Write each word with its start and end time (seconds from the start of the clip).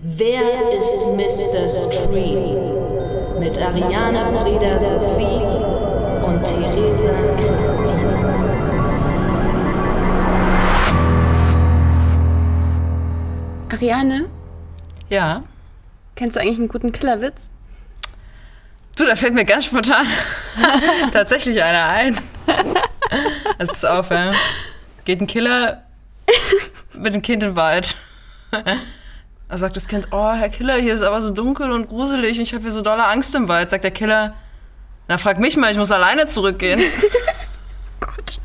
Wer 0.00 0.72
ist 0.78 1.06
Mr. 1.16 1.68
Scream? 1.68 3.40
Mit 3.40 3.60
Ariane 3.60 4.26
Frieda 4.38 4.78
Sophie 4.78 5.42
und 6.24 6.42
Theresa 6.44 7.10
Christine. 7.36 8.08
Ariane, 13.70 14.28
Ja. 15.10 15.42
kennst 16.16 16.36
du 16.36 16.40
eigentlich 16.40 16.58
einen 16.58 16.68
guten 16.68 16.92
Killerwitz? 16.92 17.50
Du, 18.96 19.04
da 19.04 19.14
fällt 19.14 19.34
mir 19.34 19.44
ganz 19.44 19.66
spontan 19.66 20.06
tatsächlich 21.12 21.62
einer 21.62 21.84
ein. 21.86 22.18
Also 23.58 23.72
pass 23.72 23.84
auf, 23.84 24.10
ja. 24.10 24.32
Geht 25.04 25.20
ein 25.20 25.26
Killer 25.28 25.82
mit 26.94 27.14
dem 27.14 27.22
Kind 27.22 27.42
in 27.42 27.50
den 27.50 27.56
Wald. 27.56 27.94
Da 29.48 29.56
sagt 29.56 29.76
das 29.76 29.88
Kind, 29.88 30.08
oh, 30.10 30.32
Herr 30.32 30.50
Killer, 30.50 30.74
hier 30.74 30.92
ist 30.92 31.00
aber 31.00 31.22
so 31.22 31.30
dunkel 31.30 31.70
und 31.70 31.88
gruselig 31.88 32.36
und 32.36 32.42
ich 32.42 32.52
habe 32.52 32.64
hier 32.64 32.72
so 32.72 32.82
dolle 32.82 33.06
Angst 33.06 33.34
im 33.34 33.48
Wald. 33.48 33.70
Sagt 33.70 33.82
der 33.82 33.90
Killer, 33.90 34.34
na 35.08 35.16
frag 35.16 35.38
mich 35.38 35.56
mal, 35.56 35.72
ich 35.72 35.78
muss 35.78 35.90
alleine 35.90 36.26
zurückgehen. 36.26 36.78
Gott. 38.00 38.40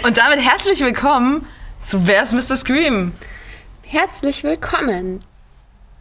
Und 0.02 0.16
damit 0.16 0.40
herzlich 0.40 0.80
willkommen 0.80 1.46
zu 1.82 2.06
Wer 2.06 2.22
ist 2.22 2.32
Mr. 2.32 2.56
Scream? 2.56 3.12
Herzlich 3.82 4.42
willkommen. 4.44 5.20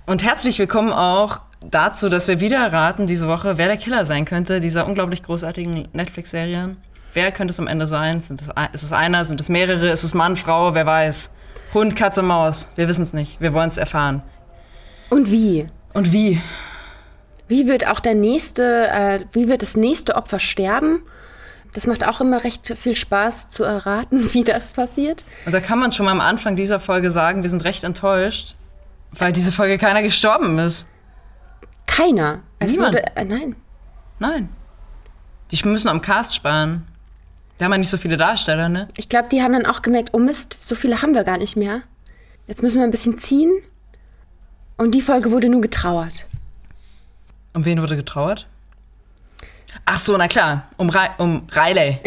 Und 0.05 0.23
herzlich 0.23 0.57
willkommen 0.57 0.93
auch 0.93 1.41
dazu, 1.59 2.07
dass 2.07 2.29
wir 2.29 2.39
wieder 2.39 2.71
raten 2.71 3.07
diese 3.07 3.27
Woche, 3.27 3.57
wer 3.57 3.67
der 3.67 3.77
Killer 3.77 4.05
sein 4.05 4.23
könnte, 4.23 4.61
dieser 4.61 4.87
unglaublich 4.87 5.21
großartigen 5.21 5.89
Netflix-Serie. 5.91 6.77
Wer 7.13 7.31
könnte 7.33 7.51
es 7.51 7.59
am 7.59 7.67
Ende 7.67 7.87
sein? 7.87 8.21
Sind 8.21 8.39
es, 8.39 8.47
ist 8.71 8.83
es 8.83 8.93
einer? 8.93 9.25
Sind 9.25 9.41
es 9.41 9.49
mehrere? 9.49 9.89
Ist 9.89 10.05
es 10.05 10.13
Mann, 10.13 10.37
Frau? 10.37 10.73
Wer 10.73 10.85
weiß? 10.85 11.29
Hund, 11.73 11.95
Katze, 11.95 12.21
Maus? 12.21 12.67
Wir 12.75 12.87
wissen 12.87 13.03
es 13.03 13.13
nicht. 13.13 13.39
Wir 13.39 13.53
wollen 13.53 13.69
es 13.69 13.77
erfahren. 13.77 14.21
Und 15.09 15.31
wie? 15.31 15.67
Und 15.93 16.11
wie? 16.11 16.41
Wie 17.47 17.67
wird 17.67 17.87
auch 17.87 17.99
der 17.99 18.15
nächste, 18.15 18.87
äh, 18.89 19.19
wie 19.31 19.47
wird 19.47 19.61
das 19.61 19.75
nächste 19.75 20.15
Opfer 20.15 20.39
sterben? 20.39 21.03
Das 21.73 21.87
macht 21.87 22.05
auch 22.05 22.19
immer 22.19 22.43
recht 22.43 22.67
viel 22.77 22.95
Spaß 22.95 23.47
zu 23.47 23.63
erraten, 23.63 24.29
wie 24.33 24.43
das 24.43 24.73
passiert. 24.73 25.23
Und 25.45 25.53
da 25.53 25.59
kann 25.59 25.79
man 25.79 25.91
schon 25.91 26.05
mal 26.05 26.11
am 26.11 26.21
Anfang 26.21 26.55
dieser 26.55 26.79
Folge 26.79 27.11
sagen, 27.11 27.43
wir 27.43 27.49
sind 27.49 27.63
recht 27.63 27.83
enttäuscht, 27.83 28.55
weil 29.11 29.31
diese 29.31 29.51
Folge 29.51 29.77
keiner 29.77 30.01
gestorben 30.01 30.59
ist. 30.59 30.87
Keiner. 31.87 32.39
Es 32.59 32.71
Niemand. 32.71 32.95
wurde, 32.95 33.15
äh, 33.15 33.25
nein. 33.25 33.55
Nein. 34.19 34.49
Die 35.51 35.67
müssen 35.67 35.89
am 35.89 36.01
Cast 36.01 36.35
sparen. 36.35 36.87
Da 37.61 37.65
haben 37.65 37.73
ja 37.73 37.77
nicht 37.77 37.91
so 37.91 37.97
viele 37.97 38.17
Darsteller, 38.17 38.69
ne? 38.69 38.87
Ich 38.97 39.07
glaube, 39.07 39.29
die 39.29 39.43
haben 39.43 39.53
dann 39.53 39.67
auch 39.67 39.83
gemerkt, 39.83 40.09
oh 40.13 40.17
Mist, 40.17 40.57
so 40.59 40.73
viele 40.73 41.03
haben 41.03 41.13
wir 41.13 41.23
gar 41.23 41.37
nicht 41.37 41.55
mehr. 41.55 41.83
Jetzt 42.47 42.63
müssen 42.63 42.77
wir 42.77 42.85
ein 42.85 42.89
bisschen 42.89 43.19
ziehen. 43.19 43.51
Und 44.77 44.95
die 44.95 45.01
Folge 45.03 45.31
wurde 45.31 45.47
nur 45.47 45.61
getrauert. 45.61 46.25
Um 47.53 47.63
wen 47.63 47.79
wurde 47.79 47.95
getrauert? 47.95 48.47
Ach 49.85 49.99
so, 49.99 50.17
na 50.17 50.27
klar, 50.27 50.69
um, 50.77 50.89
Ri 50.89 51.09
um 51.19 51.45
Riley. 51.55 51.99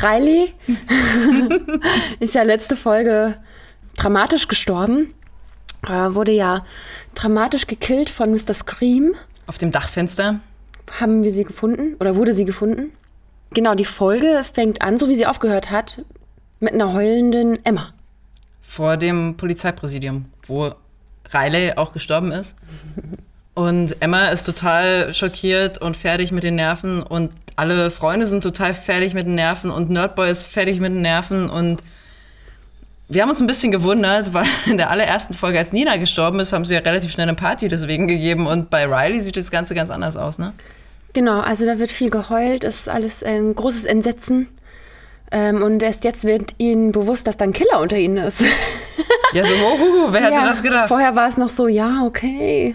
Riley 0.00 0.54
ist 2.20 2.34
ja 2.34 2.44
letzte 2.44 2.76
Folge 2.76 3.36
dramatisch 3.98 4.48
gestorben. 4.48 5.12
Äh, 5.86 6.14
wurde 6.14 6.32
ja 6.32 6.64
dramatisch 7.14 7.66
gekillt 7.66 8.08
von 8.08 8.32
Mr. 8.32 8.54
Scream. 8.54 9.12
Auf 9.46 9.58
dem 9.58 9.70
Dachfenster. 9.70 10.40
Haben 10.98 11.22
wir 11.22 11.32
sie 11.32 11.44
gefunden 11.44 11.94
oder 12.00 12.16
wurde 12.16 12.34
sie 12.34 12.44
gefunden? 12.44 12.92
Genau, 13.52 13.74
die 13.74 13.84
Folge 13.84 14.42
fängt 14.52 14.82
an, 14.82 14.98
so 14.98 15.08
wie 15.08 15.14
sie 15.14 15.26
aufgehört 15.26 15.70
hat, 15.70 16.02
mit 16.60 16.72
einer 16.74 16.92
heulenden 16.92 17.58
Emma. 17.64 17.92
vor 18.62 18.96
dem 18.96 19.36
Polizeipräsidium, 19.36 20.26
wo 20.46 20.72
Riley 21.32 21.72
auch 21.76 21.92
gestorben 21.92 22.30
ist. 22.32 22.54
Und 23.54 24.00
Emma 24.00 24.26
ist 24.28 24.44
total 24.44 25.12
schockiert 25.12 25.78
und 25.78 25.96
fertig 25.96 26.30
mit 26.32 26.44
den 26.44 26.54
Nerven 26.54 27.02
und 27.02 27.32
alle 27.56 27.90
Freunde 27.90 28.26
sind 28.26 28.42
total 28.42 28.72
fertig 28.72 29.12
mit 29.12 29.26
den 29.26 29.34
Nerven 29.34 29.70
und 29.70 29.90
Nerdboy 29.90 30.30
ist 30.30 30.44
fertig 30.44 30.78
mit 30.80 30.92
den 30.92 31.02
Nerven 31.02 31.50
und 31.50 31.82
wir 33.08 33.22
haben 33.22 33.28
uns 33.30 33.40
ein 33.40 33.48
bisschen 33.48 33.72
gewundert, 33.72 34.32
weil 34.32 34.46
in 34.66 34.76
der 34.76 34.88
allerersten 34.90 35.34
Folge, 35.34 35.58
als 35.58 35.72
Nina 35.72 35.96
gestorben 35.96 36.38
ist, 36.38 36.52
haben 36.52 36.64
sie 36.64 36.74
ja 36.74 36.80
relativ 36.80 37.10
schnell 37.10 37.28
eine 37.28 37.36
Party 37.36 37.68
deswegen 37.68 38.06
gegeben 38.06 38.46
und 38.46 38.70
bei 38.70 38.86
Riley 38.86 39.20
sieht 39.20 39.36
das 39.36 39.50
Ganze 39.50 39.74
ganz 39.74 39.90
anders 39.90 40.16
aus, 40.16 40.38
ne? 40.38 40.52
Genau, 41.12 41.40
also 41.40 41.66
da 41.66 41.78
wird 41.78 41.90
viel 41.90 42.10
geheult, 42.10 42.62
es 42.64 42.80
ist 42.80 42.88
alles 42.88 43.22
ein 43.22 43.54
großes 43.54 43.84
Entsetzen. 43.84 44.48
Ähm, 45.32 45.62
und 45.62 45.82
erst 45.82 46.04
jetzt 46.04 46.24
wird 46.24 46.54
ihnen 46.58 46.92
bewusst, 46.92 47.26
dass 47.26 47.36
da 47.36 47.44
ein 47.44 47.52
Killer 47.52 47.80
unter 47.80 47.96
ihnen 47.96 48.16
ist. 48.18 48.44
Ja, 49.32 49.44
so, 49.44 49.52
oh, 49.52 50.08
wer 50.10 50.22
hätte 50.22 50.32
Ja, 50.34 50.44
das 50.48 50.60
gedacht? 50.60 50.88
Vorher 50.88 51.14
war 51.14 51.28
es 51.28 51.36
noch 51.36 51.48
so, 51.48 51.68
ja, 51.68 52.02
okay. 52.04 52.74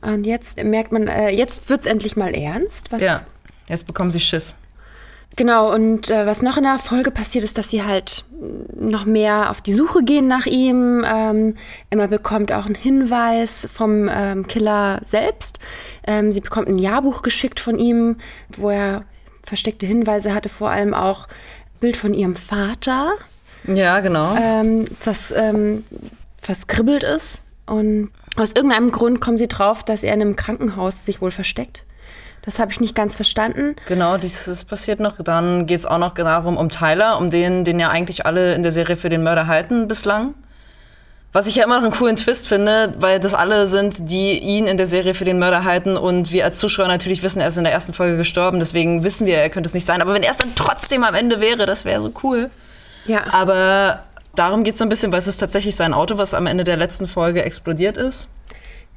Und 0.00 0.26
jetzt 0.26 0.62
merkt 0.64 0.90
man, 0.90 1.06
äh, 1.06 1.28
jetzt 1.30 1.70
wird 1.70 1.82
es 1.82 1.86
endlich 1.86 2.16
mal 2.16 2.34
ernst. 2.34 2.90
Was, 2.90 3.00
Ja, 3.00 3.20
jetzt 3.68 3.86
bekommen 3.86 4.10
sie 4.10 4.18
Schiss. 4.18 4.56
Genau, 5.36 5.72
und 5.72 6.10
äh, 6.10 6.26
was 6.26 6.42
noch 6.42 6.56
in 6.58 6.64
der 6.64 6.78
Folge 6.78 7.10
passiert 7.10 7.44
ist, 7.44 7.56
dass 7.56 7.70
sie 7.70 7.82
halt 7.84 8.24
noch 8.74 9.04
mehr 9.04 9.50
auf 9.50 9.60
die 9.60 9.72
Suche 9.72 10.02
gehen 10.04 10.26
nach 10.26 10.46
ihm. 10.46 11.04
Ähm, 11.06 11.54
Emma 11.90 12.06
bekommt 12.06 12.52
auch 12.52 12.66
einen 12.66 12.74
Hinweis 12.74 13.66
vom 13.72 14.10
ähm, 14.12 14.46
Killer 14.46 15.00
selbst. 15.02 15.58
Ähm, 16.06 16.32
sie 16.32 16.40
bekommt 16.40 16.68
ein 16.68 16.78
Jahrbuch 16.78 17.22
geschickt 17.22 17.60
von 17.60 17.78
ihm, 17.78 18.16
wo 18.56 18.70
er 18.70 19.04
versteckte 19.44 19.86
Hinweise 19.86 20.34
hatte, 20.34 20.48
vor 20.48 20.70
allem 20.70 20.92
auch 20.92 21.28
Bild 21.80 21.96
von 21.96 22.14
ihrem 22.14 22.36
Vater, 22.36 23.14
Ja, 23.66 24.00
genau. 24.00 24.36
ähm, 24.40 24.84
das 25.04 25.32
ähm, 25.34 25.84
verskribbelt 26.40 27.02
ist. 27.04 27.42
Und 27.66 28.10
aus 28.36 28.52
irgendeinem 28.54 28.90
Grund 28.92 29.20
kommen 29.20 29.38
sie 29.38 29.48
drauf, 29.48 29.82
dass 29.84 30.02
er 30.02 30.14
in 30.14 30.20
einem 30.20 30.36
Krankenhaus 30.36 31.04
sich 31.04 31.20
wohl 31.20 31.30
versteckt. 31.30 31.84
Das 32.44 32.58
habe 32.58 32.72
ich 32.72 32.80
nicht 32.80 32.96
ganz 32.96 33.14
verstanden. 33.14 33.76
Genau, 33.86 34.18
dieses 34.18 34.64
passiert 34.64 34.98
noch. 34.98 35.14
Dann 35.22 35.66
geht 35.66 35.78
es 35.78 35.86
auch 35.86 35.98
noch 35.98 36.14
darum, 36.14 36.56
um 36.56 36.68
Tyler, 36.70 37.18
um 37.18 37.30
den, 37.30 37.64
den 37.64 37.78
ja 37.78 37.88
eigentlich 37.88 38.26
alle 38.26 38.54
in 38.54 38.64
der 38.64 38.72
Serie 38.72 38.96
für 38.96 39.08
den 39.08 39.22
Mörder 39.22 39.46
halten 39.46 39.86
bislang. 39.86 40.34
Was 41.32 41.46
ich 41.46 41.56
ja 41.56 41.64
immer 41.64 41.76
noch 41.76 41.84
einen 41.84 41.92
coolen 41.92 42.16
Twist 42.16 42.46
finde, 42.46 42.94
weil 42.98 43.18
das 43.18 43.32
alle 43.32 43.66
sind, 43.66 44.10
die 44.10 44.38
ihn 44.38 44.66
in 44.66 44.76
der 44.76 44.86
Serie 44.86 45.14
für 45.14 45.24
den 45.24 45.38
Mörder 45.38 45.64
halten 45.64 45.96
und 45.96 46.30
wir 46.30 46.44
als 46.44 46.58
Zuschauer 46.58 46.88
natürlich 46.88 47.22
wissen, 47.22 47.40
er 47.40 47.48
ist 47.48 47.56
in 47.56 47.64
der 47.64 47.72
ersten 47.72 47.94
Folge 47.94 48.18
gestorben, 48.18 48.58
deswegen 48.58 49.02
wissen 49.02 49.26
wir, 49.26 49.36
er 49.38 49.48
könnte 49.48 49.68
es 49.68 49.72
nicht 49.72 49.86
sein. 49.86 50.02
Aber 50.02 50.12
wenn 50.12 50.22
er 50.22 50.32
es 50.32 50.36
dann 50.36 50.54
trotzdem 50.54 51.04
am 51.04 51.14
Ende 51.14 51.40
wäre, 51.40 51.64
das 51.64 51.86
wäre 51.86 52.02
so 52.02 52.12
cool. 52.22 52.50
Ja. 53.06 53.22
Aber 53.32 54.02
darum 54.34 54.62
geht 54.62 54.74
es 54.74 54.78
so 54.78 54.84
ein 54.84 54.90
bisschen, 54.90 55.10
weil 55.10 55.20
es 55.20 55.26
ist 55.26 55.38
tatsächlich 55.38 55.74
sein 55.74 55.94
Auto, 55.94 56.18
was 56.18 56.34
am 56.34 56.46
Ende 56.46 56.64
der 56.64 56.76
letzten 56.76 57.08
Folge 57.08 57.42
explodiert 57.42 57.96
ist. 57.96 58.28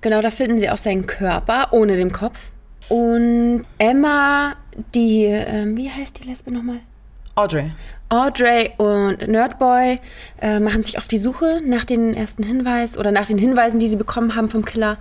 Genau, 0.01 0.19
da 0.19 0.29
finden 0.29 0.59
sie 0.59 0.69
auch 0.69 0.77
seinen 0.77 1.07
Körper 1.07 1.69
ohne 1.72 1.95
den 1.95 2.12
Kopf. 2.12 2.51
Und 2.90 3.63
Emma, 3.78 4.56
die, 4.94 5.23
ähm, 5.25 5.75
wie 5.78 5.90
heißt 5.90 6.23
die 6.23 6.29
Lesbe 6.29 6.51
nochmal? 6.51 6.79
Audrey. 7.35 7.72
Audrey 8.09 8.72
und 8.78 9.28
Nerdboy 9.28 10.00
äh, 10.41 10.59
machen 10.59 10.84
sich 10.84 10.97
auf 10.97 11.07
die 11.07 11.18
Suche 11.18 11.59
nach 11.66 11.84
den 11.84 12.13
ersten 12.13 12.44
Hinweis 12.44 12.97
oder 12.97 13.12
nach 13.12 13.25
den 13.25 13.38
Hinweisen, 13.38 13.79
die 13.79 13.88
sie 13.88 13.97
bekommen 13.97 14.35
haben 14.35 14.50
vom 14.50 14.63
Killer 14.63 14.97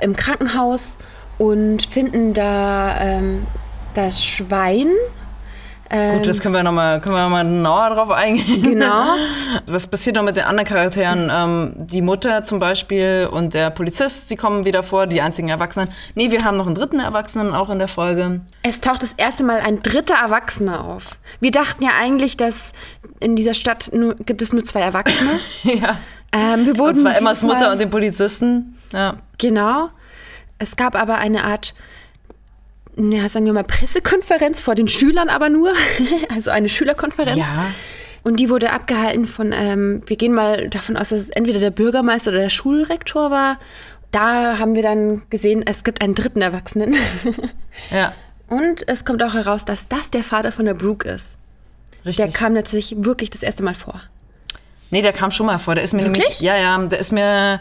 im 0.00 0.16
Krankenhaus 0.16 0.96
und 1.38 1.84
finden 1.84 2.34
da 2.34 3.00
ähm, 3.00 3.46
das 3.94 4.24
Schwein. 4.24 4.88
Ähm, 5.92 6.18
Gut, 6.18 6.28
das 6.28 6.40
können 6.40 6.54
wir 6.54 6.62
nochmal 6.62 7.00
können 7.00 7.16
wir 7.16 7.22
noch 7.22 7.30
mal 7.30 7.42
genauer 7.42 7.90
drauf 7.90 8.10
eingehen. 8.10 8.62
Genau. 8.62 9.16
Was 9.66 9.88
passiert 9.88 10.14
noch 10.14 10.22
mit 10.22 10.36
den 10.36 10.44
anderen 10.44 10.68
Charakteren? 10.68 11.28
Ähm, 11.32 11.74
die 11.78 12.00
Mutter 12.00 12.44
zum 12.44 12.60
Beispiel 12.60 13.28
und 13.30 13.54
der 13.54 13.70
Polizist, 13.70 14.30
die 14.30 14.36
kommen 14.36 14.64
wieder 14.64 14.84
vor, 14.84 15.08
die 15.08 15.20
einzigen 15.20 15.48
Erwachsenen. 15.48 15.88
Nee, 16.14 16.30
wir 16.30 16.44
haben 16.44 16.56
noch 16.56 16.66
einen 16.66 16.76
dritten 16.76 17.00
Erwachsenen 17.00 17.52
auch 17.52 17.70
in 17.70 17.78
der 17.80 17.88
Folge. 17.88 18.40
Es 18.62 18.80
taucht 18.80 19.02
das 19.02 19.14
erste 19.14 19.42
Mal 19.42 19.58
ein 19.58 19.82
dritter 19.82 20.14
Erwachsener 20.14 20.84
auf. 20.84 21.18
Wir 21.40 21.50
dachten 21.50 21.82
ja 21.82 21.90
eigentlich, 22.00 22.36
dass 22.36 22.72
in 23.18 23.34
dieser 23.34 23.54
Stadt 23.54 23.90
nur, 23.92 24.14
gibt 24.14 24.42
es 24.42 24.52
nur 24.52 24.64
zwei 24.64 24.82
Erwachsene. 24.82 25.30
ja. 25.64 25.96
Ähm, 26.32 26.66
wir 26.66 26.72
Und 26.74 26.78
wurden 26.78 27.00
zwar 27.00 27.18
Emmas 27.18 27.42
Mutter 27.42 27.72
und 27.72 27.80
den 27.80 27.90
Polizisten. 27.90 28.78
Ja. 28.92 29.14
Genau. 29.38 29.90
Es 30.58 30.76
gab 30.76 30.94
aber 30.94 31.16
eine 31.16 31.44
Art, 31.44 31.74
ja, 33.10 33.28
sagen 33.28 33.46
wir 33.46 33.52
mal, 33.52 33.64
Pressekonferenz 33.64 34.60
vor 34.60 34.74
den 34.74 34.88
Schülern 34.88 35.28
aber 35.28 35.48
nur. 35.48 35.72
also 36.34 36.50
eine 36.50 36.68
Schülerkonferenz. 36.68 37.38
Ja. 37.38 37.66
Und 38.22 38.38
die 38.38 38.50
wurde 38.50 38.70
abgehalten 38.72 39.26
von, 39.26 39.52
ähm, 39.52 40.02
wir 40.06 40.16
gehen 40.16 40.34
mal 40.34 40.68
davon 40.68 40.96
aus, 40.96 41.08
dass 41.08 41.20
es 41.20 41.30
entweder 41.30 41.58
der 41.58 41.70
Bürgermeister 41.70 42.30
oder 42.30 42.40
der 42.40 42.50
Schulrektor 42.50 43.30
war. 43.30 43.58
Da 44.10 44.58
haben 44.58 44.74
wir 44.74 44.82
dann 44.82 45.22
gesehen, 45.30 45.62
es 45.66 45.84
gibt 45.84 46.02
einen 46.02 46.14
dritten 46.14 46.42
Erwachsenen. 46.42 46.94
Ja. 47.90 48.12
Und 48.48 48.86
es 48.88 49.04
kommt 49.04 49.22
auch 49.22 49.34
heraus, 49.34 49.64
dass 49.64 49.88
das 49.88 50.10
der 50.10 50.24
Vater 50.24 50.52
von 50.52 50.66
der 50.66 50.74
Brooke 50.74 51.08
ist. 51.08 51.38
Richtig. 52.04 52.16
Der 52.16 52.34
kam 52.34 52.52
natürlich 52.52 52.94
wirklich 52.98 53.30
das 53.30 53.42
erste 53.42 53.62
Mal 53.62 53.74
vor. 53.74 54.02
Nee, 54.90 55.02
der 55.02 55.12
kam 55.12 55.30
schon 55.30 55.46
mal 55.46 55.58
vor. 55.58 55.74
Der 55.74 55.84
ist 55.84 55.94
mir 55.94 56.02
Wirklich? 56.02 56.24
nämlich. 56.24 56.40
Ja, 56.40 56.56
ja, 56.56 56.76
der 56.78 56.98
ist 56.98 57.12
mir. 57.12 57.60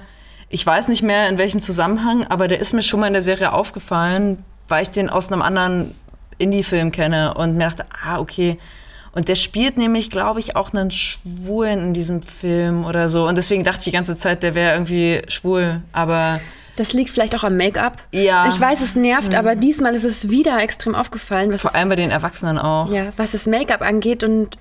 Ich 0.50 0.66
weiß 0.66 0.88
nicht 0.88 1.04
mehr 1.04 1.30
in 1.30 1.38
welchem 1.38 1.60
Zusammenhang, 1.60 2.26
aber 2.26 2.48
der 2.48 2.60
ist 2.60 2.74
mir 2.74 2.82
schon 2.82 3.00
mal 3.00 3.08
in 3.08 3.14
der 3.14 3.22
Serie 3.22 3.54
aufgefallen, 3.54 4.44
weil 4.70 4.84
ich 4.84 4.90
den 4.92 5.10
aus 5.10 5.32
einem 5.32 5.42
anderen 5.42 5.96
Indie-Film 6.38 6.92
kenne 6.92 7.34
und 7.34 7.56
mir 7.58 7.66
dachte, 7.66 7.84
ah, 8.04 8.20
okay. 8.20 8.58
Und 9.12 9.28
der 9.28 9.36
spielt 9.36 9.78
nämlich, 9.78 10.10
glaube 10.12 10.40
ich, 10.40 10.56
auch 10.56 10.72
einen 10.74 10.92
Schwulen 10.92 11.80
in 11.80 11.94
diesem 11.94 12.22
Film 12.22 12.86
oder 12.86 13.10
so. 13.10 13.28
Und 13.28 13.38
deswegen 13.38 13.64
dachte 13.64 13.80
ich 13.80 13.84
die 13.86 13.92
ganze 13.92 14.16
Zeit, 14.16 14.44
der 14.44 14.56
wäre 14.56 14.74
irgendwie 14.74 15.22
schwul. 15.28 15.82
Aber 15.92 16.40
Das 16.76 16.94
liegt 16.94 17.10
vielleicht 17.10 17.36
auch 17.36 17.44
am 17.44 17.58
Make-up. 17.58 17.98
Ja. 18.12 18.48
Ich 18.48 18.60
weiß, 18.60 18.82
es 18.82 18.96
nervt, 18.96 19.34
aber 19.36 19.56
diesmal 19.56 19.96
ist 19.96 20.06
es 20.06 20.30
wieder 20.30 20.62
extrem 20.62 20.96
aufgefallen, 20.96 21.52
was, 21.52 21.62
vor 21.62 21.76
allem 21.76 21.90
bei 21.90 21.96
den 21.96 22.12
Erwachsenen 22.12 22.58
auch. 22.60 22.90
ja, 22.92 23.12
was 23.18 23.32
das 23.32 23.48
Make-up 23.48 23.82
angeht. 23.82 24.24
Und 24.24 24.58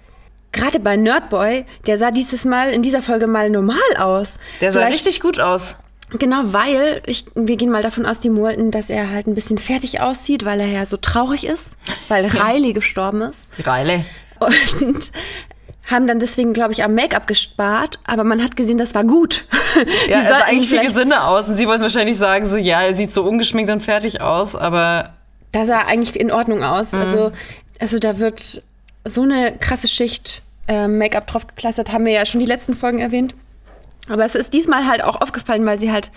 gerade 0.50 0.80
bei 0.80 0.96
Nerdboy, 0.96 1.64
der 1.86 1.98
sah 1.98 2.10
dieses 2.10 2.44
Mal 2.46 2.70
in 2.72 2.82
dieser 2.82 3.02
Folge 3.02 3.26
mal 3.26 3.50
normal 3.50 3.76
aus. 3.98 4.34
Der 4.62 4.72
sah 4.72 4.80
Vielleicht- 4.80 4.94
richtig 4.94 5.20
gut 5.20 5.38
aus. 5.38 5.76
Genau, 6.10 6.40
weil 6.44 7.02
ich, 7.06 7.26
wir 7.34 7.56
gehen 7.56 7.70
mal 7.70 7.82
davon 7.82 8.06
aus, 8.06 8.18
die 8.18 8.34
wollten, 8.34 8.70
dass 8.70 8.88
er 8.88 9.10
halt 9.10 9.26
ein 9.26 9.34
bisschen 9.34 9.58
fertig 9.58 10.00
aussieht, 10.00 10.44
weil 10.44 10.60
er 10.60 10.68
ja 10.68 10.86
so 10.86 10.96
traurig 10.96 11.44
ist, 11.44 11.76
weil 12.08 12.24
Riley 12.26 12.72
gestorben 12.72 13.22
ist. 13.22 13.46
Reile. 13.64 14.04
Und 14.38 15.12
haben 15.90 16.06
dann 16.06 16.18
deswegen, 16.18 16.52
glaube 16.52 16.72
ich, 16.72 16.84
am 16.84 16.94
Make-up 16.94 17.26
gespart, 17.26 17.98
aber 18.04 18.24
man 18.24 18.42
hat 18.42 18.56
gesehen, 18.56 18.78
das 18.78 18.94
war 18.94 19.04
gut. 19.04 19.44
Die 20.06 20.10
Ja, 20.10 20.18
er 20.18 20.28
sah 20.28 20.40
eigentlich 20.44 20.68
viel 20.68 20.82
gesünder 20.82 21.28
aus. 21.28 21.48
Und 21.48 21.56
sie 21.56 21.66
wollten 21.66 21.82
wahrscheinlich 21.82 22.18
sagen, 22.18 22.46
so, 22.46 22.56
ja, 22.58 22.82
er 22.82 22.94
sieht 22.94 23.12
so 23.12 23.24
ungeschminkt 23.24 23.70
und 23.70 23.82
fertig 23.82 24.20
aus, 24.20 24.54
aber 24.54 25.14
Da 25.52 25.66
sah 25.66 25.86
eigentlich 25.86 26.18
in 26.18 26.30
Ordnung 26.30 26.62
aus. 26.62 26.92
Mhm. 26.92 27.00
Also, 27.00 27.32
also 27.80 27.98
da 27.98 28.18
wird 28.18 28.62
so 29.04 29.22
eine 29.22 29.56
krasse 29.58 29.88
Schicht 29.88 30.42
äh, 30.66 30.88
Make-up 30.88 31.26
drauf 31.26 31.46
gekleistert, 31.46 31.92
haben 31.92 32.04
wir 32.04 32.12
ja 32.12 32.26
schon 32.26 32.40
die 32.40 32.46
letzten 32.46 32.74
Folgen 32.74 32.98
erwähnt. 32.98 33.34
Aber 34.08 34.24
es 34.24 34.34
ist 34.34 34.54
diesmal 34.54 34.86
halt 34.86 35.02
auch 35.02 35.20
aufgefallen, 35.20 35.64
weil 35.66 35.78
sie 35.78 35.92
halt 35.92 36.10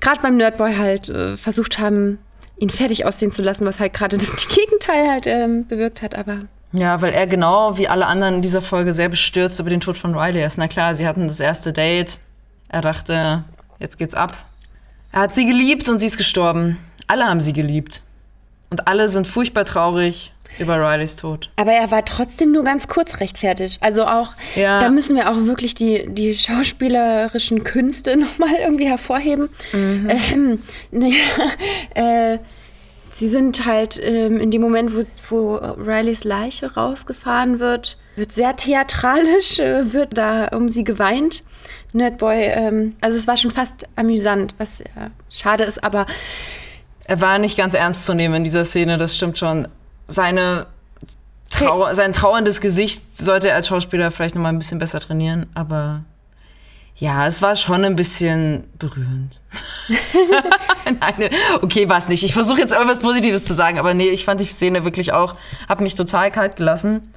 gerade 0.00 0.20
beim 0.20 0.36
Nerdboy 0.36 0.76
halt 0.76 1.08
äh, 1.08 1.36
versucht 1.36 1.78
haben, 1.78 2.18
ihn 2.58 2.70
fertig 2.70 3.04
aussehen 3.04 3.32
zu 3.32 3.42
lassen, 3.42 3.66
was 3.66 3.80
halt 3.80 3.92
gerade 3.92 4.16
das 4.16 4.48
Gegenteil 4.54 5.10
halt 5.10 5.26
ähm, 5.26 5.66
bewirkt 5.66 6.02
hat. 6.02 6.14
Aber 6.14 6.40
Ja, 6.72 7.02
weil 7.02 7.12
er 7.12 7.26
genau 7.26 7.78
wie 7.78 7.88
alle 7.88 8.06
anderen 8.06 8.36
in 8.36 8.42
dieser 8.42 8.62
Folge 8.62 8.92
sehr 8.92 9.08
bestürzt 9.08 9.58
über 9.60 9.70
den 9.70 9.80
Tod 9.80 9.96
von 9.96 10.16
Riley 10.16 10.44
ist. 10.44 10.58
Na 10.58 10.68
klar, 10.68 10.94
sie 10.94 11.06
hatten 11.06 11.28
das 11.28 11.40
erste 11.40 11.72
Date. 11.72 12.18
Er 12.68 12.80
dachte, 12.80 13.44
jetzt 13.78 13.98
geht's 13.98 14.14
ab. 14.14 14.36
Er 15.10 15.22
hat 15.22 15.34
sie 15.34 15.44
geliebt 15.44 15.88
und 15.88 15.98
sie 15.98 16.06
ist 16.06 16.16
gestorben. 16.16 16.78
Alle 17.06 17.26
haben 17.26 17.40
sie 17.40 17.52
geliebt. 17.52 18.02
Und 18.70 18.88
alle 18.88 19.08
sind 19.08 19.28
furchtbar 19.28 19.66
traurig 19.66 20.32
über 20.58 20.76
Rileys 20.78 21.16
Tod. 21.16 21.50
Aber 21.56 21.72
er 21.72 21.90
war 21.90 22.04
trotzdem 22.04 22.52
nur 22.52 22.64
ganz 22.64 22.88
kurz 22.88 23.20
rechtfertigt. 23.20 23.82
Also 23.82 24.04
auch, 24.04 24.32
Ja. 24.54 24.80
da 24.80 24.90
müssen 24.90 25.16
wir 25.16 25.30
auch 25.30 25.36
wirklich 25.46 25.74
die, 25.74 26.06
die 26.12 26.34
schauspielerischen 26.34 27.64
Künste 27.64 28.16
nochmal 28.18 28.54
irgendwie 28.60 28.86
hervorheben. 28.86 29.48
Ähm, 29.72 30.62
naja, 30.90 31.14
äh, 31.94 32.38
sie 33.10 33.28
sind 33.28 33.64
halt 33.66 34.00
ähm, 34.02 34.38
in 34.40 34.50
dem 34.50 34.60
Moment, 34.62 34.92
wo, 34.94 35.00
wo 35.30 35.54
Rileys 35.56 36.24
Leiche 36.24 36.74
rausgefahren 36.74 37.58
wird, 37.58 37.96
wird 38.16 38.32
sehr 38.32 38.54
theatralisch, 38.56 39.58
äh, 39.58 39.92
wird 39.92 40.18
da 40.18 40.48
um 40.48 40.68
sie 40.68 40.84
geweint. 40.84 41.44
Nerdboy, 41.94 42.44
ähm, 42.44 42.96
also 43.00 43.18
es 43.18 43.26
war 43.26 43.36
schon 43.36 43.50
fast 43.50 43.86
amüsant, 43.96 44.54
was 44.58 44.80
äh, 44.80 44.86
schade 45.30 45.64
ist, 45.64 45.82
aber 45.84 46.06
Er 47.04 47.20
war 47.20 47.38
nicht 47.38 47.56
ganz 47.58 47.74
ernst 47.74 48.06
zu 48.06 48.14
nehmen 48.14 48.34
in 48.36 48.44
dieser 48.44 48.64
Szene, 48.64 48.96
das 48.98 49.16
stimmt 49.16 49.36
schon. 49.38 49.68
Seine 50.12 50.66
Trau 51.52 51.92
sein 51.92 52.12
trauerndes 52.12 52.60
Gesicht 52.60 53.16
sollte 53.16 53.50
er 53.50 53.56
als 53.56 53.68
Schauspieler 53.68 54.10
vielleicht 54.10 54.34
noch 54.34 54.42
mal 54.42 54.48
ein 54.48 54.58
bisschen 54.58 54.78
besser 54.78 55.00
trainieren, 55.00 55.46
aber 55.54 56.02
ja, 56.96 57.26
es 57.26 57.42
war 57.42 57.56
schon 57.56 57.84
ein 57.84 57.96
bisschen 57.96 58.64
berührend. 58.78 59.40
Nein, 60.84 61.30
okay, 61.60 61.88
war 61.88 61.98
es 61.98 62.08
nicht. 62.08 62.22
Ich 62.22 62.32
versuche 62.32 62.60
jetzt 62.60 62.72
irgendwas 62.72 63.00
Positives 63.00 63.44
zu 63.44 63.54
sagen, 63.54 63.78
aber 63.78 63.92
nee, 63.92 64.08
ich 64.08 64.24
fand 64.24 64.40
die 64.40 64.44
Szene 64.44 64.84
wirklich 64.84 65.12
auch, 65.12 65.36
hat 65.68 65.80
mich 65.80 65.94
total 65.94 66.30
kalt 66.30 66.56
gelassen. 66.56 67.12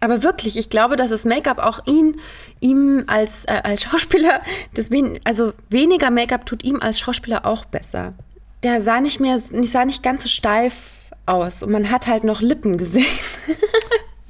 Aber 0.00 0.22
wirklich, 0.22 0.56
ich 0.56 0.70
glaube, 0.70 0.96
dass 0.96 1.10
das 1.10 1.24
Make-up 1.24 1.58
auch 1.58 1.80
ihn, 1.86 2.20
ihm 2.60 3.04
als, 3.06 3.44
äh, 3.44 3.60
als 3.62 3.82
Schauspieler, 3.82 4.40
das 4.74 4.90
wen, 4.90 5.20
also 5.24 5.52
weniger 5.68 6.10
Make-up 6.10 6.46
tut 6.46 6.64
ihm 6.64 6.80
als 6.80 6.98
Schauspieler 6.98 7.44
auch 7.44 7.64
besser. 7.64 8.14
Der 8.62 8.82
sah 8.82 9.00
nicht 9.00 9.20
mehr, 9.20 9.38
sah 9.38 9.84
nicht 9.84 10.02
ganz 10.02 10.22
so 10.22 10.28
steif 10.28 10.99
aus 11.30 11.62
und 11.62 11.70
man 11.70 11.90
hat 11.90 12.06
halt 12.06 12.24
noch 12.24 12.40
Lippen 12.40 12.76
gesehen. 12.76 13.06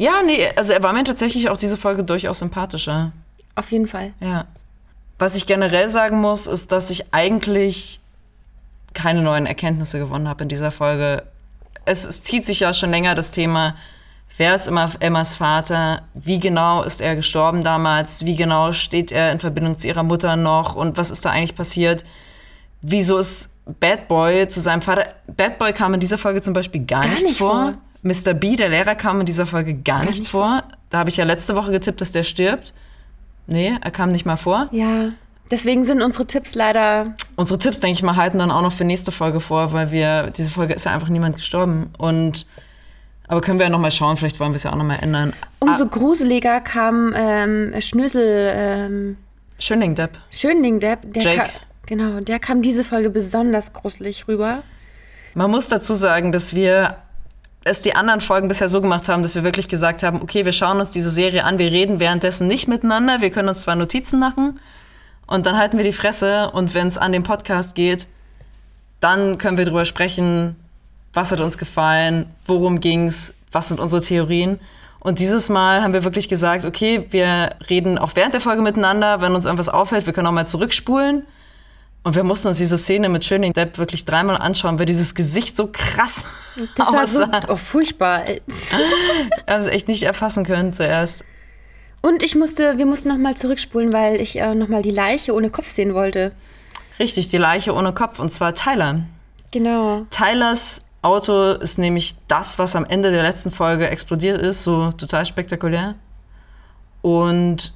Ja, 0.00 0.22
nee, 0.22 0.48
also 0.56 0.72
er 0.72 0.82
war 0.82 0.94
mir 0.94 1.04
tatsächlich 1.04 1.50
auch 1.50 1.58
diese 1.58 1.76
Folge 1.76 2.04
durchaus 2.04 2.38
sympathischer. 2.38 3.12
Auf 3.54 3.70
jeden 3.70 3.86
Fall. 3.86 4.14
Ja. 4.18 4.46
Was 5.18 5.36
ich 5.36 5.44
generell 5.44 5.90
sagen 5.90 6.22
muss, 6.22 6.46
ist, 6.46 6.72
dass 6.72 6.88
ich 6.88 7.12
eigentlich 7.12 8.00
keine 8.94 9.20
neuen 9.20 9.44
Erkenntnisse 9.44 9.98
gewonnen 9.98 10.26
habe 10.26 10.44
in 10.44 10.48
dieser 10.48 10.70
Folge. 10.70 11.24
Es, 11.84 12.06
es 12.06 12.22
zieht 12.22 12.46
sich 12.46 12.60
ja 12.60 12.72
schon 12.72 12.88
länger 12.88 13.14
das 13.14 13.30
Thema, 13.30 13.76
wer 14.38 14.54
ist 14.54 14.68
immer 14.68 14.90
Emmas 15.00 15.34
Vater, 15.36 16.00
wie 16.14 16.38
genau 16.38 16.82
ist 16.82 17.02
er 17.02 17.14
gestorben 17.14 17.62
damals, 17.62 18.24
wie 18.24 18.36
genau 18.36 18.72
steht 18.72 19.12
er 19.12 19.32
in 19.32 19.38
Verbindung 19.38 19.76
zu 19.76 19.86
ihrer 19.86 20.02
Mutter 20.02 20.34
noch 20.36 20.76
und 20.76 20.96
was 20.96 21.10
ist 21.10 21.26
da 21.26 21.30
eigentlich 21.30 21.56
passiert. 21.56 22.06
Wieso 22.82 23.18
ist 23.18 23.56
Bad 23.78 24.08
Boy 24.08 24.48
zu 24.48 24.60
seinem 24.60 24.82
Vater? 24.82 25.06
Bad 25.36 25.58
Boy 25.58 25.72
kam 25.72 25.94
in 25.94 26.00
dieser 26.00 26.18
Folge 26.18 26.40
zum 26.40 26.54
Beispiel 26.54 26.84
gar, 26.84 27.06
nicht, 27.06 27.22
nicht 27.22 27.38
vor. 27.38 27.72
vor. 27.72 27.72
Mr. 28.02 28.32
B, 28.32 28.56
der 28.56 28.70
Lehrer, 28.70 28.94
kam 28.94 29.20
in 29.20 29.26
dieser 29.26 29.44
Folge 29.44 29.74
gar, 29.74 30.04
nicht, 30.04 30.20
nicht 30.20 30.30
vor. 30.30 30.62
Da 30.88 30.98
habe 30.98 31.10
ich 31.10 31.18
ja 31.18 31.24
letzte 31.24 31.54
Woche 31.54 31.70
getippt, 31.70 32.00
dass 32.00 32.12
der 32.12 32.24
stirbt. 32.24 32.72
Nee, 33.46 33.76
er 33.80 33.90
kam 33.90 34.12
nicht 34.12 34.24
mal 34.24 34.36
vor. 34.36 34.68
Ja. 34.72 35.10
Deswegen 35.50 35.84
sind 35.84 36.00
unsere 36.00 36.26
Tipps 36.26 36.54
leider. 36.54 37.14
Unsere 37.36 37.58
Tipps, 37.58 37.80
denke 37.80 37.94
ich 37.94 38.02
mal, 38.02 38.16
halten 38.16 38.38
dann 38.38 38.50
auch 38.50 38.62
noch 38.62 38.72
für 38.72 38.84
nächste 38.84 39.12
Folge 39.12 39.40
vor, 39.40 39.72
weil 39.72 39.90
wir, 39.90 40.30
diese 40.30 40.50
Folge 40.50 40.74
ist 40.74 40.84
ja 40.84 40.92
einfach 40.92 41.08
niemand 41.08 41.36
gestorben. 41.36 41.90
Und, 41.98 42.46
aber 43.26 43.40
können 43.40 43.58
wir 43.58 43.66
ja 43.66 43.70
noch 43.70 43.80
mal 43.80 43.90
schauen, 43.90 44.16
vielleicht 44.16 44.40
wollen 44.40 44.52
wir 44.52 44.56
es 44.56 44.62
ja 44.62 44.72
auch 44.72 44.76
noch 44.76 44.84
mal 44.84 44.94
ändern. 44.94 45.32
Umso 45.58 45.86
gruseliger 45.86 46.60
kam 46.60 47.12
ähm, 47.16 47.74
Schnösel 47.80 48.52
ähm, 48.54 49.16
Schönling 49.58 49.94
Depp. 49.94 50.16
Schönling, 50.30 50.80
der, 50.80 50.96
der 50.96 51.22
Jake. 51.22 51.50
Genau, 51.90 52.20
der 52.20 52.38
kam 52.38 52.62
diese 52.62 52.84
Folge 52.84 53.10
besonders 53.10 53.72
gruselig 53.74 54.28
rüber. 54.28 54.62
Man 55.34 55.50
muss 55.50 55.68
dazu 55.68 55.92
sagen, 55.94 56.30
dass 56.30 56.54
wir 56.54 56.96
es 57.64 57.82
die 57.82 57.94
anderen 57.94 58.20
Folgen 58.20 58.48
bisher 58.48 58.68
so 58.68 58.80
gemacht 58.80 59.08
haben, 59.08 59.22
dass 59.22 59.34
wir 59.34 59.42
wirklich 59.42 59.68
gesagt 59.68 60.02
haben, 60.04 60.22
okay, 60.22 60.44
wir 60.44 60.52
schauen 60.52 60.78
uns 60.78 60.92
diese 60.92 61.10
Serie 61.10 61.44
an, 61.44 61.58
wir 61.58 61.70
reden 61.70 62.00
währenddessen 62.00 62.46
nicht 62.46 62.68
miteinander, 62.68 63.20
wir 63.20 63.30
können 63.30 63.48
uns 63.48 63.62
zwar 63.62 63.74
Notizen 63.74 64.20
machen 64.20 64.60
und 65.26 65.46
dann 65.46 65.58
halten 65.58 65.76
wir 65.76 65.84
die 65.84 65.92
Fresse 65.92 66.50
und 66.52 66.74
wenn 66.74 66.86
es 66.86 66.96
an 66.96 67.12
den 67.12 67.24
Podcast 67.24 67.74
geht, 67.74 68.06
dann 69.00 69.36
können 69.36 69.58
wir 69.58 69.64
drüber 69.64 69.84
sprechen, 69.84 70.54
was 71.12 71.32
hat 71.32 71.40
uns 71.40 71.58
gefallen, 71.58 72.26
worum 72.46 72.80
ging's, 72.80 73.34
was 73.50 73.68
sind 73.68 73.80
unsere 73.80 74.00
Theorien. 74.00 74.60
Und 75.00 75.18
dieses 75.18 75.48
Mal 75.48 75.82
haben 75.82 75.92
wir 75.92 76.04
wirklich 76.04 76.28
gesagt, 76.28 76.64
okay, 76.64 77.06
wir 77.10 77.50
reden 77.68 77.98
auch 77.98 78.14
während 78.14 78.32
der 78.32 78.40
Folge 78.40 78.62
miteinander, 78.62 79.20
wenn 79.20 79.34
uns 79.34 79.44
irgendwas 79.44 79.68
auffällt, 79.68 80.06
wir 80.06 80.12
können 80.12 80.28
auch 80.28 80.32
mal 80.32 80.46
zurückspulen. 80.46 81.24
Und 82.02 82.16
wir 82.16 82.24
mussten 82.24 82.48
uns 82.48 82.56
diese 82.58 82.78
Szene 82.78 83.08
mit 83.10 83.24
Schöning 83.24 83.52
Depp 83.52 83.76
wirklich 83.76 84.04
dreimal 84.06 84.36
anschauen, 84.36 84.78
weil 84.78 84.86
dieses 84.86 85.14
Gesicht 85.14 85.56
so 85.56 85.68
krass 85.70 86.24
Das 86.74 86.92
war 86.92 87.06
so 87.06 87.22
aussah. 87.24 87.42
oh, 87.48 87.56
furchtbar. 87.56 88.24
Wir 88.26 88.40
haben 89.46 89.60
es 89.60 89.66
echt 89.66 89.86
nicht 89.88 90.02
erfassen 90.04 90.44
können 90.44 90.72
zuerst. 90.72 91.24
Und 92.02 92.22
ich 92.22 92.34
musste, 92.34 92.78
wir 92.78 92.86
mussten 92.86 93.10
nochmal 93.10 93.36
zurückspulen, 93.36 93.92
weil 93.92 94.22
ich 94.22 94.36
äh, 94.36 94.54
nochmal 94.54 94.80
die 94.80 94.90
Leiche 94.90 95.34
ohne 95.34 95.50
Kopf 95.50 95.68
sehen 95.68 95.92
wollte. 95.92 96.32
Richtig, 96.98 97.28
die 97.28 97.36
Leiche 97.36 97.74
ohne 97.74 97.92
Kopf, 97.92 98.18
und 98.18 98.30
zwar 98.30 98.54
Tyler. 98.54 99.00
Genau. 99.50 100.06
Tylers 100.10 100.82
Auto 101.02 101.52
ist 101.52 101.76
nämlich 101.76 102.14
das, 102.26 102.58
was 102.58 102.74
am 102.74 102.86
Ende 102.86 103.10
der 103.10 103.22
letzten 103.22 103.50
Folge 103.50 103.88
explodiert 103.88 104.40
ist, 104.40 104.64
so 104.64 104.92
total 104.92 105.26
spektakulär. 105.26 105.94
Und 107.02 107.74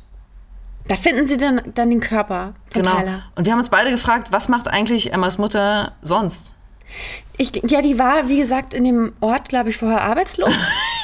Da 0.88 0.96
finden 0.96 1.26
sie 1.26 1.36
dann, 1.36 1.62
dann 1.74 1.90
den 1.90 2.00
Körper 2.00 2.54
genau. 2.72 2.96
Tyler. 2.96 3.22
Und 3.36 3.46
wir 3.46 3.52
haben 3.52 3.58
uns 3.58 3.70
beide 3.70 3.90
gefragt, 3.90 4.32
was 4.32 4.48
macht 4.48 4.68
eigentlich 4.68 5.12
Emmas 5.12 5.38
Mutter 5.38 5.92
sonst? 6.02 6.54
Ich, 7.38 7.52
ja, 7.68 7.80
die 7.80 7.98
war, 7.98 8.28
wie 8.28 8.36
gesagt, 8.36 8.74
in 8.74 8.84
dem 8.84 9.12
Ort, 9.20 9.48
glaube 9.48 9.70
ich, 9.70 9.76
vorher 9.76 10.02
arbeitslos. 10.02 10.54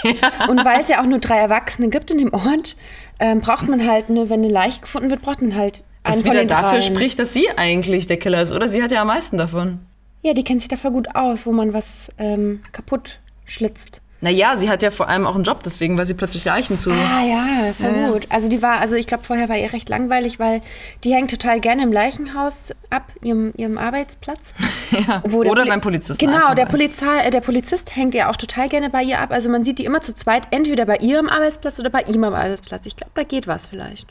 Und 0.48 0.64
weil 0.64 0.80
es 0.80 0.88
ja 0.88 1.00
auch 1.00 1.06
nur 1.06 1.18
drei 1.18 1.38
Erwachsene 1.38 1.88
gibt 1.88 2.10
in 2.10 2.18
dem 2.18 2.32
Ort, 2.32 2.76
ähm, 3.18 3.40
braucht 3.40 3.68
man 3.68 3.86
halt, 3.88 4.10
ne, 4.10 4.30
wenn 4.30 4.44
eine 4.44 4.52
Leiche 4.52 4.80
gefunden 4.80 5.10
wird, 5.10 5.22
braucht 5.22 5.42
man 5.42 5.56
halt 5.56 5.82
einen 6.04 6.14
Was 6.14 6.22
von 6.22 6.30
wieder 6.30 6.44
den 6.44 6.48
dafür 6.48 6.78
dreien. 6.78 6.82
spricht, 6.82 7.18
dass 7.18 7.32
sie 7.32 7.48
eigentlich 7.56 8.06
der 8.06 8.18
Killer 8.18 8.42
ist, 8.42 8.52
oder? 8.52 8.68
Sie 8.68 8.82
hat 8.82 8.92
ja 8.92 9.00
am 9.00 9.08
meisten 9.08 9.38
davon. 9.38 9.80
Ja, 10.22 10.34
die 10.34 10.44
kennt 10.44 10.60
sich 10.60 10.68
da 10.68 10.76
voll 10.76 10.92
gut 10.92 11.14
aus, 11.14 11.46
wo 11.46 11.52
man 11.52 11.72
was 11.72 12.10
ähm, 12.18 12.60
kaputt 12.72 13.20
schlitzt. 13.46 14.00
Naja, 14.22 14.54
sie 14.56 14.68
hat 14.68 14.82
ja 14.82 14.90
vor 14.90 15.08
allem 15.08 15.26
auch 15.26 15.34
einen 15.34 15.44
Job, 15.44 15.62
deswegen 15.62 15.96
war 15.96 16.04
sie 16.04 16.12
plötzlich 16.12 16.44
Leichen 16.44 16.78
zu. 16.78 16.90
Ah 16.90 17.24
ja, 17.24 17.72
voll 17.72 17.90
Ja, 17.90 18.00
ja. 18.02 18.10
gut. 18.10 18.26
Also 18.28 18.50
die 18.50 18.60
war, 18.60 18.78
also 18.78 18.96
ich 18.96 19.06
glaube 19.06 19.24
vorher 19.24 19.48
war 19.48 19.56
ihr 19.56 19.72
recht 19.72 19.88
langweilig, 19.88 20.38
weil 20.38 20.60
die 21.04 21.14
hängt 21.14 21.30
total 21.30 21.60
gerne 21.60 21.82
im 21.82 21.92
Leichenhaus 21.92 22.70
ab, 22.90 23.10
ihrem, 23.22 23.52
ihrem 23.56 23.78
Arbeitsplatz. 23.78 24.54
Ja. 24.90 25.22
Oder 25.22 25.66
beim 25.66 25.80
Polizisten. 25.80 26.26
Genau, 26.26 26.52
der. 26.52 26.66
Polizei, 26.66 27.20
äh, 27.20 27.30
der 27.30 27.40
Polizist 27.40 27.94
hängt 27.94 28.12
ja 28.12 28.28
auch 28.28 28.36
total 28.36 28.68
gerne 28.68 28.90
bei 28.90 29.04
ihr 29.04 29.20
ab. 29.20 29.30
Also 29.30 29.48
man 29.48 29.62
sieht 29.62 29.78
die 29.78 29.84
immer 29.84 30.00
zu 30.00 30.16
zweit, 30.16 30.48
entweder 30.50 30.84
bei 30.84 30.96
ihrem 30.96 31.28
Arbeitsplatz 31.28 31.78
oder 31.78 31.90
bei 31.90 32.02
ihm 32.02 32.24
am 32.24 32.34
Arbeitsplatz. 32.34 32.86
Ich 32.86 32.96
glaube, 32.96 33.12
da 33.14 33.22
geht 33.22 33.46
was 33.46 33.68
vielleicht. 33.68 34.08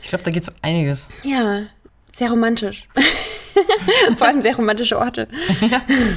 Ich 0.00 0.08
glaube, 0.08 0.24
da 0.24 0.30
geht 0.30 0.48
um 0.48 0.54
einiges. 0.62 1.10
Ja, 1.22 1.64
sehr 2.14 2.30
romantisch. 2.30 2.88
Vor 4.16 4.26
allem 4.26 4.40
sehr 4.40 4.56
romantische 4.56 4.98
Orte. 4.98 5.28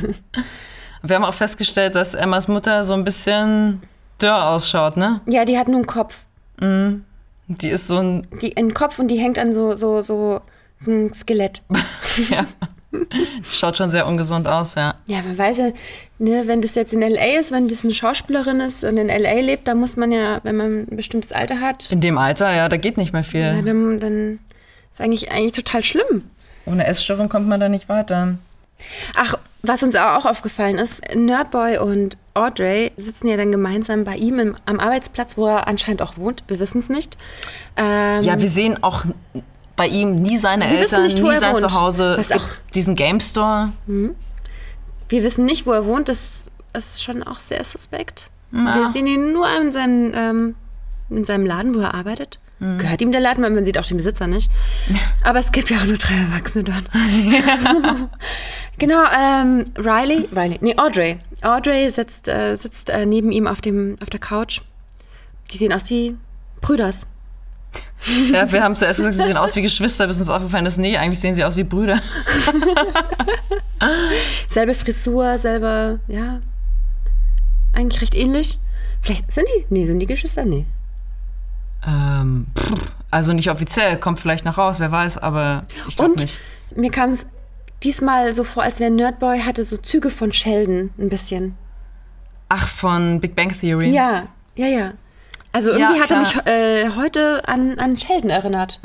Wir 1.06 1.16
haben 1.18 1.26
auch 1.26 1.34
festgestellt, 1.34 1.96
dass 1.96 2.16
Emmas 2.16 2.48
Mutter 2.48 2.84
so 2.84 2.94
ein 2.94 3.04
bisschen 3.04 3.82
dörr 4.20 4.50
ausschaut, 4.52 4.96
ne? 4.98 5.20
Ja, 5.26 5.44
die 5.46 5.58
hat 5.58 5.68
nur 5.68 5.78
einen 5.78 5.88
Kopf. 5.88 6.16
Die 6.60 7.68
ist 7.70 7.88
so 7.88 7.98
ein, 7.98 8.26
Die, 8.42 8.56
einen 8.56 8.74
Kopf 8.74 9.00
und 9.00 9.10
die 9.10 9.18
hängt 9.18 9.38
an 9.38 9.54
so, 9.54 9.76
so, 9.76 10.00
so, 10.02 10.40
so 10.78 10.92
ein 10.92 11.14
Skelett. 11.14 11.62
ja, 12.30 12.46
schaut 13.44 13.76
schon 13.78 13.90
sehr 13.90 14.08
ungesund 14.08 14.48
aus, 14.48 14.76
ja. 14.76 14.96
Ja, 15.08 15.18
man 15.24 15.38
weiß 15.38 15.58
ja, 15.58 15.72
ne, 16.20 16.44
wenn 16.46 16.62
das 16.62 16.76
jetzt 16.76 16.94
in 16.94 17.02
L.A. 17.02 17.38
ist, 17.40 17.52
wenn 17.52 17.68
das 17.68 17.84
eine 17.84 17.94
Schauspielerin 17.94 18.62
ist 18.62 18.86
und 18.86 18.96
in 18.98 19.10
L.A. 19.10 19.42
lebt, 19.42 19.68
dann 19.68 19.80
muss 19.80 19.98
man 19.98 20.12
ja, 20.14 20.40
wenn 20.44 20.56
man 20.56 20.88
ein 20.90 20.96
bestimmtes 20.96 21.34
Alter 21.34 21.60
hat, 21.60 21.92
In 21.92 22.00
dem 22.00 22.18
Alter, 22.18 22.54
ja, 22.56 22.70
da 22.70 22.78
geht 22.78 22.96
nicht 22.98 23.12
mehr 23.12 23.24
viel. 23.24 23.42
ja, 23.42 23.62
dann, 23.62 24.00
dann 24.00 24.40
ist 24.92 25.02
eigentlich, 25.02 25.32
eigentlich 25.32 25.52
total 25.52 25.84
schlimm. 25.84 26.24
Ohne 26.66 26.86
Essstörung 26.88 27.28
kommt 27.28 27.50
man 27.50 27.60
da 27.60 27.68
nicht 27.68 27.90
weiter. 27.90 28.38
Ach, 29.16 29.36
was 29.62 29.82
uns 29.84 29.96
auch 29.96 30.26
aufgefallen 30.26 30.78
ist, 30.78 31.02
Nerdboy 31.16 31.78
und 31.78 32.18
Audrey 32.34 32.92
sitzen 32.98 33.28
ja 33.28 33.38
dann 33.38 33.52
gemeinsam 33.52 34.04
bei 34.04 34.16
ihm 34.18 34.40
im, 34.40 34.56
am 34.66 34.80
Arbeitsplatz, 34.80 35.38
wo 35.38 35.48
er 35.48 35.68
anscheinend 35.68 36.02
auch 36.02 36.18
wohnt. 36.18 36.44
Wir 36.48 36.60
wissen 36.60 36.80
es 36.80 36.90
nicht. 36.90 37.18
Ähm, 37.78 38.22
Ja, 38.24 38.40
wir 38.42 38.50
sehen 38.50 38.84
auch 38.84 39.06
bei 39.76 39.88
ihm 39.88 40.22
nie 40.22 40.38
seine 40.38 40.68
Eltern, 40.68 41.04
nicht, 41.04 41.22
nie 41.22 41.36
sein 41.36 41.54
wohnt. 41.54 41.62
Zuhause. 41.62 42.16
Es 42.20 42.30
gibt 42.30 42.42
auch- 42.42 42.48
diesen 42.76 42.96
Game 42.96 43.20
Store. 43.20 43.70
wir 43.88 45.24
wissen 45.24 45.46
nicht, 45.46 45.66
wo 45.66 45.72
er 45.72 45.86
wohnt. 45.86 46.10
Das 46.10 46.48
ist 46.74 47.04
schon 47.04 47.24
auch 47.24 47.40
sehr 47.40 47.64
suspekt. 47.64 48.30
Wir 48.52 48.90
sehen 48.92 49.08
ihn 49.08 49.34
nur 49.34 49.48
in 49.62 49.72
seinem, 49.72 50.12
ähm, 50.16 50.56
in 51.10 51.24
seinem 51.26 51.46
Laden, 51.46 51.74
wo 51.74 51.80
er 51.80 51.94
arbeitet. 51.96 52.40
Gehört 52.60 53.02
ihm 53.02 53.12
der 53.12 53.20
Laden, 53.20 53.44
weil 53.44 53.50
man 53.50 53.66
sieht 53.66 53.78
auch 53.78 53.86
den 53.86 53.98
Besitzer 53.98 54.26
nicht. 54.26 54.50
Aber 55.24 55.40
es 55.40 55.52
gibt 55.52 55.70
ja 55.70 55.78
auch 55.78 55.86
nur 55.86 55.98
drei 55.98 56.16
Erwachsene 56.16 56.64
dort. 56.64 56.84
genau, 58.78 59.04
ähm, 59.14 59.66
Riley, 59.78 60.30
Riley, 60.34 60.60
nee, 60.62 60.78
Audrey. 60.78 61.20
Audrey 61.42 61.92
sitzt, 61.92 62.30
äh, 62.30 62.56
sitzt 62.56 62.90
äh, 62.90 63.06
neben 63.06 63.32
ihm 63.32 63.48
auf, 63.48 63.60
dem, 63.60 63.98
auf 64.02 64.10
der 64.10 64.22
Couch. 64.22 64.62
Die 65.52 65.58
sehen 65.58 65.74
aus 65.74 65.90
wie 65.90 66.16
Brüders. 66.62 67.06
Ja, 68.32 68.52
wir 68.52 68.64
haben 68.64 68.76
zuerst 68.76 69.00
gesagt, 69.00 69.16
sie 69.16 69.24
sehen 69.24 69.38
aus 69.38 69.56
wie 69.56 69.62
Geschwister, 69.62 70.08
bis 70.08 70.20
uns 70.20 70.30
aufgefallen 70.30 70.66
ist, 70.66 70.78
nee, 70.78 70.96
eigentlich 70.98 71.20
sehen 71.20 71.36
sie 71.36 71.44
aus 71.44 71.58
wie 71.58 71.64
Brüder. 71.64 72.00
Selbe 74.48 74.74
Frisur, 74.74 75.38
selber, 75.38 76.00
ja, 76.08 76.40
eigentlich 77.74 78.02
recht 78.02 78.16
ähnlich. 78.16 78.60
Vielleicht 79.02 79.32
sind 79.32 79.48
die, 79.50 79.66
nee, 79.70 79.86
sind 79.86 80.00
die 80.00 80.06
Geschwister? 80.06 80.46
Nee. 80.46 80.66
Ähm, 81.86 82.48
pff, 82.58 82.74
also 83.12 83.34
nicht 83.34 83.50
offiziell, 83.50 83.98
kommt 83.98 84.20
vielleicht 84.20 84.46
noch 84.46 84.58
raus, 84.58 84.80
wer 84.80 84.92
weiß, 84.92 85.18
aber 85.18 85.64
ich 85.88 85.96
glaube 85.96 86.12
Und 86.14 86.22
nicht. 86.22 86.40
mir 86.76 86.92
kam 86.92 87.10
es 87.10 87.26
diesmal 87.84 88.32
so 88.34 88.44
vor, 88.44 88.64
als 88.64 88.80
wäre 88.80 88.92
Nerdboy 88.92 89.40
hatte 89.42 89.64
so 89.64 89.78
Züge 89.78 90.10
von 90.10 90.32
Sheldon 90.32 90.92
ein 90.98 91.10
bisschen. 91.10 91.56
Ach, 92.50 92.68
von 92.68 93.20
Big 93.20 93.36
Bang 93.36 93.50
Theory. 93.58 93.90
Ja, 93.92 94.28
ja, 94.56 94.68
ja. 94.68 94.94
Also 95.52 95.72
Ja, 95.72 95.78
irgendwie 95.92 96.02
hat 96.02 96.12
er 96.12 96.20
mich 96.20 96.36
äh, 96.48 96.90
heute 96.96 97.48
an, 97.48 97.78
an 97.80 97.98
Sheldon 97.98 98.30
erinnert. 98.30 98.80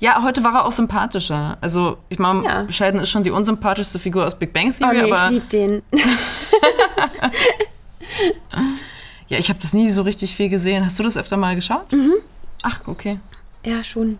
Ja, 0.00 0.22
heute 0.22 0.44
war 0.44 0.54
er 0.54 0.64
auch 0.64 0.72
sympathischer. 0.72 1.58
Also, 1.60 1.98
ich 2.08 2.18
meine, 2.20 2.44
Ja. 2.44 2.70
Sheldon 2.70 3.00
ist 3.02 3.10
schon 3.10 3.24
die 3.24 3.32
unsympathischste 3.32 3.98
Figur 3.98 4.24
aus 4.26 4.38
Big 4.38 4.52
Bang 4.52 4.68
Oh 4.68 4.72
Theory, 4.78 5.02
nee, 5.02 5.08
ich 5.08 5.14
aber 5.14 5.30
lieb 5.32 5.50
den. 5.50 5.82
ja, 9.28 9.38
ich 9.38 9.48
habe 9.50 9.60
das 9.60 9.72
nie 9.72 9.90
so 9.90 10.02
richtig 10.02 10.34
viel 10.34 10.48
gesehen. 10.48 10.84
Hast 10.84 10.98
du 10.98 11.02
das 11.02 11.16
öfter 11.16 11.36
mal 11.36 11.54
geschaut? 11.54 11.90
Mhm. 11.92 12.14
Ach, 12.62 12.80
okay. 12.86 13.20
ja, 13.64 13.84
schon. 13.84 14.18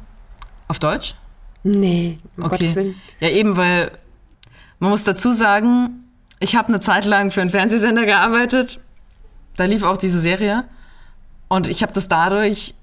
Auf 0.69 0.79
Deutsch? 0.79 1.15
Nee, 1.65 2.19
um 2.37 2.45
Okay. 2.45 2.57
Gottes 2.57 2.77
Willen. 2.77 2.95
Ja, 3.21 3.29
eben, 3.31 3.57
weil 3.57 3.91
man 4.79 4.91
muss 4.91 5.05
dazu 5.05 5.33
sagen, 5.33 6.05
ich 6.41 6.55
habe 6.55 6.69
eine 6.69 6.81
Zeit 6.81 7.05
lang 7.05 7.31
für 7.31 7.41
einen 7.41 7.51
Fernsehsender 7.51 8.05
gearbeitet. 8.07 8.81
Da 9.57 9.65
lief 9.65 9.83
auch 9.83 9.97
diese 9.97 10.21
Serie. 10.21 10.65
Und 11.49 11.67
ich 11.67 11.83
habe 11.83 11.93
das 11.93 12.07
dadurch 12.09 12.75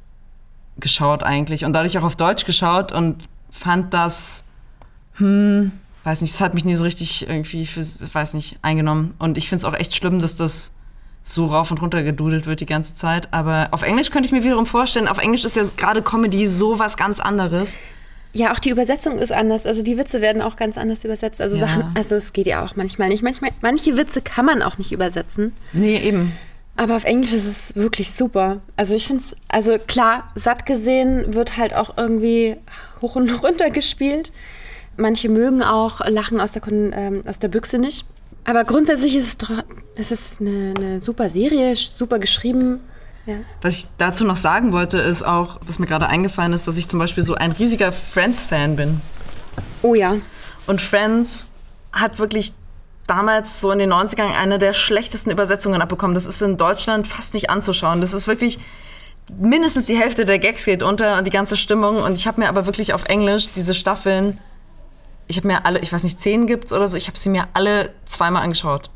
geschaut 0.78 1.24
eigentlich 1.24 1.64
und 1.64 1.72
dadurch 1.74 1.98
auch 1.98 2.04
auf 2.04 2.16
Deutsch 2.18 2.46
geschaut 2.46 2.92
und 2.92 3.24
fand 3.50 3.94
das, 3.94 4.44
hm, 5.14 5.72
weiß 6.04 6.22
nicht, 6.22 6.34
es 6.34 6.42
hat 6.42 6.54
mich 6.54 6.66
nie 6.66 6.76
so 6.76 6.84
richtig 6.84 7.30
irgendwie, 7.30 7.66
für, 7.66 7.80
weiß 7.82 8.34
nicht, 8.34 8.60
eingenommen. 8.62 9.14
Und 9.20 9.38
ich 9.38 9.48
finde 9.48 9.66
es 9.66 9.66
auch 9.66 9.78
echt 9.78 9.96
schlimm, 9.96 10.20
dass 10.20 10.36
das 10.36 10.72
so 11.28 11.48
rauf 11.48 11.72
und 11.72 11.82
runter 11.82 12.04
gedudelt 12.04 12.46
wird 12.46 12.60
die 12.60 12.66
ganze 12.66 12.94
Zeit. 12.94 13.28
Aber 13.34 13.70
auf 13.72 13.82
Englisch 13.82 14.12
könnte 14.12 14.28
ich 14.28 14.32
mir 14.32 14.44
wiederum 14.44 14.66
vorstellen, 14.66 15.08
auf 15.08 15.18
Englisch 15.18 15.44
ist 15.44 15.56
ja 15.56 15.64
gerade 15.76 16.02
Comedy 16.02 16.48
so 16.48 16.78
was 16.80 16.98
ganz 16.98 17.20
anderes. 17.20 17.80
Ja, 18.34 18.52
auch 18.52 18.60
die 18.60 18.70
Übersetzung 18.70 19.18
ist 19.18 19.32
anders. 19.32 19.66
Also 19.66 19.82
die 19.82 19.98
Witze 19.98 20.22
werden 20.22 20.42
auch 20.42 20.56
ganz 20.56 20.78
anders 20.78 21.04
übersetzt. 21.04 21.42
Also 21.42 21.56
Ja. 21.56 21.68
Sachen, 21.68 21.92
also 21.96 22.16
es 22.16 22.32
geht 22.32 22.46
ja 22.46 22.64
auch 22.64 22.76
manchmal 22.76 23.10
nicht. 23.10 23.24
Manchmal, 23.24 23.52
manche 23.62 23.98
Witze 23.98 24.22
kann 24.22 24.46
man 24.46 24.62
auch 24.62 24.78
nicht 24.78 24.92
übersetzen. 24.92 25.54
Nee, 25.74 25.98
eben. 25.98 26.34
Aber 26.78 26.98
auf 26.98 27.06
Englisch 27.06 27.34
ist 27.34 27.46
es 27.46 27.76
wirklich 27.76 28.12
super. 28.12 28.62
Also 28.76 28.96
ich 28.96 29.08
finde 29.08 29.24
es, 29.24 29.36
also 29.48 29.78
klar, 29.80 30.30
satt 30.36 30.66
gesehen 30.66 31.34
wird 31.34 31.58
halt 31.58 31.74
auch 31.74 31.98
irgendwie 31.98 32.58
hoch 33.02 33.16
und 33.16 33.30
runter 33.44 33.70
gespielt. 33.72 34.32
Manche 34.98 35.30
mögen 35.30 35.64
auch 35.64 36.06
Lachen 36.06 36.40
aus 36.40 36.52
der, 36.52 36.62
Kon 36.62 36.94
ähm, 36.96 37.24
aus 37.26 37.40
der 37.40 37.48
Büchse 37.48 37.80
nicht. 37.80 38.06
Aber 38.46 38.64
grundsätzlich 38.64 39.16
ist 39.16 39.26
es, 39.28 39.38
doch- 39.38 39.64
es 39.96 40.12
ist 40.12 40.40
eine, 40.40 40.74
eine 40.78 41.02
super 41.02 41.30
Serie, 41.30 41.76
super 41.76 42.20
geschrieben. 42.20 42.80
Ja. 43.26 43.38
Was 43.62 43.78
ich 43.80 43.88
dazu 43.98 44.24
noch 44.24 44.38
sagen 44.38 44.72
wollte, 44.72 45.00
ist 45.00 45.24
auch, 45.24 45.60
was 45.66 45.80
mir 45.80 45.88
gerade 45.88 46.08
eingefallen 46.08 46.54
ist, 46.54 46.68
dass 46.68 46.78
ich 46.78 46.88
zum 46.88 47.00
Beispiel 47.00 47.24
so 47.24 47.34
ein 47.34 47.52
riesiger 47.52 47.92
Friends-Fan 47.92 48.76
bin. 48.76 49.02
Oh 49.82 49.96
ja. 49.96 50.16
Und 50.68 50.80
Friends 50.80 51.48
hat 51.92 52.20
wirklich 52.20 52.54
damals 53.08 53.62
so 53.62 53.72
in 53.72 53.80
den 53.80 53.92
90ern 53.92 54.32
eine 54.32 54.60
der 54.60 54.74
schlechtesten 54.74 55.32
Übersetzungen 55.32 55.82
abbekommen. 55.82 56.14
Das 56.14 56.26
ist 56.28 56.42
in 56.42 56.58
Deutschland 56.58 57.08
fast 57.08 57.34
nicht 57.34 57.50
anzuschauen. 57.50 58.00
Das 58.02 58.14
ist 58.14 58.28
wirklich 58.28 58.60
mindestens 59.40 59.86
die 59.86 59.98
Hälfte 59.98 60.26
der 60.26 60.38
Gags 60.38 60.66
geht 60.66 60.84
unter 60.84 61.18
und 61.18 61.26
die 61.26 61.32
ganze 61.32 61.56
Stimmung. 61.56 61.98
Und 61.98 62.14
ich 62.20 62.28
habe 62.28 62.42
mir 62.42 62.50
aber 62.50 62.68
wirklich 62.68 62.94
auf 62.94 63.06
Englisch 63.06 63.50
diese 63.56 63.74
Staffeln, 63.74 64.38
ich 65.28 65.38
habe 65.38 65.48
mir 65.48 65.66
alle, 65.66 65.80
ich 65.80 65.92
weiß 65.92 66.04
nicht, 66.04 66.20
zehn 66.20 66.48
gibt's 66.48 66.72
oder 66.74 66.88
so, 66.88 66.98
ich 66.98 67.08
habe 67.08 67.18
sie 67.18 67.30
mir 67.30 67.48
alle 67.54 67.94
zweimal 68.06 68.44
angeschaut. 68.44 68.90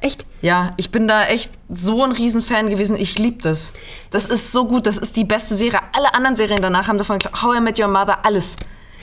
Echt? 0.00 0.24
Ja, 0.42 0.74
ich 0.76 0.90
bin 0.90 1.08
da 1.08 1.24
echt 1.24 1.50
so 1.68 2.04
ein 2.04 2.12
Riesenfan 2.12 2.70
gewesen. 2.70 2.96
Ich 2.96 3.18
liebe 3.18 3.42
das. 3.42 3.72
Das 4.10 4.30
ist 4.30 4.52
so 4.52 4.66
gut. 4.66 4.86
Das 4.86 4.96
ist 4.96 5.16
die 5.16 5.24
beste 5.24 5.56
Serie. 5.56 5.80
Alle 5.92 6.14
anderen 6.14 6.36
Serien 6.36 6.62
danach 6.62 6.86
haben 6.86 6.98
davon 6.98 7.18
geklappt. 7.18 7.42
How 7.42 7.56
I 7.56 7.60
Met 7.60 7.80
Your 7.80 7.88
Mother, 7.88 8.24
alles. 8.24 8.56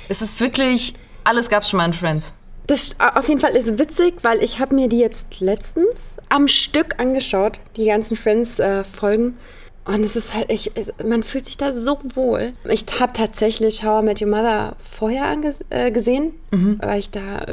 Es 0.07 0.21
ist 0.21 0.39
wirklich, 0.39 0.93
alles 1.25 1.49
gab's 1.49 1.69
schon 1.69 1.79
mal 1.79 1.85
in 1.85 1.93
Friends. 1.93 2.33
Das 2.67 2.95
auf 2.97 3.27
jeden 3.27 3.41
Fall 3.41 3.55
ist 3.55 3.77
witzig, 3.77 4.15
weil 4.23 4.41
ich 4.41 4.59
habe 4.59 4.73
mir 4.73 4.87
die 4.87 4.99
jetzt 4.99 5.39
letztens 5.39 6.17
am 6.29 6.47
Stück 6.47 6.99
angeschaut, 6.99 7.59
die 7.75 7.85
ganzen 7.85 8.15
Friends-Folgen. 8.17 9.37
Und 9.85 10.03
es 10.03 10.15
ist 10.15 10.33
halt, 10.33 10.51
ich, 10.51 10.71
es- 10.75 10.91
man 11.05 11.23
fühlt 11.23 11.45
sich 11.45 11.57
da 11.57 11.73
so 11.73 11.99
wohl. 12.15 12.53
Ich 12.69 12.85
habe 12.99 13.13
tatsächlich 13.13 13.83
How 13.83 14.01
I 14.01 14.05
Met 14.05 14.21
Your 14.21 14.27
Mother 14.29 14.75
vorher 14.97 15.25
anges 15.25 15.59
äh, 15.69 15.91
gesehen, 15.91 16.33
weil 16.81 16.99
ich 16.99 17.09
da, 17.11 17.45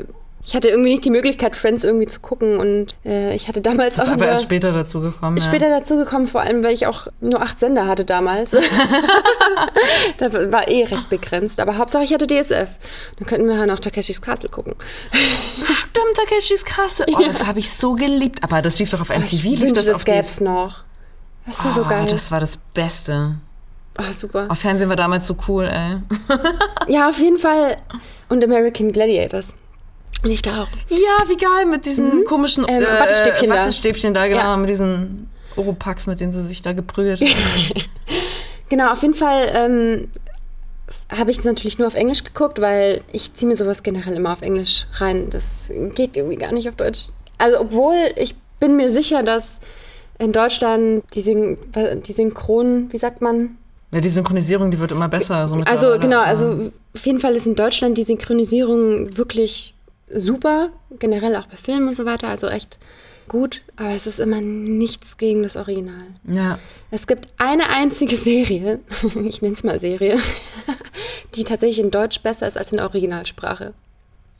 ich 0.44 0.56
hatte 0.56 0.68
irgendwie 0.70 0.90
nicht 0.90 1.04
die 1.04 1.10
Möglichkeit, 1.10 1.54
Friends 1.54 1.84
irgendwie 1.84 2.06
zu 2.08 2.18
gucken 2.20 2.56
und 2.58 2.94
äh, 3.04 3.32
ich 3.34 3.46
hatte 3.48 3.60
damals 3.60 3.94
Das 3.94 4.04
ist 4.04 4.10
auch 4.10 4.14
aber 4.14 4.24
nur, 4.24 4.32
erst 4.32 4.42
später 4.44 4.72
dazu 4.72 5.00
gekommen. 5.00 5.40
später 5.40 5.68
dazu 5.68 5.96
gekommen, 5.96 6.26
vor 6.26 6.40
allem, 6.40 6.64
weil 6.64 6.74
ich 6.74 6.86
auch 6.88 7.06
nur 7.20 7.40
acht 7.42 7.58
Sender 7.60 7.86
hatte 7.86 8.04
damals. 8.04 8.50
das 10.18 10.32
war 10.34 10.68
eh 10.68 10.84
recht 10.84 11.08
begrenzt, 11.10 11.60
aber 11.60 11.78
Hauptsache 11.78 12.04
ich 12.04 12.12
hatte 12.12 12.26
DSF. 12.26 12.70
Dann 13.18 13.26
könnten 13.28 13.46
wir 13.48 13.56
ja 13.56 13.66
noch 13.66 13.78
Takeshis 13.80 14.20
Castle 14.22 14.48
gucken. 14.48 14.74
Ja. 15.12 15.18
Stimmt, 15.74 16.16
Takeshis 16.16 16.64
Kasse. 16.64 17.04
Oh, 17.08 17.22
das 17.24 17.46
habe 17.46 17.58
ich 17.58 17.70
so 17.70 17.94
geliebt. 17.94 18.42
Aber 18.42 18.62
das 18.62 18.78
lief 18.78 18.90
doch 18.90 19.00
auf 19.00 19.10
MTV. 19.10 19.32
Ich 19.32 19.42
lief 19.44 19.60
wünschte, 19.60 19.74
das 19.84 19.86
das 19.86 20.04
gäb's 20.04 20.36
die... 20.38 20.44
noch. 20.44 20.82
Das 21.46 21.64
wäre 21.64 21.74
so 21.74 21.82
Oh, 21.82 21.88
geil. 21.88 22.06
das 22.08 22.30
war 22.30 22.40
das 22.40 22.56
Beste. 22.56 23.36
oh, 23.98 24.12
super. 24.18 24.46
Auf 24.48 24.58
Fernsehen 24.58 24.88
war 24.88 24.96
damals 24.96 25.26
so 25.26 25.36
cool, 25.48 25.64
ey. 25.64 25.96
Ja, 26.92 27.08
auf 27.08 27.18
jeden 27.18 27.38
Fall. 27.38 27.76
Und 28.28 28.42
American 28.44 28.92
Gladiators. 28.92 29.54
Lief 30.22 30.40
da 30.42 30.62
auch. 30.62 30.68
Ja, 30.88 31.28
wie 31.28 31.36
geil 31.36 31.66
mit 31.66 31.84
diesen 31.84 32.24
komischen 32.26 32.64
Ähm, 32.68 32.82
Wattestäbchen 32.82 33.48
da. 33.50 33.56
Wattestäbchen 33.56 34.14
da, 34.14 34.28
genau, 34.28 34.40
Ja. 34.40 34.56
mit 34.56 34.68
diesen 34.68 35.28
Oropax, 35.56 36.06
mit 36.06 36.20
denen 36.20 36.32
sie 36.32 36.42
sich 36.46 36.62
da 36.62 36.72
geprügelt 36.72 37.20
haben. 37.20 37.82
Genau, 38.68 38.90
auf 38.90 39.02
jeden 39.02 39.12
Fall 39.12 39.50
ähm, 39.54 40.08
habe 41.14 41.30
ich 41.30 41.36
es 41.38 41.44
natürlich 41.44 41.78
nur 41.78 41.86
auf 41.88 41.94
Englisch 41.94 42.24
geguckt, 42.24 42.58
weil 42.58 43.02
ich 43.12 43.34
ziehe 43.34 43.46
mir 43.46 43.54
sowas 43.56 43.82
generell 43.82 44.14
immer 44.14 44.32
auf 44.32 44.40
Englisch 44.40 44.86
rein. 44.94 45.28
Das 45.28 45.70
geht 45.94 46.16
irgendwie 46.16 46.36
gar 46.36 46.52
nicht 46.52 46.70
auf 46.70 46.76
Deutsch. 46.76 47.08
Also, 47.36 47.60
obwohl 47.60 47.96
ich 48.16 48.34
bin 48.60 48.76
mir 48.76 48.90
sicher, 48.90 49.22
dass 49.22 49.60
in 50.22 50.32
Deutschland 50.32 51.04
die, 51.14 51.20
Syn 51.20 51.58
die 52.06 52.12
Synchron, 52.12 52.92
wie 52.92 52.98
sagt 52.98 53.20
man? 53.20 53.56
Ja, 53.90 54.00
die 54.00 54.08
Synchronisierung, 54.08 54.70
die 54.70 54.78
wird 54.78 54.92
immer 54.92 55.08
besser. 55.08 55.46
So 55.48 55.56
Also 55.56 55.98
genau, 55.98 56.20
also 56.20 56.70
auf 56.94 57.06
jeden 57.06 57.18
Fall 57.18 57.34
ist 57.34 57.46
in 57.46 57.56
Deutschland 57.56 57.98
die 57.98 58.04
Synchronisierung 58.04 59.16
wirklich 59.16 59.74
super, 60.14 60.70
generell 60.98 61.36
auch 61.36 61.46
bei 61.46 61.56
Filmen 61.56 61.88
und 61.88 61.96
so 61.96 62.04
weiter, 62.04 62.28
also 62.28 62.46
echt 62.48 62.78
gut, 63.28 63.62
aber 63.76 63.90
es 63.90 64.06
ist 64.06 64.20
immer 64.20 64.40
nichts 64.40 65.16
gegen 65.16 65.42
das 65.42 65.56
Original. 65.56 66.06
Ja. 66.24 66.58
Es 66.90 67.06
gibt 67.06 67.28
eine 67.38 67.68
einzige 67.68 68.16
Serie, 68.16 68.80
ich 69.24 69.42
nenne 69.42 69.54
es 69.54 69.64
mal 69.64 69.78
Serie, 69.78 70.18
die 71.34 71.44
tatsächlich 71.44 71.78
in 71.84 71.90
Deutsch 71.90 72.20
besser 72.20 72.46
ist 72.46 72.56
als 72.56 72.72
in 72.72 72.78
der 72.78 72.86
Originalsprache. 72.86 73.74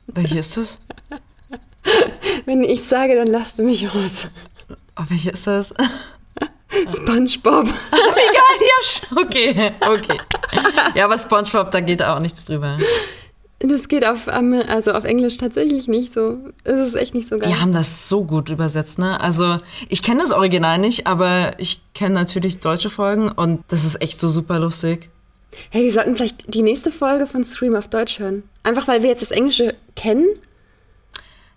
Welche 0.07 0.39
ist 0.39 0.57
das? 0.57 0.79
Wenn 2.45 2.63
ich 2.63 2.83
sage, 2.83 3.15
dann 3.15 3.27
lasst 3.27 3.59
du 3.59 3.63
mich 3.63 3.87
aus. 3.89 4.27
Oh, 4.99 5.03
welche 5.09 5.31
ist 5.31 5.47
das? 5.47 5.73
SpongeBob. 6.89 7.65
Wie 7.91 8.33
geil, 8.33 8.59
ja, 8.61 9.21
okay, 9.21 9.71
okay. 9.81 10.17
Ja, 10.95 11.05
aber 11.05 11.17
SpongeBob, 11.17 11.71
da 11.71 11.79
geht 11.79 12.01
auch 12.03 12.19
nichts 12.19 12.45
drüber. 12.45 12.77
Das 13.59 13.87
geht 13.87 14.05
auf, 14.05 14.27
Am- 14.27 14.53
also 14.67 14.91
auf 14.91 15.03
Englisch 15.05 15.37
tatsächlich 15.37 15.87
nicht 15.87 16.13
so. 16.13 16.37
Es 16.63 16.75
ist 16.87 16.95
echt 16.95 17.13
nicht 17.13 17.29
so 17.29 17.37
geil. 17.37 17.49
Die 17.49 17.59
haben 17.61 17.71
das 17.73 18.09
so 18.09 18.25
gut 18.25 18.49
übersetzt, 18.49 18.99
ne? 18.99 19.19
Also, 19.21 19.57
ich 19.87 20.03
kenne 20.03 20.21
das 20.21 20.31
Original 20.31 20.79
nicht, 20.79 21.07
aber 21.07 21.53
ich 21.59 21.81
kenne 21.93 22.15
natürlich 22.15 22.59
deutsche 22.59 22.89
Folgen 22.89 23.29
und 23.31 23.63
das 23.69 23.85
ist 23.85 24.01
echt 24.01 24.19
so 24.19 24.29
super 24.29 24.59
lustig. 24.59 25.09
Hey, 25.69 25.83
wir 25.83 25.93
sollten 25.93 26.15
vielleicht 26.17 26.53
die 26.53 26.63
nächste 26.63 26.91
Folge 26.91 27.25
von 27.27 27.43
Stream 27.45 27.75
auf 27.75 27.87
Deutsch 27.87 28.19
hören. 28.19 28.43
Einfach 28.63 28.87
weil 28.87 29.01
wir 29.03 29.09
jetzt 29.09 29.21
das 29.21 29.31
Englische 29.31 29.75
kennen. 29.95 30.27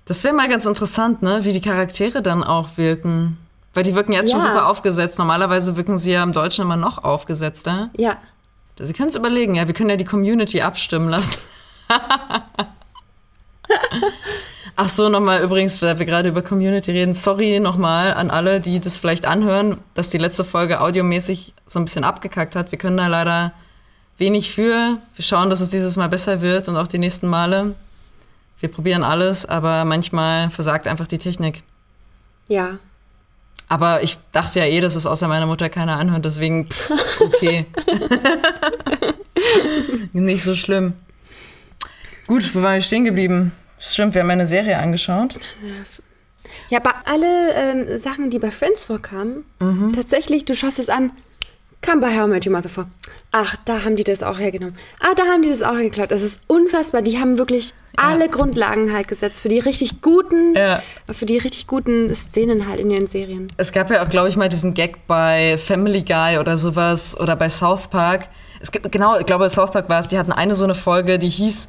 Das 0.07 0.25
wäre 0.25 0.33
mal 0.35 0.49
ganz 0.49 0.65
interessant, 0.67 1.23
ne? 1.23 1.41
Wie 1.45 1.53
die 1.53 1.61
Charaktere 1.61 2.23
dann 2.23 2.43
auch 2.45 2.77
wirken. 2.77 3.39
Weil 3.75 3.83
die 3.85 3.95
wirken 3.95 4.13
jetzt 4.13 4.31
schon 4.31 4.41
Ja. 4.41 4.47
super 4.47 4.69
aufgesetzt. 4.69 5.19
Normalerweise 5.19 5.77
wirken 5.77 5.99
sie 5.99 6.13
ja 6.13 6.23
im 6.23 6.33
Deutschen 6.33 6.63
immer 6.63 6.77
noch 6.77 7.05
aufgesetzter. 7.05 7.91
Ja. 7.97 8.17
Also, 8.79 8.89
wir 8.89 8.95
können 8.97 9.09
es 9.09 9.17
überlegen, 9.17 9.55
ja. 9.57 9.67
Wir 9.67 9.75
können 9.75 9.91
ja 9.91 9.97
die 9.97 10.05
Community 10.05 10.63
abstimmen 10.63 11.09
lassen. 11.09 11.37
Ach 14.79 14.89
so, 14.91 15.09
nochmal 15.09 15.43
übrigens, 15.43 15.81
weil 15.81 15.99
wir 15.99 16.05
gerade 16.07 16.29
über 16.29 16.43
Community 16.43 16.91
reden. 16.91 17.15
Sorry 17.15 17.61
nochmal 17.61 18.13
an 18.13 18.31
alle, 18.31 18.61
die 18.61 18.79
das 18.79 18.99
vielleicht 18.99 19.25
anhören, 19.25 19.79
dass 19.95 20.11
die 20.11 20.19
letzte 20.19 20.45
Folge 20.45 20.81
audiomäßig 20.83 21.55
so 21.67 21.79
ein 21.79 21.85
bisschen 21.87 22.05
abgekackt 22.05 22.55
hat. 22.55 22.71
Wir 22.73 22.79
können 22.79 22.99
da 22.99 23.07
leider 23.07 23.53
wenig 24.19 24.51
für. 24.53 24.99
Wir 25.15 25.25
schauen, 25.25 25.49
dass 25.49 25.61
es 25.61 25.71
dieses 25.71 25.97
Mal 25.97 26.09
besser 26.11 26.43
wird 26.43 26.69
und 26.69 26.77
auch 26.77 26.89
die 26.89 26.99
nächsten 26.99 27.27
Male. 27.27 27.75
Wir 28.59 28.71
probieren 28.71 29.03
alles, 29.03 29.45
aber 29.47 29.85
manchmal 29.85 30.51
versagt 30.51 30.87
einfach 30.89 31.07
die 31.07 31.19
Technik. 31.19 31.63
Ja. 32.49 32.79
Aber 33.69 34.03
ich 34.03 34.17
dachte 34.33 34.61
ja 34.61 34.67
eh, 34.67 34.81
dass 34.81 34.95
es 34.95 35.07
außer 35.07 35.27
meiner 35.29 35.47
Mutter 35.47 35.69
keiner 35.69 35.97
anhört, 35.99 36.25
deswegen 36.25 36.69
pff, 36.71 36.91
okay. 37.21 37.67
Nicht 40.13 40.45
so 40.45 40.55
schlimm. 40.55 40.95
Gut, 42.27 42.55
wo 42.55 42.63
waren 42.63 42.75
wir 42.75 42.81
stehen 42.81 43.05
geblieben? 43.05 43.53
Stimmt, 43.79 44.15
wir 44.15 44.23
haben 44.23 44.31
eine 44.31 44.47
Serie 44.47 44.79
angeschaut. 44.79 45.37
Ja, 46.71 46.79
aber 46.81 46.95
alle 47.05 47.53
ähm, 47.55 47.99
Sachen, 47.99 48.31
die 48.31 48.39
bei 48.39 48.51
Friends 48.51 48.85
vorkamen, 48.85 49.45
Mhm. 49.61 49.93
tatsächlich, 49.95 50.45
du 50.45 50.55
schaust 50.55 50.79
es 50.79 50.89
an, 50.89 51.13
kam 51.87 52.01
bei 52.01 52.09
How 52.19 52.27
I 52.27 52.31
Met 52.31 52.47
Your 52.47 52.53
Mother 52.53 52.69
vor. 52.69 52.87
Ach, 53.33 53.57
da 53.65 53.83
haben 53.85 53.97
die 53.97 54.05
das 54.05 54.23
auch 54.23 54.39
hergenommen. 54.39 54.77
Ah, 55.01 55.15
da 55.17 55.25
haben 55.25 55.43
die 55.43 55.51
das 55.51 55.63
auch 55.63 55.77
geklaut. 55.77 56.11
Das 56.11 56.23
ist 56.23 56.41
unfassbar. 56.47 57.03
Die 57.03 57.19
haben 57.19 57.39
wirklich 57.39 57.73
alle 57.97 58.29
Grundlagen 58.29 58.93
halt 58.93 59.09
gesetzt 59.09 59.41
für 59.41 59.49
die 59.49 59.59
richtig 59.59 60.03
guten, 60.03 60.55
Ja. 60.55 60.83
für 61.13 61.27
die 61.27 61.39
richtig 61.39 61.67
guten 61.67 62.15
Szenen 62.15 62.69
halt 62.69 62.81
in 62.81 62.91
ihren 62.91 63.07
Serien. 63.07 63.49
Es 63.57 63.73
gab 63.73 63.91
ja 63.91 64.05
auch, 64.05 64.09
glaube 64.11 64.29
ich, 64.29 64.37
mal 64.37 64.49
diesen 64.49 64.75
Gag 64.75 65.07
bei 65.07 65.57
Family 65.59 66.03
Guy 66.03 66.39
oder 66.39 66.57
sowas 66.57 67.19
oder 67.19 67.37
bei 67.37 67.49
South 67.49 67.89
Park. 67.89 68.29
Es 68.61 68.71
gibt, 68.73 68.91
genau, 68.93 69.19
ich 69.19 69.27
glaube, 69.27 69.49
South 69.49 69.71
Park 69.71 69.89
war 69.89 70.01
es, 70.01 70.09
die 70.09 70.19
hatten 70.19 70.33
eine 70.33 70.55
so 70.55 70.65
eine 70.65 70.75
Folge, 70.75 71.19
die 71.19 71.29
hieß 71.29 71.69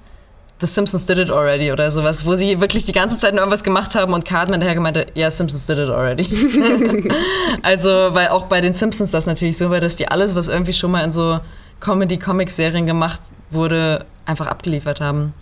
The 0.60 0.66
Simpsons 0.66 1.06
Did 1.06 1.20
It 1.20 1.30
Already 1.30 1.72
oder 1.72 1.92
sowas, 1.92 2.26
wo 2.26 2.34
sie 2.34 2.60
wirklich 2.60 2.86
die 2.86 2.92
ganze 2.92 3.18
Zeit 3.18 3.34
nur 3.34 3.42
irgendwas 3.42 3.64
gemacht 3.64 3.94
haben 3.94 4.14
und 4.14 4.26
Cartman 4.26 4.60
daher 4.60 4.74
gemeint 4.74 4.98
hat, 4.98 5.12
ja, 5.16 5.30
Simpsons 5.30 5.68
did 5.68 5.78
it 5.78 5.90
already. 5.90 6.26
also, 7.62 7.90
weil 7.90 8.30
auch 8.30 8.46
bei 8.46 8.60
den 8.60 8.74
Simpsons 8.74 9.12
das 9.12 9.28
natürlich 9.28 9.58
so 9.58 9.70
war, 9.70 9.80
dass 9.80 9.96
die 9.96 10.08
alles, 10.08 10.34
was 10.34 10.48
irgendwie 10.48 10.74
schon 10.74 10.92
mal 10.92 11.04
in 11.04 11.12
so 11.12 11.40
Comedy-Comic-Serien 11.80 12.88
gemacht 12.88 13.22
wurde, 13.52 14.06
einfach 14.26 14.48
abgeliefert 14.48 15.00
haben. 15.00 15.34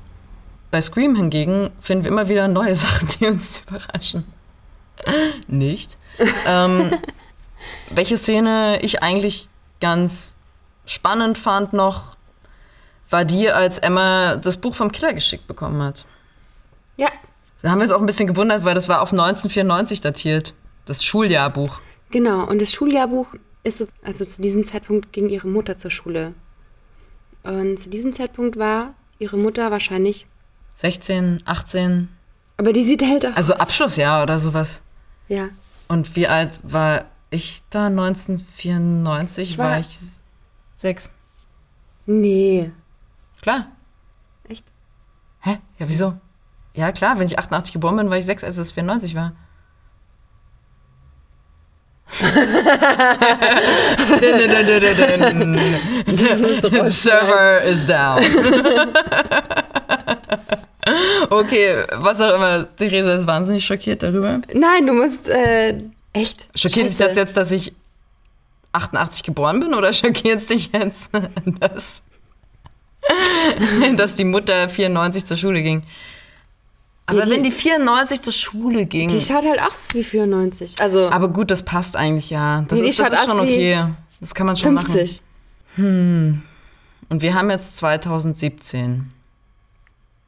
Bei 0.69 0.81
Scream 0.81 1.15
hingegen 1.15 1.69
finden 1.79 2.03
wir 2.03 2.12
immer 2.12 2.27
wieder 2.27 2.50
neue 2.50 2.75
Sachen, 2.75 3.07
die 3.19 3.27
uns 3.27 3.63
überraschen. 3.65 4.25
Nicht. 5.48 5.98
ähm, 6.48 6.91
welche 7.89 8.17
Szene 8.17 8.79
ich 8.81 9.01
eigentlich 9.01 9.48
ganz 9.79 10.36
spannend 10.86 11.38
fand 11.38 11.74
noch, 11.74 12.14
war 13.09 13.25
die, 13.25 13.50
als 13.50 13.77
Emma 13.79 14.35
das 14.38 14.57
Buch 14.57 14.75
vom 14.75 14.91
Killer 14.91 15.13
geschickt 15.13 15.47
bekommen 15.47 15.82
hat. 15.82 16.06
Ja, 16.97 17.10
Da 17.62 17.71
haben 17.71 17.80
wir 17.80 17.84
uns 17.84 17.91
auch 17.91 17.99
ein 17.99 18.06
bisschen 18.06 18.27
gewundert, 18.27 18.63
weil 18.65 18.75
das 18.75 18.88
war 18.89 19.01
auf 19.01 19.12
1994 19.12 20.01
datiert. 20.01 20.53
Das 20.86 21.03
Schuljahrbuch. 21.03 21.80
genau. 22.12 22.45
Und 22.47 22.62
das 22.62 22.71
Schuljahrbuch 22.71 23.27
ist, 23.63 23.80
so, 23.80 23.88
also 24.03 24.23
zu 24.25 24.41
diesem 24.41 24.65
Zeitpunkt 24.67 25.12
ging 25.12 25.30
ihre 25.30 25.47
Mutter 25.47 25.77
zur 25.77 25.89
Schule. 25.91 26.34
Und 27.43 27.77
zu 27.80 27.89
diesem 27.89 28.13
Zeitpunkt 28.13 28.58
war 28.58 28.93
ihre 29.19 29.38
Mutter 29.38 29.71
wahrscheinlich, 29.71 30.25
16, 30.75 31.41
18, 31.45 32.10
aber 32.58 32.73
die 32.73 32.84
sieht 32.84 33.01
älter 33.01 33.30
aus. 33.30 33.38
also 33.38 33.53
Abschlussjahr 33.56 34.23
oder 34.23 34.39
sowas. 34.39 34.82
Ja. 35.27 35.49
Und 35.88 36.15
wie 36.15 36.27
alt 36.27 36.51
war 36.63 37.06
ich 37.30 37.62
da? 37.69 37.88
1994 37.88 39.49
Ich 39.51 39.58
war, 39.58 39.71
war- 39.71 39.80
ich 39.80 39.97
sechs. 40.75 41.12
Nee. 42.06 42.71
Klar. 43.45 43.67
Echt? 44.49 44.65
Hä? 45.41 45.60
Ja, 45.77 45.88
wieso? 45.88 46.17
Ja, 46.73 46.91
klar, 46.91 47.19
wenn 47.19 47.27
ich 47.27 47.38
88 47.38 47.73
geboren 47.73 47.95
bin, 47.95 48.10
war 48.10 48.17
ich 48.17 48.25
sechs, 48.25 48.43
als 48.43 48.58
es 48.58 48.71
94 48.71 49.13
war. 49.13 49.34
Server 56.89 57.62
is 57.62 57.86
down. 57.86 58.23
okay, 61.29 61.84
was 61.97 62.19
auch 62.21 62.34
immer. 62.34 62.75
Theresa 62.77 63.13
ist 63.13 63.27
wahnsinnig 63.27 63.63
schockiert 63.63 64.01
darüber. 64.01 64.41
Nein, 64.55 64.88
du 64.88 64.93
musst, 64.93 65.29
äh, 65.29 65.84
echt. 66.13 66.49
Schockiert 66.55 66.88
dich 66.88 66.97
das 66.97 67.15
jetzt, 67.15 67.38
dass 67.38 67.51
ich 67.51 67.73
88 68.71 69.21
geboren 69.21 69.60
bin 69.60 69.75
oder 69.75 69.93
schockiert 69.93 70.39
es 70.39 70.47
dich 70.47 70.71
jetzt, 70.73 71.12
dass, 71.60 72.01
dass 73.98 74.15
die 74.15 74.26
Mutter 74.26 74.68
94 74.70 75.26
zur 75.26 75.38
Schule 75.38 75.62
ging? 75.63 75.84
Aber 77.08 77.22
die- 77.22 77.30
wenn 77.32 77.44
die 77.44 77.52
94 77.52 78.22
zur 78.22 78.34
Schule 78.34 78.86
ging. 78.86 79.10
Die 79.10 79.22
schaut 79.22 79.46
halt 79.46 79.62
aus 79.62 79.94
wie 79.94 80.04
94. 80.04 80.76
Also 80.82 81.10
aber 81.10 81.30
gut, 81.30 81.52
das 81.52 81.63
passt 81.63 81.96
eigentlich 81.96 82.30
ja. 82.32 82.65
Das 82.68 82.80
ist, 82.80 83.00
das 83.00 83.12
ist 83.12 83.26
schon 83.26 83.39
okay. 83.39 83.86
Das 84.20 84.34
kann 84.34 84.48
man 84.48 84.58
schon 84.58 84.74
machen. 84.74 84.88
50. 84.89 85.22
Und 85.78 86.41
wir 87.22 87.34
haben 87.36 87.50
jetzt 87.52 87.76
2017. 87.78 89.12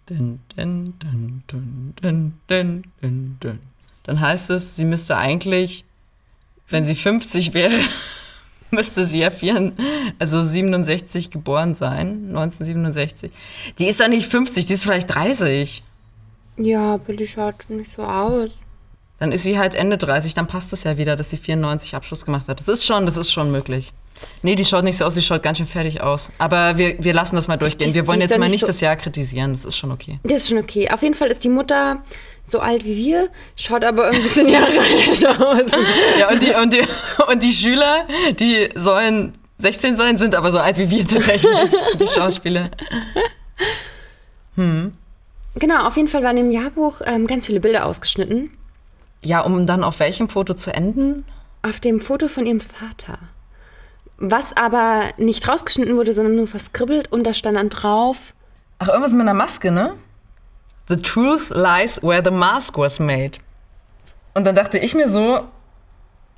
Dun, 0.09 0.39
dun, 0.55 0.93
dun, 0.99 1.43
dun, 1.47 1.93
dun, 2.01 2.33
dun, 2.47 2.83
dun, 3.01 3.37
dun. 3.41 3.59
Dann 4.03 4.19
heißt 4.21 4.51
es, 4.51 4.75
sie 4.77 4.85
müsste 4.85 5.17
eigentlich, 5.17 5.83
wenn 6.69 6.85
sie 6.85 6.95
50 6.95 7.53
wäre, 7.53 7.73
müsste 8.71 9.05
sie 9.05 9.19
ja 9.19 9.29
vier, 9.31 9.71
also 10.19 10.43
67 10.43 11.29
geboren 11.31 11.73
sein, 11.73 12.25
1967. 12.29 13.31
Die 13.79 13.87
ist 13.87 13.99
doch 13.99 14.07
nicht 14.07 14.29
50, 14.29 14.65
die 14.65 14.73
ist 14.73 14.83
vielleicht 14.83 15.13
30. 15.13 15.83
Ja, 16.57 16.95
aber 16.95 17.13
die 17.13 17.27
schaut 17.27 17.69
nicht 17.69 17.91
so 17.95 18.03
aus. 18.03 18.49
Dann 19.19 19.31
ist 19.31 19.43
sie 19.43 19.57
halt 19.57 19.73
Ende 19.75 19.97
30, 19.97 20.33
dann 20.35 20.47
passt 20.47 20.73
es 20.73 20.83
ja 20.83 20.97
wieder, 20.97 21.15
dass 21.15 21.29
sie 21.31 21.37
94 21.37 21.95
Abschluss 21.95 22.25
gemacht 22.25 22.47
hat. 22.47 22.59
Das 22.59 22.67
ist 22.67 22.85
schon, 22.85 23.05
das 23.05 23.17
ist 23.17 23.31
schon 23.31 23.51
möglich. 23.51 23.91
Nee, 24.41 24.55
die 24.55 24.65
schaut 24.65 24.83
nicht 24.83 24.97
so 24.97 25.05
aus, 25.05 25.13
sie 25.13 25.21
schaut 25.21 25.43
ganz 25.43 25.59
schön 25.59 25.67
fertig 25.67 26.01
aus. 26.01 26.31
Aber 26.39 26.77
wir, 26.77 26.95
wir 27.03 27.13
lassen 27.13 27.35
das 27.35 27.47
mal 27.47 27.57
durchgehen. 27.57 27.89
Die- 27.89 27.95
Wir 27.95 28.07
wollen 28.07 28.19
jetzt 28.21 28.31
mal 28.37 28.45
nicht 28.45 28.53
nicht 28.53 28.61
so- 28.61 28.67
das 28.67 28.81
Jahr 28.81 28.95
kritisieren, 28.95 29.51
das 29.51 29.63
ist 29.65 29.77
schon 29.77 29.91
okay. 29.91 30.19
Das 30.23 30.37
ist 30.43 30.49
schon 30.49 30.57
okay. 30.57 30.89
Auf 30.89 31.03
jeden 31.03 31.13
Fall 31.13 31.27
ist 31.29 31.43
die 31.43 31.49
Mutter 31.49 32.01
so 32.47 32.59
alt 32.59 32.85
wie 32.85 32.95
wir, 32.95 33.29
schaut 33.55 33.83
aber 33.83 34.05
irgendwie 34.11 34.29
10 34.29 34.47
Jahre 34.47 34.71
älter 35.09 35.49
aus. 35.49 35.71
Ja, 36.17 36.29
und 36.31 36.41
die, 36.41 36.51
und 36.51 36.73
die, 36.73 36.83
und 37.31 37.43
die 37.43 37.51
Schüler, 37.51 38.05
die 38.39 38.69
sollen 38.75 39.33
16 39.57 39.95
sein, 39.95 40.17
sind 40.17 40.33
aber 40.33 40.51
so 40.51 40.59
alt 40.59 40.77
wie 40.77 40.89
wir 40.89 41.07
tatsächlich, 41.07 41.51
die 41.99 42.07
Schauspieler. 42.07 42.69
Genau, 45.55 45.85
auf 45.85 45.97
jeden 45.97 46.07
Fall 46.07 46.23
waren 46.23 46.37
im 46.37 46.51
Jahrbuch 46.51 47.01
ähm, 47.05 47.27
ganz 47.27 47.45
viele 47.45 47.59
Bilder 47.59 47.85
ausgeschnitten. 47.85 48.51
Ja, 49.23 49.41
um 49.41 49.65
dann 49.65 49.83
auf 49.83 49.99
welchem 49.99 50.29
Foto 50.29 50.53
zu 50.53 50.73
enden? 50.73 51.25
Auf 51.63 51.79
dem 51.79 51.99
Foto 51.99 52.27
von 52.27 52.45
ihrem 52.45 52.61
Vater. 52.61 53.17
Was 54.17 54.55
aber 54.55 55.09
nicht 55.17 55.47
rausgeschnitten 55.47 55.97
wurde, 55.97 56.13
sondern 56.13 56.35
nur 56.35 56.47
verskribbelt 56.47 57.11
und 57.11 57.25
da 57.25 57.33
stand 57.33 57.57
dann 57.57 57.69
drauf, 57.69 58.33
Ach, 58.79 58.89
irgendwas 58.89 59.13
mit 59.13 59.21
einer 59.21 59.33
Maske, 59.33 59.71
ne? 59.71 59.93
The 60.87 61.01
truth 61.01 61.49
lies 61.49 62.01
where 62.01 62.21
the 62.23 62.31
mask 62.31 62.77
was 62.77 62.99
made. 62.99 63.39
Und 64.33 64.45
dann 64.45 64.55
dachte 64.55 64.77
ich 64.79 64.93
mir 64.95 65.09
so, 65.09 65.41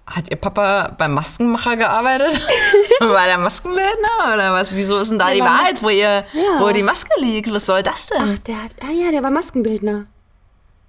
hat 0.07 0.29
ihr 0.31 0.38
Papa 0.38 0.95
beim 0.97 1.13
Maskenmacher 1.13 1.77
gearbeitet? 1.77 2.41
War 2.99 3.25
der 3.27 3.38
Maskenbildner 3.38 4.33
oder 4.33 4.53
was? 4.53 4.75
Wieso 4.75 4.97
ist 4.97 5.12
denn 5.12 5.19
da 5.19 5.27
Der 5.27 5.35
die 5.35 5.41
Wahrheit, 5.41 5.83
wo, 5.83 5.89
ihr, 5.89 6.23
Ja. 6.33 6.59
wo 6.59 6.69
die 6.71 6.81
Maske 6.81 7.12
liegt? 7.19 7.51
Was 7.53 7.67
soll 7.67 7.83
das 7.83 8.07
denn? 8.07 8.17
ach, 8.35 8.39
der 8.39 8.63
hat, 8.63 8.71
ah 8.81 8.91
ja, 8.91 9.12
der 9.12 9.21
war 9.21 9.29
Maskenbildner. 9.31 10.05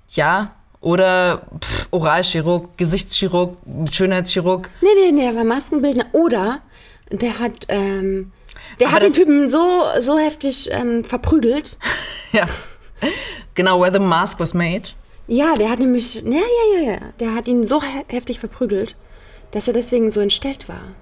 Ja, 0.09 0.53
oder 0.81 1.43
pff, 1.63 1.89
Oralchirurg, 1.91 2.79
Gesichtschirurg, 2.79 3.59
Schönheitschirurg. 3.93 4.71
Nee, 4.81 4.89
nee, 5.05 5.13
nee, 5.13 5.23
der 5.27 5.37
war 5.37 5.45
Maskenbildner. 5.45 6.07
Oder 6.13 6.61
der 7.11 7.39
hat, 7.39 7.67
ähm, 7.69 8.33
der 8.81 8.87
Aber 8.89 8.97
hat 8.97 9.03
den 9.03 9.13
Typen 9.13 9.49
so, 9.51 9.83
so 10.01 10.19
heftig 10.19 10.71
ähm, 10.73 11.05
verprügelt. 11.05 11.77
Ja. 12.33 12.45
Genau, 13.55 13.81
where 13.81 13.93
the 13.93 13.99
mask 13.99 14.39
was 14.41 14.55
made. 14.55 14.83
Ja, 15.27 15.55
der 15.57 15.71
hat 15.71 15.79
nämlich, 15.79 16.17
ja, 16.17 16.23
ja, 16.25 16.81
ja, 16.83 16.91
ja, 16.93 16.99
der 17.21 17.35
hat 17.35 17.47
ihn 17.49 17.67
so 17.67 17.81
he 17.83 17.89
heftig 18.09 18.41
verprügelt, 18.41 18.97
dass 19.53 19.67
er 19.69 19.75
deswegen 19.75 20.11
so 20.11 20.21
entstellt 20.21 20.69
war. 20.69 20.95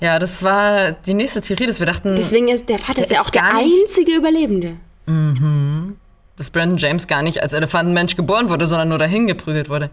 Ja, 0.00 0.18
das 0.18 0.42
war 0.42 0.92
die 0.92 1.14
nächste 1.14 1.40
Theorie, 1.40 1.66
dass 1.66 1.78
wir 1.78 1.86
dachten, 1.86 2.14
Deswegen 2.16 2.48
ist 2.48 2.68
der 2.68 2.78
Vater 2.78 2.94
Der 2.94 3.04
ist 3.04 3.12
ja 3.12 3.20
auch 3.20 3.30
der 3.30 3.44
einzige 3.44 4.12
Überlebende. 4.16 4.76
dass 6.36 6.50
Brandon 6.50 6.78
James 6.78 7.06
gar 7.06 7.22
nicht 7.22 7.42
als 7.42 7.52
Elefantenmensch 7.52 8.16
geboren 8.16 8.48
wurde, 8.48 8.66
sondern 8.66 8.88
nur 8.88 8.98
dahin 8.98 9.26
geprügelt 9.26 9.68
wurde. 9.68 9.90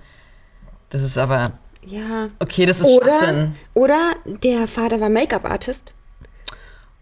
Das 0.89 1.03
ist 1.03 1.17
aber, 1.17 1.51
Ja. 1.85 2.25
okay, 2.39 2.65
das 2.65 2.79
ist 2.81 2.87
Oder, 2.87 3.05
Schwachsinn. 3.07 3.53
oder 3.75 4.15
der 4.25 4.67
Vater 4.67 4.99
war 4.99 5.09
Make-up-Artist. 5.09 5.93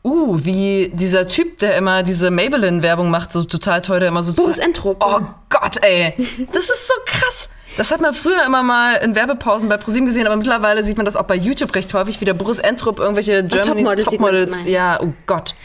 Uh, 0.08 0.38
wie 0.46 0.90
dieser 0.94 1.28
Typ, 1.28 1.60
der 1.60 1.76
immer 1.76 2.02
diese 2.02 2.32
Maybelline-Werbung 2.32 3.12
macht, 3.12 3.34
so 3.34 3.44
total 3.44 3.82
toll, 3.82 4.00
der 4.00 4.08
immer 4.08 4.24
so... 4.24 4.32
Boris 4.34 4.58
Entrup. 4.58 5.04
Oh 5.06 5.20
Gott, 5.50 5.84
ey. 5.84 6.14
Das 6.54 6.70
ist 6.70 6.88
so 6.88 6.94
krass. 7.06 7.50
Das 7.76 7.92
hat 7.92 8.00
man 8.00 8.14
früher 8.14 8.46
immer 8.46 8.64
mal 8.64 8.96
in 8.96 9.16
Werbepausen 9.16 9.68
bei 9.68 9.76
ProSieben 9.76 10.06
gesehen, 10.06 10.26
aber 10.26 10.38
mittlerweile 10.38 10.82
sieht 10.86 10.96
man 10.96 11.06
das 11.06 11.18
auch 11.18 11.26
bei 11.26 11.36
YouTube 11.36 11.76
recht 11.76 11.94
häufig, 11.94 12.22
wie 12.22 12.26
der 12.26 12.36
Boris 12.36 12.60
Entrup 12.60 13.00
irgendwelche 13.00 13.44
Germany's 13.44 13.84
Topmodels 13.84 14.06
Topmodels. 14.06 14.66
Ja, 14.66 14.98
oh 15.02 15.12
Gott. 15.26 15.56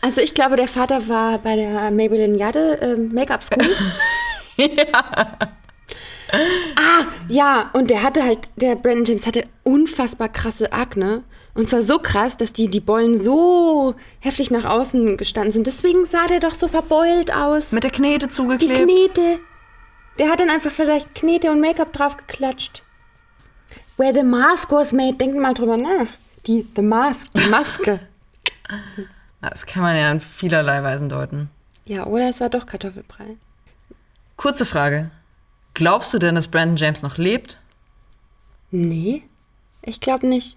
Also 0.00 0.22
ich 0.22 0.32
glaube, 0.32 0.56
der 0.56 0.68
Vater 0.68 1.06
war 1.10 1.36
bei 1.36 1.56
der 1.56 1.90
Maybelline 1.90 2.38
Jade 2.38 2.80
äh, 2.80 2.96
Make-up 2.96 3.42
School. 3.42 3.68
Ah, 6.76 7.04
ja, 7.28 7.68
und 7.74 7.90
der 7.90 8.02
hatte 8.02 8.22
halt, 8.22 8.48
der 8.56 8.74
Brandon 8.74 9.04
James 9.04 9.26
hatte 9.26 9.44
unfassbar 9.64 10.30
krasse 10.30 10.72
Akne. 10.72 11.24
Und 11.54 11.68
zwar 11.68 11.82
so 11.82 11.98
krass, 11.98 12.36
dass 12.36 12.52
die, 12.52 12.68
die 12.68 12.80
Bollen 12.80 13.22
so 13.22 13.94
heftig 14.20 14.50
nach 14.50 14.64
außen 14.64 15.16
gestanden 15.18 15.52
sind. 15.52 15.66
Deswegen 15.66 16.06
sah 16.06 16.26
der 16.26 16.40
doch 16.40 16.54
so 16.54 16.66
verbeult 16.66 17.32
aus. 17.32 17.72
Mit 17.72 17.84
der 17.84 17.90
Knete 17.90 18.26
die 18.26 18.32
zugeklebt. 18.32 18.84
Knete. 18.84 19.38
Der 20.18 20.30
hat 20.30 20.40
dann 20.40 20.50
einfach 20.50 20.70
vielleicht 20.70 21.14
Knete 21.14 21.50
und 21.50 21.60
Make-up 21.60 21.92
drauf 21.92 22.16
geklatscht. 22.16 22.82
Where 23.98 24.14
the 24.14 24.22
mask 24.22 24.70
was 24.70 24.92
made, 24.92 25.16
denkt 25.16 25.38
mal 25.38 25.52
drüber 25.54 25.76
nach. 25.76 26.06
Die, 26.46 26.66
the 26.74 26.82
mask, 26.82 27.30
die 27.32 27.48
Maske. 27.48 28.00
Das 29.42 29.66
kann 29.66 29.82
man 29.82 29.96
ja 29.96 30.10
in 30.12 30.20
vielerlei 30.20 30.82
Weisen 30.84 31.08
deuten. 31.08 31.50
ja, 31.84 32.06
oder 32.06 32.28
es 32.30 32.38
war 32.40 32.48
doch 32.48 32.64
Kartoffelbrei. 32.64 33.36
Kurze 34.36 34.64
Frage. 34.64 35.10
Glaubst 35.74 36.14
du 36.14 36.18
denn, 36.20 36.36
dass 36.36 36.46
Brandon 36.46 36.76
James 36.76 37.02
noch 37.02 37.18
lebt? 37.18 37.58
Nee, 38.70 39.24
ich 39.82 39.98
glaube 39.98 40.28
nicht. 40.28 40.56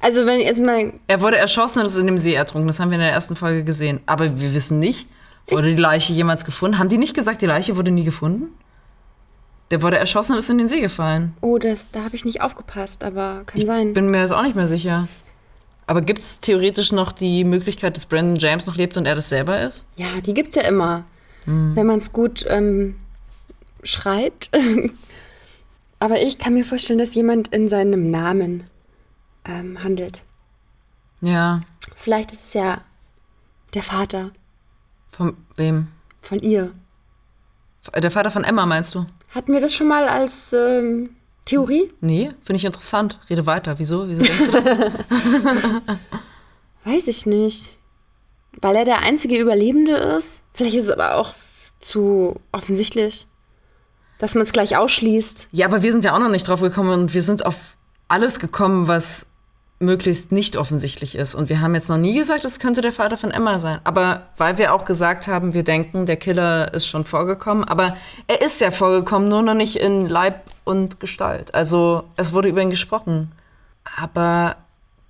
Also 0.00 0.26
wenn 0.26 0.40
jetzt 0.40 0.60
mal, 0.60 0.92
Er 1.06 1.20
wurde 1.20 1.36
erschossen 1.36 1.80
und 1.80 1.86
ist 1.86 1.96
in 1.96 2.06
dem 2.06 2.18
See 2.18 2.34
ertrunken. 2.34 2.66
Das 2.66 2.80
haben 2.80 2.90
wir 2.90 2.96
in 2.96 3.02
der 3.02 3.12
ersten 3.12 3.36
Folge 3.36 3.64
gesehen. 3.64 4.00
Aber 4.06 4.40
wir 4.40 4.54
wissen 4.54 4.78
nicht, 4.78 5.08
wurde 5.48 5.70
die 5.74 5.80
Leiche 5.80 6.12
jemals 6.12 6.44
gefunden? 6.44 6.78
Haben 6.78 6.88
die 6.88 6.98
nicht 6.98 7.14
gesagt, 7.14 7.42
die 7.42 7.46
Leiche 7.46 7.76
wurde 7.76 7.90
nie 7.90 8.04
gefunden? 8.04 8.48
Der 9.70 9.82
wurde 9.82 9.96
erschossen 9.96 10.32
und 10.32 10.38
ist 10.38 10.50
in 10.50 10.58
den 10.58 10.68
See 10.68 10.80
gefallen. 10.80 11.34
oh, 11.40 11.58
das, 11.58 11.90
da 11.90 12.04
habe 12.04 12.14
ich 12.14 12.24
nicht 12.24 12.42
aufgepasst, 12.42 13.02
aber 13.02 13.42
kann 13.46 13.64
sein. 13.64 13.92
Bin 13.94 14.10
mir 14.10 14.20
jetzt 14.20 14.32
auch 14.32 14.42
nicht 14.42 14.56
mehr 14.56 14.66
sicher. 14.66 15.08
Aber 15.86 16.00
gibt 16.00 16.20
es 16.20 16.40
theoretisch 16.40 16.92
noch 16.92 17.12
die 17.12 17.44
Möglichkeit, 17.44 17.96
dass 17.96 18.06
Brandon 18.06 18.36
James 18.36 18.66
noch 18.66 18.76
lebt 18.76 18.96
und 18.96 19.06
er 19.06 19.14
das 19.14 19.28
selber 19.28 19.62
ist? 19.62 19.84
Ja, 19.96 20.06
die 20.24 20.32
gibt's 20.32 20.54
ja 20.54 20.62
immer, 20.62 21.04
wenn 21.46 21.86
man 21.86 21.98
es 21.98 22.12
gut 22.12 22.44
ähm, 22.48 22.96
schreibt. 23.82 24.50
aber 25.98 26.22
ich 26.22 26.38
kann 26.38 26.54
mir 26.54 26.64
vorstellen, 26.64 26.98
dass 26.98 27.14
jemand 27.14 27.48
in 27.48 27.68
seinem 27.68 28.10
Namen 28.10 28.64
ähm, 29.44 29.82
handelt. 29.82 30.22
Ja. 31.20 31.60
Vielleicht 31.94 32.32
ist 32.32 32.44
es 32.46 32.54
ja 32.54 32.80
der 33.74 33.82
Vater 33.82 34.30
Von 35.08 35.36
wem? 35.56 35.88
von 36.22 36.38
ihr. 36.38 36.70
Der 37.94 38.10
Vater 38.10 38.30
von 38.30 38.44
Emma, 38.44 38.64
meinst 38.66 38.94
du? 38.94 39.04
Hatten 39.34 39.52
wir 39.52 39.60
das 39.60 39.74
schon 39.74 39.88
mal 39.88 40.08
als 40.08 40.52
ähm, 40.54 41.10
Theorie? 41.44 41.92
Nee, 42.00 42.30
finde 42.44 42.56
ich 42.56 42.64
interessant. 42.64 43.18
Rede 43.28 43.44
weiter. 43.46 43.78
Wieso? 43.78 44.08
Wieso 44.08 44.22
denkst 44.22 44.46
du 44.46 44.52
das? 44.52 44.64
Weiß 46.84 47.06
ich 47.08 47.26
nicht. 47.26 47.74
Weil 48.60 48.76
er 48.76 48.84
der 48.84 49.00
einzige 49.00 49.36
Überlebende 49.38 49.96
ist. 49.96 50.44
Vielleicht 50.54 50.76
ist 50.76 50.84
es 50.84 50.90
aber 50.90 51.16
auch 51.16 51.34
zu 51.80 52.40
offensichtlich, 52.52 53.26
dass 54.18 54.34
man 54.34 54.44
es 54.44 54.52
gleich 54.52 54.76
ausschließt. 54.76 55.48
ja, 55.52 55.66
aber 55.66 55.82
wir 55.82 55.92
sind 55.92 56.04
ja 56.04 56.14
auch 56.14 56.20
noch 56.20 56.30
nicht 56.30 56.46
drauf 56.48 56.60
gekommen 56.62 56.90
und 56.90 57.12
wir 57.14 57.22
sind 57.22 57.44
auf 57.44 57.76
alles 58.08 58.38
gekommen, 58.38 58.86
was 58.88 59.26
möglichst 59.80 60.32
nicht 60.32 60.56
offensichtlich 60.56 61.14
ist. 61.14 61.34
Und 61.34 61.48
wir 61.48 61.60
haben 61.60 61.74
jetzt 61.74 61.88
noch 61.88 61.98
nie 61.98 62.14
gesagt, 62.14 62.44
es 62.44 62.58
könnte 62.58 62.80
der 62.80 62.92
Vater 62.92 63.16
von 63.16 63.30
Emma 63.30 63.58
sein. 63.58 63.80
Aber 63.84 64.28
weil 64.36 64.58
wir 64.58 64.72
auch 64.72 64.84
gesagt 64.84 65.26
haben, 65.26 65.54
wir 65.54 65.64
denken, 65.64 66.06
der 66.06 66.16
Killer 66.16 66.72
ist 66.72 66.86
schon 66.86 67.04
vorgekommen. 67.04 67.64
Aber 67.64 67.96
er 68.26 68.42
ist 68.42 68.60
ja 68.60 68.70
vorgekommen, 68.70 69.28
nur 69.28 69.42
noch 69.42 69.54
nicht 69.54 69.76
in 69.76 70.08
Leib 70.08 70.42
und 70.64 71.00
Gestalt. 71.00 71.54
Also 71.54 72.04
es 72.16 72.32
wurde 72.32 72.48
über 72.48 72.62
ihn 72.62 72.70
gesprochen. 72.70 73.32
Aber 73.98 74.56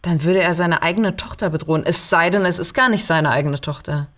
dann 0.02 0.24
würde 0.24 0.42
er 0.42 0.54
seine 0.54 0.82
eigene 0.82 1.16
Tochter 1.16 1.50
bedrohen. 1.50 1.84
Es 1.84 2.10
sei 2.10 2.30
denn, 2.30 2.44
es 2.44 2.58
ist 2.58 2.74
gar 2.74 2.88
nicht 2.88 3.04
seine 3.04 3.30
eigene 3.30 3.60
Tochter. 3.60 4.08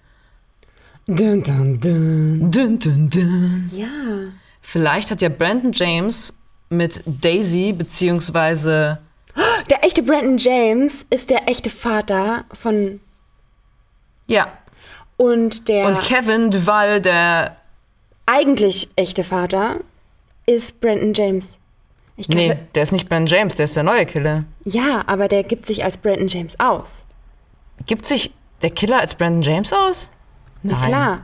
Dun, 1.07 1.43
dun, 1.43 1.81
dun. 1.81 2.51
Dun, 2.51 2.79
dun, 2.79 3.11
dun. 3.11 3.71
Ja. 3.73 3.87
Vielleicht 4.61 5.11
hat 5.11 5.23
ja 5.23 5.29
Brandon 5.29 5.71
James 5.73 6.35
mit 6.69 7.03
Daisy 7.07 7.73
beziehungsweise 7.73 8.99
Der 9.70 9.85
echte 9.85 10.02
Brandon 10.02 10.38
James 10.38 11.05
ist 11.11 11.31
der 11.31 11.48
echte 11.48 11.70
Vater 11.70 12.44
von. 12.52 13.00
ja 14.26 14.48
Und 15.16 15.68
der 15.68 15.87
und 15.87 16.00
Kevin 16.02 16.50
Duval, 16.50 17.00
der 17.00 17.57
eigentlich 18.26 18.88
echte 18.96 19.24
Vater 19.24 19.81
ist 20.46 20.81
Brandon 20.81 21.14
James. 21.14 21.57
Ich 22.16 22.29
glaube, 22.29 22.55
nee, 22.55 22.59
der 22.74 22.83
ist 22.83 22.92
nicht 22.92 23.09
Brandon 23.09 23.26
James, 23.26 23.55
der 23.55 23.64
ist 23.64 23.76
der 23.76 23.83
neue 23.83 24.07
Killer. 24.07 24.44
Ja, 24.64 25.05
aber 25.07 25.29
der 25.29 25.42
gibt 25.42 25.66
sich 25.66 25.85
als 25.85 25.98
Brandon 25.98 26.29
James 26.29 26.59
aus. 26.59 27.05
Gibt 27.85 28.07
sich 28.07 28.33
der 28.62 28.70
Killer 28.70 29.00
als 29.00 29.14
Brandon 29.14 29.42
James 29.42 29.72
aus? 29.72 30.11
Na 30.62 30.87
klar. 30.87 31.20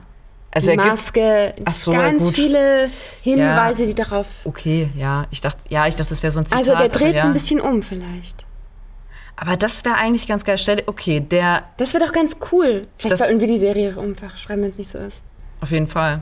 Also 0.55 0.71
Die 0.71 0.77
gibt 0.77 0.89
Maske, 0.89 1.55
Ach 1.65 1.75
so, 1.75 1.93
ja, 1.93 2.03
ganz 2.11 2.25
gut. 2.25 2.35
viele 2.35 2.91
Hinweise, 3.23 3.87
die 3.87 3.95
darauf. 3.95 4.27
okay, 4.45 4.91
ja, 4.95 5.25
ich 5.31 5.41
dachte, 5.41 5.65
ja, 5.71 5.87
ich 5.87 5.97
dachte, 5.97 6.11
das 6.11 6.23
wäre 6.23 6.31
so 6.31 6.41
ein 6.41 6.47
Zitat. 6.47 6.59
Also 6.59 6.77
der 6.77 6.89
dreht 6.89 7.15
ja. 7.17 7.23
so 7.23 7.29
ein 7.29 7.33
bisschen 7.33 7.61
um 7.61 7.83
vielleicht. 7.83 8.45
Aber 9.35 9.57
das 9.57 9.83
wäre 9.85 9.95
eigentlich 9.97 10.29
ganz 10.29 10.45
geil. 10.45 10.59
Stell 10.59 10.83
okay, 10.87 11.21
der 11.21 11.65
Das 11.79 11.95
wäre 11.95 12.05
doch 12.05 12.13
ganz 12.13 12.37
cool. 12.53 12.83
Vielleicht 12.99 13.13
Das- 13.15 13.21
sollten 13.21 13.41
wir 13.41 13.49
die 13.49 13.57
Serie 13.59 13.97
umfach 13.97 14.37
schreiben, 14.37 14.63
wenn 14.63 14.71
es 14.71 14.79
nicht 14.79 14.91
so 14.91 14.99
ist. 14.99 15.23
Auf 15.63 15.71
jeden 15.71 15.87
Fall. 15.87 16.21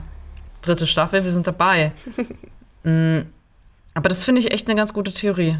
Dritte 0.61 0.87
Staffel, 0.87 1.23
wir 1.23 1.31
sind 1.31 1.45
dabei. 1.47 1.91
Mm, 2.83 3.27
Aber 3.93 4.09
das 4.09 4.23
finde 4.25 4.41
ich 4.41 4.51
echt 4.51 4.67
eine 4.67 4.75
ganz 4.75 4.91
gute 4.91 5.11
Theorie. 5.11 5.59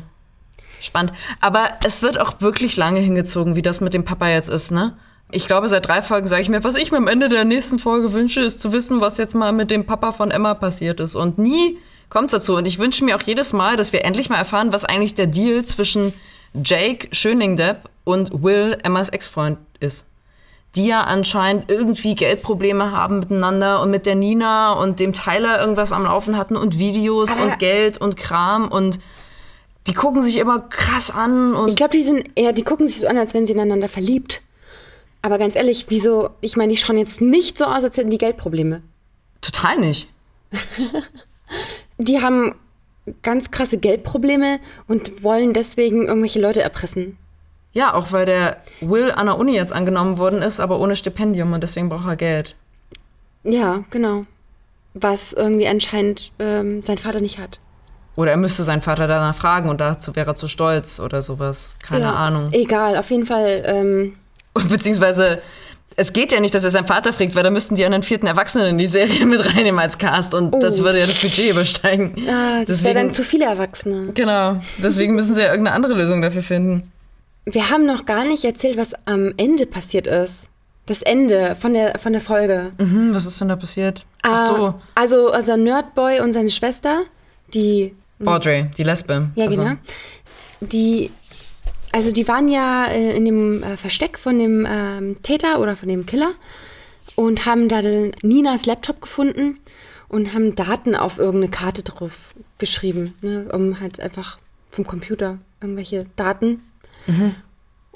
Spannend. 0.79 1.11
Aber 1.39 1.69
es 1.85 2.01
wird 2.01 2.19
auch 2.19 2.41
wirklich 2.41 2.77
lange 2.77 2.99
hingezogen, 2.99 3.55
wie 3.55 3.61
das 3.61 3.79
mit 3.79 3.93
dem 3.93 4.03
Papa 4.05 4.27
jetzt 4.29 4.49
ist, 4.49 4.71
ne? 4.71 4.97
Ich 5.31 5.47
glaube, 5.47 5.69
seit 5.69 5.87
drei 5.87 6.01
Folgen 6.01 6.27
sage 6.27 6.41
ich 6.41 6.49
mir, 6.49 6.63
was 6.63 6.75
ich 6.75 6.91
mir 6.91 6.97
am 6.97 7.07
Ende 7.07 7.29
der 7.29 7.45
nächsten 7.45 7.79
Folge 7.79 8.13
wünsche, 8.13 8.41
ist 8.41 8.61
zu 8.61 8.71
wissen, 8.71 9.01
was 9.01 9.17
jetzt 9.17 9.33
mal 9.33 9.51
mit 9.51 9.71
dem 9.71 9.85
Papa 9.85 10.11
von 10.11 10.29
Emma 10.31 10.53
passiert 10.53 10.99
ist. 10.99 11.15
Und 11.15 11.37
nie 11.37 11.77
kommt 12.09 12.25
es 12.25 12.31
dazu. 12.33 12.55
Und 12.55 12.67
ich 12.67 12.79
wünsche 12.79 13.05
mir 13.05 13.15
auch 13.15 13.21
jedes 13.21 13.53
Mal, 13.53 13.77
dass 13.77 13.93
wir 13.93 14.03
endlich 14.03 14.29
mal 14.29 14.37
erfahren, 14.37 14.73
was 14.73 14.85
eigentlich 14.85 15.15
der 15.15 15.27
Deal 15.27 15.63
zwischen 15.63 16.13
Jake 16.53 17.07
Schöningdepp 17.11 17.89
und 18.03 18.43
Will, 18.43 18.77
Emmas 18.83 19.09
Ex-Freund, 19.09 19.57
ist 19.79 20.05
die 20.75 20.87
ja 20.87 21.01
anscheinend 21.01 21.69
irgendwie 21.69 22.15
Geldprobleme 22.15 22.91
haben 22.91 23.19
miteinander 23.19 23.81
und 23.81 23.91
mit 23.91 24.05
der 24.05 24.15
Nina 24.15 24.73
und 24.73 24.99
dem 24.99 25.13
Tyler 25.13 25.59
irgendwas 25.59 25.91
am 25.91 26.05
Laufen 26.05 26.37
hatten 26.37 26.55
und 26.55 26.79
Videos 26.79 27.31
Aber- 27.31 27.43
und 27.43 27.59
Geld 27.59 27.97
und 27.97 28.15
Kram 28.15 28.69
und 28.69 28.99
die 29.87 29.93
gucken 29.93 30.21
sich 30.21 30.37
immer 30.37 30.59
krass 30.59 31.11
an 31.11 31.53
und 31.53 31.69
Ich 31.69 31.75
glaube, 31.75 31.97
die 31.97 32.03
sind 32.03 32.29
eher, 32.35 32.53
die 32.53 32.63
gucken 32.63 32.87
sich 32.87 32.99
so 32.99 33.07
an, 33.07 33.17
als 33.17 33.33
wären 33.33 33.45
sie 33.45 33.53
ineinander 33.53 33.89
verliebt. 33.89 34.41
Aber 35.21 35.37
ganz 35.37 35.55
ehrlich, 35.55 35.85
wieso? 35.89 36.31
Ich 36.41 36.57
meine, 36.57 36.73
die 36.73 36.77
schauen 36.77 36.97
jetzt 36.97 37.21
nicht 37.21 37.57
so 37.57 37.65
aus, 37.65 37.83
als 37.83 37.97
hätten 37.97 38.09
die 38.09 38.17
Geldprobleme. 38.17 38.81
total 39.41 39.77
nicht. 39.77 40.09
Die 41.97 42.21
haben 42.21 42.55
ganz 43.21 43.51
krasse 43.51 43.77
Geldprobleme 43.77 44.59
und 44.87 45.23
wollen 45.23 45.53
deswegen 45.53 46.07
irgendwelche 46.07 46.39
Leute 46.39 46.61
erpressen. 46.61 47.17
Ja, 47.73 47.93
auch 47.93 48.11
weil 48.11 48.25
der 48.25 48.57
Will 48.81 49.11
an 49.11 49.27
der 49.27 49.37
Uni 49.37 49.53
jetzt 49.55 49.71
angenommen 49.73 50.17
worden 50.17 50.41
ist, 50.41 50.59
aber 50.59 50.79
ohne 50.79 50.95
Stipendium 50.95 51.53
und 51.53 51.61
deswegen 51.61 51.89
braucht 51.89 52.07
er 52.07 52.15
Geld. 52.15 52.55
Ja, 53.43 53.83
genau. 53.89 54.25
Was 54.93 55.33
irgendwie 55.33 55.67
anscheinend 55.67 56.31
ähm, 56.39 56.83
sein 56.83 56.97
Vater 56.97 57.21
nicht 57.21 57.37
hat. 57.39 57.59
Oder 58.15 58.31
er 58.31 58.37
müsste 58.37 58.63
seinen 58.63 58.81
Vater 58.81 59.07
danach 59.07 59.35
fragen 59.35 59.69
und 59.69 59.79
dazu 59.79 60.15
wäre 60.15 60.31
er 60.31 60.35
zu 60.35 60.47
stolz 60.49 60.99
oder 60.99 61.21
sowas. 61.21 61.71
Keine 61.81 62.05
ja. 62.05 62.13
Ahnung. 62.13 62.49
Egal, 62.51 62.97
auf 62.97 63.09
jeden 63.09 63.25
Fall. 63.25 63.61
Ähm, 63.65 64.15
Und 64.53 64.69
beziehungsweise, 64.69 65.41
es 65.95 66.13
geht 66.13 66.31
ja 66.31 66.39
nicht, 66.39 66.53
dass 66.53 66.63
er 66.63 66.71
seinen 66.71 66.87
Vater 66.87 67.13
fragt, 67.13 67.35
weil 67.35 67.43
da 67.43 67.49
müssten 67.51 67.75
die 67.75 67.85
anderen 67.85 68.03
vierten 68.03 68.27
Erwachsenen 68.27 68.67
in 68.67 68.77
die 68.77 68.85
Serie 68.85 69.25
mit 69.25 69.43
reinnehmen 69.55 69.79
als 69.79 69.97
Cast 69.97 70.33
und 70.33 70.51
das 70.61 70.79
Oh. 70.79 70.83
würde 70.83 70.99
ja 70.99 71.05
das 71.05 71.19
Budget 71.21 71.51
übersteigen. 71.51 72.13
ah, 72.29 72.63
das 72.65 72.83
wäre 72.83 72.95
dann 72.95 73.13
zu 73.13 73.23
viele 73.23 73.45
Erwachsene. 73.45 74.11
Genau, 74.13 74.59
deswegen 74.77 75.15
müssen 75.15 75.35
sie 75.35 75.41
ja 75.41 75.49
irgendeine 75.51 75.75
andere 75.75 75.93
Lösung 75.93 76.21
dafür 76.21 76.43
finden. 76.43 76.91
Wir 77.45 77.69
haben 77.69 77.85
noch 77.85 78.05
gar 78.05 78.23
nicht 78.25 78.43
erzählt, 78.45 78.77
was 78.77 78.93
am 79.05 79.33
Ende 79.37 79.65
passiert 79.65 80.05
ist. 80.07 80.47
Das 80.85 81.01
Ende 81.01 81.55
von 81.55 81.73
der, 81.73 81.97
von 81.99 82.11
der 82.11 82.21
Folge. 82.21 82.71
Hm, 82.77 83.13
was 83.13 83.25
ist 83.25 83.39
denn 83.39 83.47
da 83.47 83.55
passiert? 83.55 84.03
Ach 84.23 84.37
so, 84.47 84.55
Ah, 84.67 84.79
Also, 84.95 85.31
also 85.31 85.55
Nerdboy 85.55 86.19
und 86.21 86.33
seine 86.33 86.49
Schwester, 86.49 87.03
die 87.53 87.93
Audrey, 88.25 88.65
die 88.77 88.83
Lesbe. 88.83 89.29
Ja, 89.35 89.45
also, 89.45 89.63
genau. 89.63 89.75
die, 90.59 91.11
also 91.91 92.11
die 92.11 92.27
waren 92.27 92.47
ja 92.47 92.85
äh, 92.87 93.15
in 93.15 93.25
dem 93.25 93.63
äh, 93.63 93.77
Versteck 93.77 94.17
von 94.17 94.39
dem 94.39 94.67
ähm, 94.69 95.21
Täter 95.23 95.59
oder 95.59 95.75
von 95.75 95.89
dem 95.89 96.05
Killer 96.05 96.31
und 97.15 97.45
haben 97.45 97.67
da 97.69 97.81
den 97.81 98.13
Ninas 98.21 98.65
Laptop 98.65 99.01
gefunden 99.01 99.59
und 100.07 100.33
haben 100.33 100.55
Daten 100.55 100.95
auf 100.95 101.17
irgendeine 101.19 101.51
Karte 101.51 101.83
drauf 101.83 102.35
geschrieben, 102.57 103.13
ne, 103.21 103.49
um 103.53 103.79
halt 103.79 103.99
einfach 103.99 104.39
vom 104.69 104.85
Computer 104.85 105.39
irgendwelche 105.61 106.05
Daten. 106.15 106.63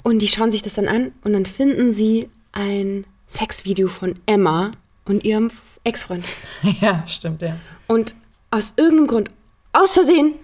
Und 0.02 0.20
die 0.20 0.28
schauen 0.28 0.50
sich 0.50 0.62
das 0.62 0.74
dann 0.74 0.88
an 0.88 1.12
und 1.24 1.32
dann 1.32 1.46
finden 1.46 1.92
sie 1.92 2.28
ein 2.52 3.04
Sexvideo 3.26 3.88
von 3.88 4.16
Emma 4.26 4.70
und 5.04 5.24
ihrem 5.24 5.50
Ex-Freund. 5.84 6.24
Ja, 6.80 7.04
stimmt, 7.06 7.42
ja. 7.42 7.56
Und 7.86 8.14
aus 8.50 8.74
irgendeinem 8.76 9.06
Grund, 9.06 9.30
aus 9.72 9.94
Versehen, 9.94 10.34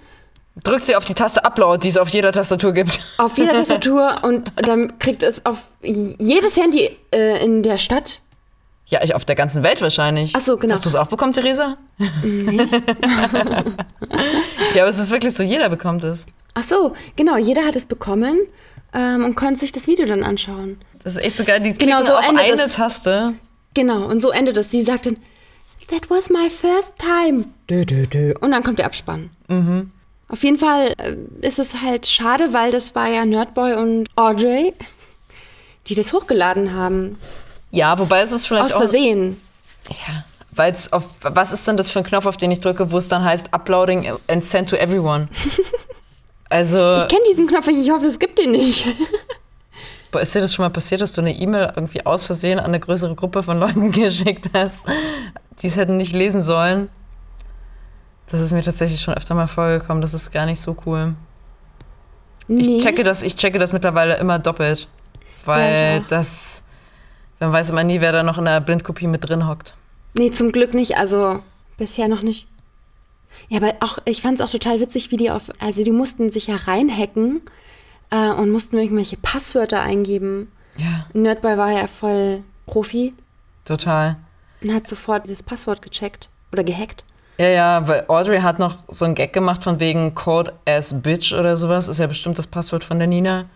Drückt 0.64 0.84
sie 0.84 0.94
auf 0.96 1.04
die 1.06 1.14
Taste 1.14 1.44
Upload, 1.44 1.82
die 1.82 1.88
es 1.88 1.96
auf 1.96 2.08
jeder 2.10 2.30
Tastatur 2.30 2.72
gibt. 2.72 3.00
auf 3.18 3.38
jeder 3.38 3.52
Tastatur 3.52 4.16
und 4.22 4.52
dann 4.56 4.98
kriegt 4.98 5.22
es 5.22 5.44
auf 5.46 5.58
jedes 5.82 6.56
Handy 6.56 6.90
äh, 7.12 7.42
in 7.44 7.62
der 7.62 7.78
Stadt. 7.78 8.20
Ja, 8.86 9.02
ich 9.02 9.14
auf 9.14 9.24
der 9.24 9.36
ganzen 9.36 9.62
Welt 9.62 9.80
wahrscheinlich. 9.80 10.34
Ach 10.36 10.40
so, 10.42 10.58
genau. 10.58 10.74
Hast 10.74 10.84
du 10.84 10.90
es 10.90 10.94
auch 10.96 11.06
bekommen, 11.06 11.32
Theresa? 11.32 11.78
ja, 14.74 14.82
aber 14.82 14.88
es 14.88 14.98
ist 14.98 15.10
wirklich 15.10 15.34
so, 15.34 15.42
jeder 15.42 15.70
bekommt 15.70 16.04
es. 16.04 16.26
Ach 16.54 16.62
so, 16.62 16.92
genau, 17.16 17.38
jeder 17.38 17.64
hat 17.64 17.74
es 17.76 17.86
bekommen 17.86 18.38
ähm, 18.92 19.24
und 19.24 19.34
konnte 19.34 19.60
sich 19.60 19.72
das 19.72 19.86
Video 19.86 20.04
dann 20.06 20.22
anschauen. 20.22 20.78
Das 21.02 21.16
ist 21.16 21.24
echt 21.24 21.36
so 21.36 21.44
geil. 21.44 21.60
Die 21.60 21.72
Genau, 21.72 22.00
klicken 22.00 22.04
so 22.06 22.12
auf 22.14 22.28
eine 22.28 22.62
es. 22.62 22.74
Taste. 22.74 23.32
Genau, 23.72 24.04
und 24.04 24.20
so 24.20 24.30
endet 24.30 24.58
es. 24.58 24.70
Sie 24.70 24.82
sagt 24.82 25.06
dann, 25.06 25.16
that 25.88 26.10
was 26.10 26.28
my 26.28 26.50
first 26.50 26.92
time. 26.98 27.46
Dö, 27.70 27.86
dö, 27.86 28.06
dö. 28.06 28.34
Und 28.40 28.52
dann 28.52 28.62
kommt 28.62 28.78
der 28.78 28.86
Abspann. 28.86 29.30
Auf 30.32 30.42
jeden 30.42 30.56
Fall 30.56 30.94
äh, 30.96 31.46
ist 31.46 31.58
es 31.58 31.82
halt 31.82 32.06
schade, 32.06 32.54
weil 32.54 32.72
das 32.72 32.94
war 32.94 33.06
ja 33.06 33.26
Nerdboy 33.26 33.74
und 33.74 34.08
Audrey, 34.16 34.72
die 35.86 35.94
das 35.94 36.14
hochgeladen 36.14 36.72
haben. 36.74 37.18
Ja, 37.70 37.98
wobei 37.98 38.22
es 38.22 38.32
ist 38.32 38.46
vielleicht 38.46 38.66
Aus 38.66 38.72
auch... 38.72 38.78
Versehen. 38.78 39.38
Ja, 39.90 40.24
weil 40.52 40.72
es 40.72 40.90
auf... 40.90 41.04
Was 41.20 41.52
ist 41.52 41.68
denn 41.68 41.76
das 41.76 41.90
für 41.90 41.98
ein 41.98 42.04
Knopf, 42.06 42.24
auf 42.24 42.38
den 42.38 42.50
ich 42.50 42.60
drücke, 42.60 42.90
wo 42.90 42.96
es 42.96 43.08
dann 43.08 43.22
heißt 43.22 43.52
Uploading 43.52 44.10
and 44.28 44.42
send 44.42 44.70
to 44.70 44.76
everyone? 44.76 45.28
Also, 46.48 46.98
Ich 46.98 47.08
kenne 47.08 47.22
diesen 47.30 47.46
Knopf 47.46 47.66
nicht, 47.66 47.80
ich 47.80 47.90
hoffe, 47.90 48.04
es 48.04 48.18
gibt 48.18 48.38
den 48.38 48.50
nicht. 48.50 48.84
boah, 50.10 50.20
ist 50.20 50.34
dir 50.34 50.42
das 50.42 50.52
schon 50.52 50.64
mal 50.64 50.68
passiert, 50.68 51.00
dass 51.00 51.14
du 51.14 51.22
eine 51.22 51.34
E-Mail 51.34 51.72
irgendwie 51.74 52.04
aus 52.04 52.26
Versehen 52.26 52.58
an 52.58 52.66
eine 52.66 52.78
größere 52.78 53.14
Gruppe 53.14 53.42
von 53.42 53.58
Leuten 53.58 53.90
geschickt 53.92 54.50
hast, 54.52 54.84
die 55.62 55.68
es 55.68 55.78
hätten 55.78 55.96
nicht 55.96 56.14
lesen 56.14 56.42
sollen? 56.42 56.90
Das 58.32 58.40
ist 58.40 58.52
mir 58.52 58.62
tatsächlich 58.62 59.00
schon 59.00 59.14
öfter 59.14 59.34
mal 59.34 59.46
vorgekommen. 59.46 60.00
Das 60.00 60.14
ist 60.14 60.32
gar 60.32 60.46
nicht 60.46 60.60
so 60.60 60.74
cool. 60.86 61.14
Nee. 62.48 62.62
Ich 62.62 62.82
checke 62.82 63.02
das, 63.02 63.22
ich 63.22 63.36
checke 63.36 63.58
das 63.58 63.72
mittlerweile 63.72 64.16
immer 64.16 64.38
doppelt. 64.38 64.88
Weil 65.44 66.00
Ja, 66.00 66.04
das, 66.08 66.62
man 67.40 67.52
weiß 67.52 67.70
immer 67.70 67.84
nie, 67.84 68.00
wer 68.00 68.12
da 68.12 68.22
noch 68.22 68.38
in 68.38 68.46
der 68.46 68.60
Blindkopie 68.60 69.06
mit 69.06 69.28
drin 69.28 69.46
hockt. 69.46 69.74
Nee, 70.14 70.30
zum 70.30 70.50
Glück 70.50 70.72
nicht. 70.74 70.96
Also 70.96 71.40
bisher 71.76 72.08
noch 72.08 72.22
nicht. 72.22 72.48
Ja, 73.48 73.58
aber 73.58 73.74
auch, 73.80 73.98
ich 74.06 74.22
fand 74.22 74.40
es 74.40 74.46
auch 74.46 74.50
total 74.50 74.80
witzig, 74.80 75.10
wie 75.10 75.16
die 75.16 75.30
auf, 75.30 75.50
also 75.58 75.84
die 75.84 75.92
mussten 75.92 76.30
sich 76.30 76.46
ja 76.46 76.56
reinhacken 76.56 77.42
äh, 78.10 78.30
und 78.30 78.50
mussten 78.50 78.78
irgendwelche 78.78 79.16
Passwörter 79.16 79.80
eingeben. 79.80 80.50
Ja, 80.78 81.06
Nerdboy 81.12 81.58
war 81.58 81.70
ja 81.70 81.86
voll 81.86 82.42
Profi 82.66 83.12
total. 83.66 84.16
und 84.62 84.72
hat 84.72 84.86
sofort 84.86 85.28
das 85.28 85.42
Passwort 85.42 85.82
gecheckt 85.82 86.30
oder 86.50 86.64
gehackt. 86.64 87.04
Ja, 87.38 87.48
ja, 87.48 87.88
weil 87.88 88.04
Audrey 88.08 88.40
hat 88.40 88.58
noch 88.58 88.76
so 88.88 89.04
einen 89.04 89.14
Gag 89.14 89.32
gemacht 89.32 89.64
von 89.64 89.80
wegen 89.80 90.14
Code 90.14 90.52
as 90.66 91.02
Bitch 91.02 91.32
oder 91.32 91.56
sowas. 91.56 91.88
Ist 91.88 91.98
ja 91.98 92.06
bestimmt 92.06 92.38
das 92.38 92.46
Passwort 92.46 92.84
von 92.84 92.98
der 92.98 93.08
Nina. 93.08 93.46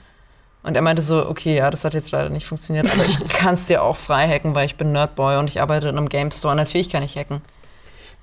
Und 0.63 0.75
er 0.75 0.83
meinte 0.83 1.03
so, 1.03 1.29
okay, 1.29 1.57
ja, 1.57 1.71
das 1.71 1.85
hat 1.85 1.95
jetzt 1.95 2.11
leider 2.11 2.29
nicht 2.29 2.47
funktioniert, 2.47 2.91
aber 2.91 3.05
ich 3.05 3.21
kann 3.29 3.55
es 3.55 3.67
dir 3.67 3.83
auch 3.83 3.97
frei 3.97 4.27
hacken, 4.29 4.55
weil 4.55 4.67
ich 4.67 4.77
bin 4.77 4.91
Nerdboy 4.91 5.37
und 5.37 5.49
ich 5.49 5.61
arbeite 5.61 5.89
in 5.89 5.97
einem 5.97 6.09
Game 6.09 6.33
Store. 6.33 6.57
Natürlich 6.57 6.89
kann 6.89 7.05
ich 7.05 7.17
hacken. 7.17 7.41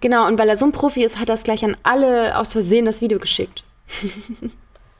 Genau, 0.01 0.27
und 0.27 0.37
weil 0.37 0.49
er 0.49 0.57
so 0.57 0.65
ein 0.65 0.73
Profi 0.73 1.03
ist, 1.03 1.19
hat 1.19 1.29
er 1.29 1.35
es 1.35 1.43
gleich 1.43 1.63
an 1.63 1.77
alle 1.83 2.37
aus 2.37 2.51
Versehen 2.51 2.85
das 2.85 3.01
Video 3.01 3.19
geschickt. 3.19 3.63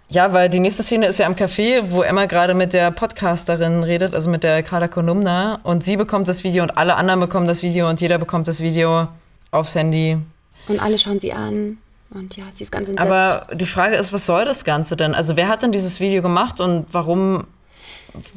Ja, 0.10 0.32
weil 0.32 0.48
die 0.48 0.60
nächste 0.60 0.84
Szene 0.84 1.08
ist 1.08 1.18
ja 1.18 1.26
am 1.26 1.34
Café, 1.34 1.86
wo 1.90 2.04
Emma 2.04 2.28
gerade 2.28 2.54
mit 2.54 2.76
der 2.76 2.92
Podcasterin 2.92 3.82
redet, 3.82 4.14
also 4.14 4.30
mit 4.30 4.44
der 4.44 4.62
Carla 4.62 4.88
Kolumna. 4.88 5.60
Und 5.64 5.84
sie 5.84 5.98
bekommt 5.98 6.28
das 6.28 6.44
Video 6.44 6.62
und 6.62 6.78
alle 6.78 6.96
anderen 6.98 7.20
bekommen 7.20 7.48
das 7.48 7.64
Video 7.64 7.90
und 7.90 8.00
jeder 8.00 8.20
bekommt 8.20 8.48
das 8.48 8.62
Video 8.62 9.08
aufs 9.50 9.74
Handy. 9.74 10.20
Und 10.68 10.80
alle 10.80 10.98
schauen 10.98 11.20
sie 11.20 11.34
an. 11.34 11.78
Und 12.10 12.36
ja, 12.38 12.44
sie 12.54 12.64
ist 12.64 12.72
ganz 12.72 12.88
entsetzt. 12.88 13.10
Aber 13.10 13.48
die 13.56 13.66
Frage 13.66 13.96
ist, 13.96 14.14
was 14.14 14.26
soll 14.26 14.46
das 14.46 14.64
Ganze 14.64 14.96
denn? 14.96 15.16
Also 15.16 15.36
wer 15.36 15.48
hat 15.48 15.64
denn 15.64 15.72
dieses 15.72 16.00
Video 16.00 16.22
gemacht 16.22 16.60
und 16.62 16.86
warum 16.92 17.48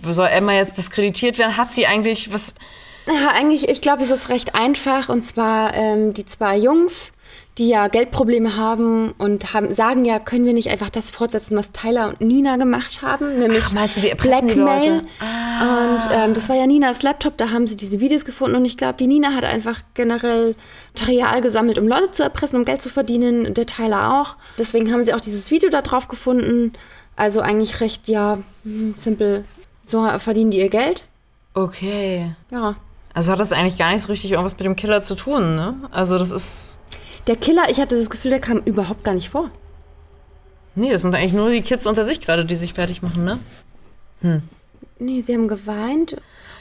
soll 0.02 0.28
Emma 0.28 0.52
jetzt 0.52 0.78
diskreditiert 0.78 1.38
werden? 1.38 1.56
Hat 1.56 1.70
sie 1.70 1.86
eigentlich 1.86 2.32
was... 2.32 2.54
Ja, 3.06 3.30
eigentlich, 3.34 3.68
ich 3.68 3.82
glaube, 3.82 4.02
es 4.02 4.10
ist 4.10 4.30
recht 4.30 4.54
einfach. 4.54 5.08
Und 5.08 5.24
zwar 5.24 5.74
ähm, 5.74 6.14
die 6.14 6.24
zwei 6.24 6.56
Jungs, 6.56 7.12
die 7.58 7.68
ja 7.68 7.88
Geldprobleme 7.88 8.56
haben 8.56 9.12
und 9.12 9.54
haben, 9.54 9.72
sagen 9.72 10.04
ja, 10.04 10.18
können 10.18 10.44
wir 10.44 10.52
nicht 10.52 10.68
einfach 10.68 10.90
das 10.90 11.10
fortsetzen, 11.10 11.56
was 11.56 11.72
Tyler 11.72 12.08
und 12.08 12.20
Nina 12.20 12.56
gemacht 12.56 13.00
haben, 13.00 13.38
nämlich 13.38 13.64
Ach, 13.68 13.72
meinst 13.72 13.96
du, 13.96 14.02
die 14.02 14.10
erpressen 14.10 14.48
die 14.48 14.54
Blackmail. 14.54 14.94
Leute? 14.96 15.06
Und 15.60 16.08
ähm, 16.12 16.34
das 16.34 16.48
war 16.48 16.56
ja 16.56 16.66
Ninas 16.66 17.02
Laptop, 17.02 17.38
da 17.38 17.50
haben 17.50 17.66
sie 17.66 17.76
diese 17.76 18.00
Videos 18.00 18.26
gefunden 18.26 18.56
und 18.56 18.64
ich 18.66 18.76
glaube, 18.76 18.98
die 18.98 19.06
Nina 19.06 19.34
hat 19.34 19.44
einfach 19.44 19.80
generell 19.94 20.54
Material 20.94 21.40
gesammelt, 21.40 21.78
um 21.78 21.88
Leute 21.88 22.10
zu 22.10 22.22
erpressen, 22.22 22.56
um 22.56 22.64
Geld 22.64 22.82
zu 22.82 22.88
verdienen, 22.88 23.54
der 23.54 23.66
Tyler 23.66 24.20
auch. 24.20 24.36
Deswegen 24.58 24.92
haben 24.92 25.02
sie 25.02 25.14
auch 25.14 25.20
dieses 25.20 25.50
Video 25.50 25.70
da 25.70 25.82
drauf 25.82 26.08
gefunden. 26.08 26.72
Also 27.16 27.40
eigentlich 27.40 27.80
recht, 27.80 28.08
ja, 28.08 28.38
hm, 28.64 28.94
simpel. 28.96 29.44
So 29.84 30.06
verdienen 30.18 30.50
die 30.50 30.58
ihr 30.58 30.68
Geld. 30.68 31.04
Okay. 31.54 32.34
Ja. 32.50 32.76
Also 33.14 33.32
hat 33.32 33.40
das 33.40 33.52
eigentlich 33.52 33.78
gar 33.78 33.92
nicht 33.92 34.02
so 34.02 34.08
richtig 34.08 34.32
irgendwas 34.32 34.58
mit 34.58 34.66
dem 34.66 34.76
Killer 34.76 35.00
zu 35.00 35.14
tun, 35.14 35.54
ne? 35.54 35.74
Also 35.90 36.18
das 36.18 36.30
ist... 36.30 36.80
Der 37.26 37.36
Killer, 37.36 37.64
ich 37.68 37.80
hatte 37.80 37.96
das 37.96 38.10
Gefühl, 38.10 38.30
der 38.30 38.40
kam 38.40 38.58
überhaupt 38.58 39.04
gar 39.04 39.14
nicht 39.14 39.30
vor. 39.30 39.50
Nee, 40.74 40.92
das 40.92 41.02
sind 41.02 41.14
eigentlich 41.14 41.32
nur 41.32 41.50
die 41.50 41.62
Kids 41.62 41.86
unter 41.86 42.04
sich 42.04 42.20
gerade, 42.20 42.44
die 42.44 42.54
sich 42.54 42.74
fertig 42.74 43.02
machen, 43.02 43.24
ne? 43.24 43.38
Nee, 44.98 45.22
sie 45.22 45.34
haben 45.34 45.48
geweint. 45.48 46.16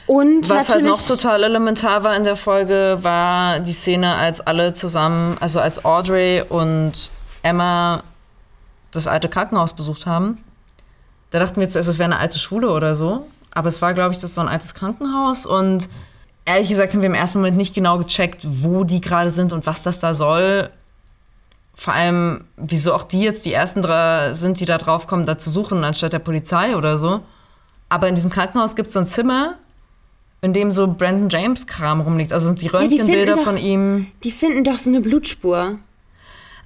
Und 0.06 0.48
Was 0.48 0.68
halt 0.68 0.84
noch 0.84 1.04
total 1.04 1.42
elementar 1.42 2.04
war 2.04 2.16
in 2.16 2.24
der 2.24 2.36
Folge, 2.36 2.98
war 3.02 3.60
die 3.60 3.72
Szene, 3.72 4.14
als 4.14 4.40
alle 4.40 4.72
zusammen, 4.72 5.36
also 5.40 5.58
als 5.58 5.84
Audrey 5.84 6.42
und 6.48 7.10
Emma 7.42 8.02
das 8.92 9.06
alte 9.06 9.28
Krankenhaus 9.28 9.74
besucht 9.74 10.06
haben. 10.06 10.38
Da 11.30 11.40
dachten 11.40 11.56
wir 11.56 11.64
jetzt 11.64 11.74
es 11.76 11.98
wäre 11.98 12.04
eine 12.04 12.18
alte 12.18 12.38
Schule 12.38 12.70
oder 12.70 12.94
so. 12.94 13.26
Aber 13.50 13.68
es 13.68 13.82
war, 13.82 13.94
glaube 13.94 14.12
ich, 14.12 14.20
das 14.20 14.34
so 14.34 14.40
ein 14.40 14.48
altes 14.48 14.74
Krankenhaus. 14.74 15.44
Und 15.44 15.88
ehrlich 16.46 16.68
gesagt 16.68 16.94
haben 16.94 17.02
wir 17.02 17.08
im 17.08 17.14
ersten 17.14 17.38
Moment 17.38 17.56
nicht 17.56 17.74
genau 17.74 17.98
gecheckt, 17.98 18.46
wo 18.46 18.84
die 18.84 19.00
gerade 19.00 19.30
sind 19.30 19.52
und 19.52 19.66
was 19.66 19.82
das 19.82 19.98
da 19.98 20.14
soll. 20.14 20.70
Vor 21.74 21.92
allem, 21.92 22.44
wieso 22.56 22.94
auch 22.94 23.02
die 23.02 23.20
jetzt 23.20 23.44
die 23.44 23.52
ersten 23.52 23.82
drei 23.82 24.32
sind, 24.32 24.58
die 24.60 24.64
da 24.64 24.78
drauf 24.78 25.06
kommen, 25.06 25.26
da 25.26 25.36
zu 25.36 25.50
suchen, 25.50 25.84
anstatt 25.84 26.14
der 26.14 26.20
Polizei 26.20 26.74
oder 26.76 26.96
so. 26.96 27.20
Aber 27.90 28.08
in 28.08 28.14
diesem 28.14 28.30
Krankenhaus 28.30 28.74
gibt 28.76 28.88
es 28.88 28.94
so 28.94 29.00
ein 29.00 29.06
Zimmer, 29.06 29.56
in 30.40 30.52
dem 30.54 30.70
so 30.70 30.86
Brandon 30.88 31.28
James 31.28 31.66
Kram 31.66 32.00
rumliegt. 32.00 32.32
Also 32.32 32.46
sind 32.46 32.62
die 32.62 32.68
Röntgenbilder 32.68 33.34
doch- 33.34 33.42
von 33.44 33.58
ihm. 33.58 34.06
die 34.24 34.30
finden 34.32 34.64
doch 34.64 34.76
so 34.76 34.88
eine 34.88 35.00
Blutspur. 35.02 35.78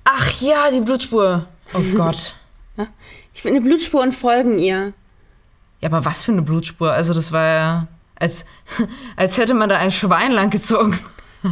Ach 0.05 0.41
ja, 0.41 0.71
die 0.73 0.81
Blutspur. 0.81 1.47
Oh 1.75 1.81
Gott. 1.97 2.35
Die 2.79 3.41
finden 3.41 3.59
eine 3.59 3.67
Blutspur 3.67 4.01
und 4.03 4.13
folgen 4.13 4.59
ihr. 4.59 4.93
Ja, 5.81 5.89
aber 5.89 6.05
was 6.05 6.23
für 6.23 6.33
eine 6.33 6.43
Blutspur? 6.43 6.93
Also 6.93 7.15
das 7.15 7.33
war 7.33 7.47
ja, 7.47 7.87
als, 8.21 8.45
als 9.17 9.37
hätte 9.37 9.55
man 9.55 9.69
da 9.69 9.79
ein 9.79 9.91
Schwein 9.91 10.31
langgezogen. 10.31 10.97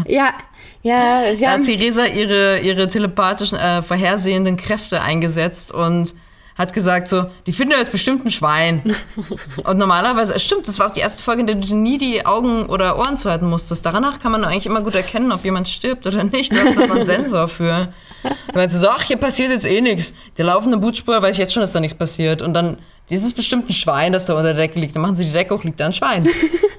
Ja, 0.07 0.35
ja, 0.83 1.35
sie 1.35 1.44
Da 1.44 1.52
hat 1.52 1.64
Theresa 1.64 2.04
ihre, 2.04 2.61
ihre 2.61 2.88
telepathischen, 2.88 3.59
äh, 3.59 3.83
vorhersehenden 3.83 4.57
Kräfte 4.57 5.00
eingesetzt 5.00 5.72
und 5.72 6.14
hat 6.59 6.73
gesagt 6.73 7.07
so, 7.07 7.27
die 7.47 7.53
finden 7.53 7.75
jetzt 7.79 7.92
bestimmt 7.92 8.27
ein 8.27 8.31
Schwein. 8.33 8.83
und 9.64 9.79
normalerweise, 9.79 10.35
es 10.35 10.42
stimmt, 10.42 10.66
das 10.66 10.81
war 10.81 10.88
auch 10.88 10.92
die 10.92 11.01
erste 11.01 11.23
Folge, 11.23 11.42
in 11.42 11.47
der 11.47 11.57
du 11.57 11.77
nie 11.77 11.99
die 11.99 12.27
Augen 12.27 12.66
oder 12.66 12.99
Ohren 12.99 13.16
zuhalten 13.16 13.49
musstest. 13.49 13.87
Danach 13.87 14.18
kann 14.18 14.33
man 14.33 14.44
eigentlich 14.44 14.66
immer 14.66 14.83
gut 14.83 14.97
erkennen, 14.97 15.31
ob 15.31 15.44
jemand 15.44 15.68
stirbt 15.68 16.05
oder 16.09 16.25
nicht. 16.25 16.53
Da 16.53 16.62
ist 16.62 16.90
ein 16.90 17.07
Sensor 17.07 17.47
für. 17.47 17.92
Du 18.25 18.55
meinst 18.55 18.79
so, 18.79 18.88
ach, 18.88 19.03
hier 19.03 19.18
passiert 19.18 19.51
jetzt 19.51 19.66
eh 19.66 19.81
nichts. 19.81 20.12
Der 20.37 20.47
laufende 20.47 20.79
Blutspur 20.79 21.23
weiß 21.23 21.37
ich 21.37 21.38
jetzt 21.38 21.53
schon, 21.53 21.61
dass 21.61 21.73
da 21.73 21.79
nichts 21.79 21.97
passiert. 21.97 22.42
Und 22.42 22.55
dann, 22.55 22.79
dieses 23.09 23.33
bestimmt 23.33 23.71
ein 23.71 23.75
Schwein, 23.75 24.12
das 24.12 24.27
da 24.27 24.35
unter 24.35 24.53
der 24.53 24.66
Decke 24.66 24.81
liegt. 24.81 24.97
Dann 24.97 25.03
machen 25.03 25.14
sie 25.14 25.27
die 25.27 25.33
Decke 25.33 25.55
hoch, 25.55 25.62
liegt 25.62 25.79
da 25.79 25.87
ein 25.87 25.92
Schwein. 25.92 26.27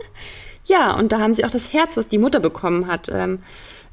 ja, 0.66 0.94
und 0.94 1.14
da 1.14 1.20
haben 1.20 1.34
sie 1.34 1.46
auch 1.46 1.52
das 1.52 1.72
Herz, 1.72 1.96
was 1.96 2.10
die 2.10 2.18
Mutter 2.18 2.42
bekommen 2.42 2.88
hat. 2.88 3.08
Ähm, 3.10 3.40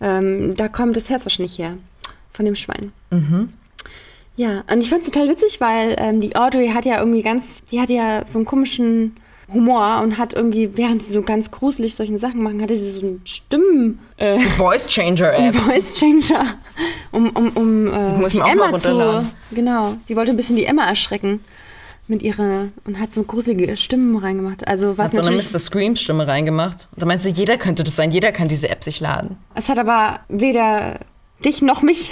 ähm, 0.00 0.56
da 0.56 0.66
kommt 0.66 0.96
das 0.96 1.10
Herz 1.10 1.24
wahrscheinlich 1.24 1.58
her. 1.58 1.76
Von 2.32 2.44
dem 2.44 2.56
Schwein. 2.56 2.92
Ja, 4.36 4.64
und 4.70 4.80
ich 4.80 4.90
fand 4.90 5.02
es 5.02 5.10
total 5.10 5.28
witzig, 5.28 5.60
weil 5.60 5.96
ähm, 5.98 6.20
die 6.20 6.36
Audrey 6.36 6.68
hat 6.68 6.84
ja 6.84 6.98
irgendwie 6.98 7.22
ganz, 7.22 7.62
die 7.70 7.80
hat 7.80 7.88
ja 7.88 8.26
so 8.26 8.38
einen 8.38 8.46
komischen 8.46 9.16
Humor 9.52 10.00
und 10.02 10.18
hat 10.18 10.34
irgendwie, 10.34 10.76
während 10.76 11.02
sie 11.02 11.12
so 11.12 11.22
ganz 11.22 11.50
gruselig 11.50 11.94
solche 11.94 12.18
Sachen 12.18 12.42
machen, 12.42 12.60
hatte 12.60 12.76
sie 12.76 12.90
so 12.90 13.00
einen 13.00 13.20
Stimmen, 13.24 14.00
äh, 14.16 14.38
Voice 14.38 14.88
Changer 14.88 15.38
App. 15.38 15.54
Voice 15.66 15.94
Changer, 15.94 16.54
um, 17.12 17.30
um, 17.30 17.48
um 17.50 17.86
äh, 17.86 18.28
die 18.28 18.40
Emma 18.40 18.74
zu, 18.76 19.24
genau, 19.52 19.96
sie 20.02 20.16
wollte 20.16 20.32
ein 20.32 20.36
bisschen 20.36 20.56
die 20.56 20.64
Emma 20.64 20.86
erschrecken 20.86 21.40
mit 22.08 22.22
ihrer 22.22 22.68
und 22.84 22.98
hat 22.98 23.12
so 23.12 23.22
gruselige 23.22 23.76
Stimmen 23.76 24.16
reingemacht. 24.16 24.66
Also 24.66 24.98
was 24.98 25.12
Hat 25.12 25.24
so 25.24 25.30
eine 25.30 25.36
Mr. 25.36 25.58
Scream-Stimme 25.58 26.26
reingemacht. 26.26 26.88
Da 26.96 27.06
meinst 27.06 27.24
du, 27.24 27.30
jeder 27.30 27.56
könnte 27.56 27.84
das 27.84 27.96
sein, 27.96 28.10
jeder 28.10 28.32
kann 28.32 28.48
diese 28.48 28.68
App 28.68 28.84
sich 28.84 29.00
laden. 29.00 29.36
es 29.54 29.68
hat 29.68 29.78
aber 29.78 30.20
weder 30.28 31.00
dich 31.44 31.62
noch 31.62 31.82
mich 31.82 32.10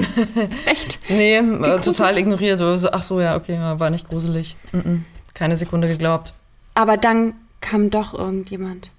echt. 0.66 0.98
Nee, 1.08 1.36
äh, 1.36 1.80
total 1.80 2.16
ignoriert. 2.18 2.60
Ach 2.92 3.02
so, 3.02 3.20
ja, 3.20 3.36
okay, 3.36 3.58
war 3.60 3.90
nicht 3.90 4.08
gruselig. 4.08 4.56
Mm 4.72 4.78
-mm, 4.78 5.00
keine 5.34 5.56
Sekunde 5.56 5.88
geglaubt. 5.88 6.32
Aber 6.74 6.96
dann 6.96 7.34
kam 7.60 7.90
doch 7.90 8.14
irgendjemand. 8.14 8.90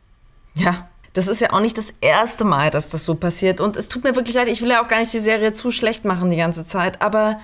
Ja, 0.56 0.88
das 1.14 1.28
ist 1.28 1.40
ja 1.40 1.54
auch 1.54 1.62
nicht 1.62 1.78
das 1.78 1.94
erste 2.02 2.44
Mal, 2.44 2.72
dass 2.72 2.90
das 2.90 3.06
so 3.06 3.16
passiert. 3.16 3.62
Und 3.62 3.78
es 3.78 3.88
tut 3.88 4.04
mir 4.04 4.16
wirklich 4.16 4.36
leid, 4.36 4.50
ich 4.50 4.62
will 4.62 4.70
ja 4.70 4.84
auch 4.84 4.88
gar 4.88 5.00
nicht 5.00 5.14
die 5.14 5.20
Serie 5.20 5.54
zu 5.54 5.72
schlecht 5.72 6.04
machen 6.04 6.30
die 6.30 6.36
ganze 6.36 6.66
Zeit. 6.66 7.02
Aber, 7.02 7.40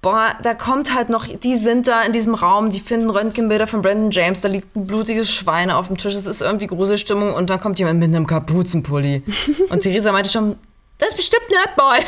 boah, 0.00 0.34
da 0.42 0.54
kommt 0.54 0.94
halt 0.94 1.10
noch, 1.10 1.26
die 1.26 1.54
sind 1.54 1.86
da 1.86 2.02
in 2.02 2.14
diesem 2.14 2.34
Raum, 2.34 2.70
die 2.70 2.80
finden 2.80 3.10
Röntgenbilder 3.10 3.66
von 3.66 3.82
Brandon 3.82 4.10
James, 4.10 4.40
da 4.40 4.48
liegt 4.48 4.74
ein 4.74 4.86
blutiges 4.86 5.30
Schwein 5.30 5.70
auf 5.70 5.88
dem 5.88 5.98
Tisch, 5.98 6.14
es 6.14 6.26
ist 6.26 6.40
irgendwie 6.40 6.66
Gruselstimmung 6.66 7.34
und 7.34 7.50
dann 7.50 7.60
kommt 7.60 7.78
jemand 7.78 7.98
mit 7.98 8.08
einem 8.08 8.26
Kapuzenpulli. 8.26 9.22
Und 9.68 9.80
Theresa 9.82 10.12
meinte 10.12 10.30
schon, 10.30 10.56
das 10.98 11.08
ist 11.10 11.16
bestimmt 11.16 11.46
Nerdboy. 11.50 11.98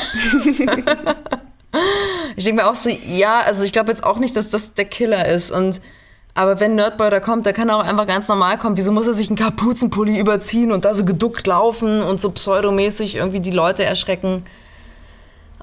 ich 2.37 2.45
denke 2.45 2.63
mir 2.63 2.69
auch 2.69 2.75
so, 2.75 2.91
ja, 2.91 3.41
also 3.41 3.65
ich 3.65 3.73
glaube 3.73 3.91
jetzt 3.91 4.05
auch 4.05 4.19
nicht, 4.19 4.37
dass 4.37 4.49
das 4.49 4.75
der 4.75 4.85
Killer 4.85 5.27
ist. 5.29 5.51
Und 5.51 5.81
aber 6.35 6.61
wenn 6.61 6.75
Nerdboy 6.75 7.11
da 7.11 7.21
kommt, 7.21 7.47
der 7.47 7.53
kann 7.53 7.71
auch 7.71 7.83
einfach 7.83 8.07
ganz 8.07 8.29
normal 8.29 8.59
kommen. 8.59 8.77
Wieso 8.77 8.93
muss 8.93 9.07
er 9.07 9.15
sich 9.15 9.29
einen 9.29 9.37
Kapuzenpulli 9.37 10.19
überziehen 10.19 10.73
und 10.73 10.85
da 10.85 10.95
so 10.95 11.05
geduckt 11.05 11.47
laufen 11.47 12.03
und 12.03 12.21
so 12.21 12.31
pseudomäßig 12.31 13.17
irgendwie 13.17 13.41
die 13.41 13.51
Leute 13.51 13.85
erschrecken? 13.85 14.45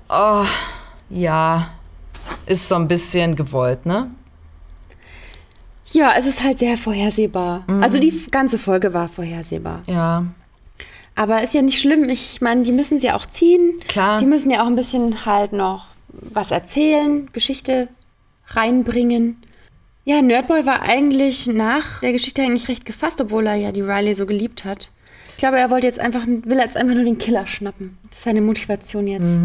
Oh, 0.10 0.46
ja, 1.10 1.70
ist 2.46 2.68
so 2.68 2.76
ein 2.76 2.88
bisschen 2.88 3.36
gewollt, 3.36 3.86
ne? 3.86 4.10
Ja, 5.92 6.14
es 6.18 6.26
ist 6.26 6.44
halt 6.44 6.60
sehr 6.60 6.78
vorhersehbar. 6.78 7.64
Also 7.82 7.98
die 7.98 8.14
ganze 8.30 8.58
Folge 8.58 8.94
war 8.94 9.08
vorhersehbar. 9.08 9.84
Ja. 9.88 10.26
Aber 11.18 11.42
ist 11.42 11.56
ja 11.56 11.64
nicht 11.64 11.80
schlimm. 11.80 12.08
Ich 12.10 12.42
meine, 12.42 12.62
die 12.62 12.72
müssen 12.72 13.00
sie 13.00 13.12
auch 13.12 13.26
ziehen. 13.26 13.80
Klar. 13.88 14.18
Die 14.18 14.26
müssen 14.26 14.52
ja 14.52 14.62
auch 14.62 14.68
ein 14.68 14.76
bisschen 14.76 15.26
halt 15.26 15.52
noch 15.52 15.88
was 16.10 16.52
erzählen, 16.52 17.28
Geschichte 17.34 17.88
reinbringen. 18.50 19.42
Ja, 20.06 20.22
Nerdboy 20.22 20.68
war 20.68 20.84
eigentlich 20.84 21.48
nach 21.48 22.02
der 22.02 22.12
Geschichte 22.12 22.44
eigentlich 22.44 22.70
recht 22.70 22.86
gefasst, 22.86 23.20
obwohl 23.20 23.48
er 23.48 23.56
ja 23.56 23.72
die 23.72 23.82
Riley 23.82 24.14
so 24.14 24.28
geliebt 24.28 24.64
hat. 24.64 24.92
Ich 25.32 25.38
glaube, 25.38 25.58
er 25.58 25.72
wollte 25.72 25.88
jetzt 25.88 26.00
einfach, 26.00 26.26
will 26.28 26.58
jetzt 26.58 26.78
einfach 26.78 26.94
nur 26.94 27.04
den 27.04 27.18
Killer 27.18 27.48
schnappen. 27.48 27.98
Das 28.10 28.20
ist 28.20 28.24
seine 28.24 28.42
Motivation 28.42 29.08
jetzt. 29.08 29.40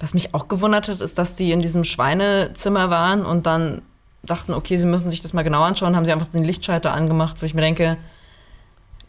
Was 0.00 0.14
mich 0.14 0.34
auch 0.34 0.48
gewundert 0.48 0.88
hat, 0.88 1.02
ist, 1.02 1.18
dass 1.18 1.36
die 1.36 1.52
in 1.52 1.60
diesem 1.60 1.84
Schweinezimmer 1.84 2.88
waren 2.88 3.24
und 3.24 3.46
dann 3.46 3.82
dachten, 4.22 4.54
okay, 4.54 4.76
sie 4.76 4.86
müssen 4.86 5.10
sich 5.10 5.20
das 5.20 5.34
mal 5.34 5.42
genau 5.42 5.62
anschauen, 5.62 5.94
haben 5.94 6.06
sie 6.06 6.12
einfach 6.12 6.26
den 6.28 6.44
Lichtschalter 6.44 6.92
angemacht, 6.92 7.42
wo 7.42 7.46
ich 7.46 7.54
mir 7.54 7.60
denke, 7.60 7.98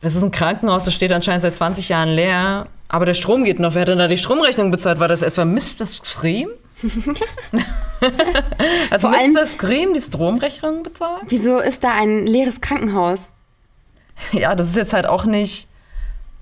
das 0.04 0.16
ist 0.16 0.22
ein 0.24 0.32
Krankenhaus, 0.32 0.84
das 0.86 0.94
steht 0.94 1.12
anscheinend 1.12 1.42
seit 1.42 1.56
20 1.56 1.90
Jahren 1.90 2.10
leer, 2.10 2.68
aber 2.90 3.06
der 3.06 3.14
Strom 3.16 3.44
geht 3.44 3.60
noch. 3.60 3.74
Wer 3.74 3.82
hat 3.82 3.88
denn 3.88 3.98
da 3.98 4.08
die 4.08 4.18
Stromrechnung 4.18 4.70
bezahlt? 4.70 5.00
War 5.00 5.08
das 5.08 5.22
etwa 5.24 5.46
Mr. 5.46 5.86
Scream? 5.86 6.50
Hat 8.92 9.02
Vor 9.02 9.12
Mr. 9.12 9.18
allem- 9.18 9.46
Scream 9.46 9.94
die 9.94 10.02
Stromrechnung 10.02 10.84
bezahlt? 10.84 11.24
Wieso 11.30 11.60
ist 11.60 11.84
da 11.84 11.92
ein 11.94 12.28
leeres 12.28 12.62
Krankenhaus? 12.62 13.32
Ja, 14.32 14.54
das 14.56 14.68
ist 14.70 14.76
jetzt 14.76 14.94
halt 14.94 15.08
auch 15.08 15.26
nicht 15.26 15.68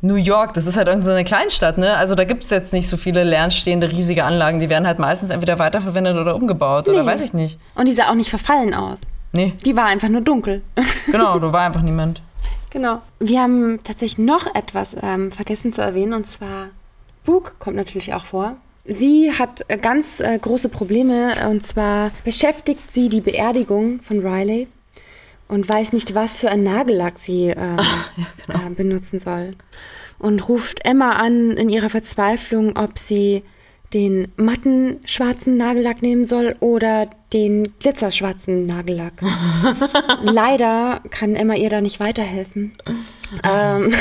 New 0.01 0.15
York, 0.15 0.55
das 0.55 0.65
ist 0.65 0.77
halt 0.77 0.87
irgendeine 0.87 1.05
so 1.13 1.15
eine 1.15 1.23
Kleinstadt, 1.23 1.77
ne? 1.77 1.95
Also 1.95 2.15
da 2.15 2.23
gibt 2.23 2.43
es 2.43 2.49
jetzt 2.49 2.73
nicht 2.73 2.89
so 2.89 2.97
viele 2.97 3.23
lernstehende 3.23 3.91
riesige 3.91 4.23
Anlagen, 4.23 4.59
die 4.59 4.67
werden 4.69 4.87
halt 4.87 4.97
meistens 4.97 5.29
entweder 5.29 5.59
weiterverwendet 5.59 6.17
oder 6.17 6.35
umgebaut 6.35 6.89
oder 6.89 7.01
Nee. 7.03 7.07
weiß 7.07 7.21
ich 7.21 7.33
nicht. 7.33 7.59
Und 7.75 7.87
die 7.87 7.93
sah 7.93 8.09
auch 8.09 8.15
nicht 8.15 8.29
verfallen 8.31 8.73
aus. 8.73 9.01
Nee, 9.31 9.53
Die 9.63 9.77
war 9.77 9.85
einfach 9.85 10.09
nur 10.09 10.21
dunkel. 10.21 10.63
genau, 11.11 11.37
da 11.39 11.53
war 11.53 11.61
einfach 11.61 11.83
niemand. 11.83 12.21
Genau. 12.71 13.01
Wir 13.19 13.41
haben 13.41 13.79
tatsächlich 13.83 14.17
noch 14.17 14.53
etwas 14.55 14.95
ähm, 15.01 15.31
vergessen 15.31 15.71
zu 15.71 15.81
erwähnen 15.81 16.13
und 16.13 16.25
zwar 16.25 16.69
Brooke 17.23 17.51
kommt 17.59 17.75
natürlich 17.75 18.13
auch 18.13 18.25
vor. 18.25 18.55
Sie 18.85 19.31
hat 19.31 19.63
äh, 19.67 19.77
ganz 19.77 20.21
äh, 20.21 20.39
große 20.39 20.69
Probleme 20.69 21.49
und 21.49 21.63
zwar 21.63 22.11
beschäftigt 22.23 22.91
sie 22.91 23.09
die 23.09 23.21
Beerdigung 23.21 24.01
von 24.01 24.25
Riley 24.25 24.67
und 25.47 25.67
weiß 25.67 25.93
nicht, 25.93 26.15
was 26.15 26.39
für 26.39 26.49
ein 26.49 26.63
Nagellack 26.63 27.19
sie 27.19 27.47
ähm, 27.49 27.77
äh, 28.47 28.69
benutzen 28.75 29.19
soll. 29.19 29.51
Und 30.17 30.47
ruft 30.47 30.85
Emma 30.85 31.11
an 31.13 31.57
in 31.57 31.67
ihrer 31.67 31.89
Verzweiflung, 31.89 32.77
ob 32.77 32.97
sie 32.97 33.43
den 33.93 34.31
matten 34.37 34.99
schwarzen 35.05 35.57
Nagellack 35.57 36.01
nehmen 36.01 36.25
soll 36.25 36.55
oder 36.59 37.09
den 37.33 37.73
glitzerschwarzen 37.79 38.65
Nagellack. 38.65 39.21
Leider 40.23 41.01
kann 41.09 41.35
Emma 41.35 41.55
ihr 41.55 41.69
da 41.69 41.81
nicht 41.81 41.99
weiterhelfen, 41.99 42.73
ähm, 43.43 43.93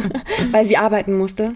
weil 0.50 0.64
sie 0.64 0.76
arbeiten 0.76 1.16
musste. 1.16 1.54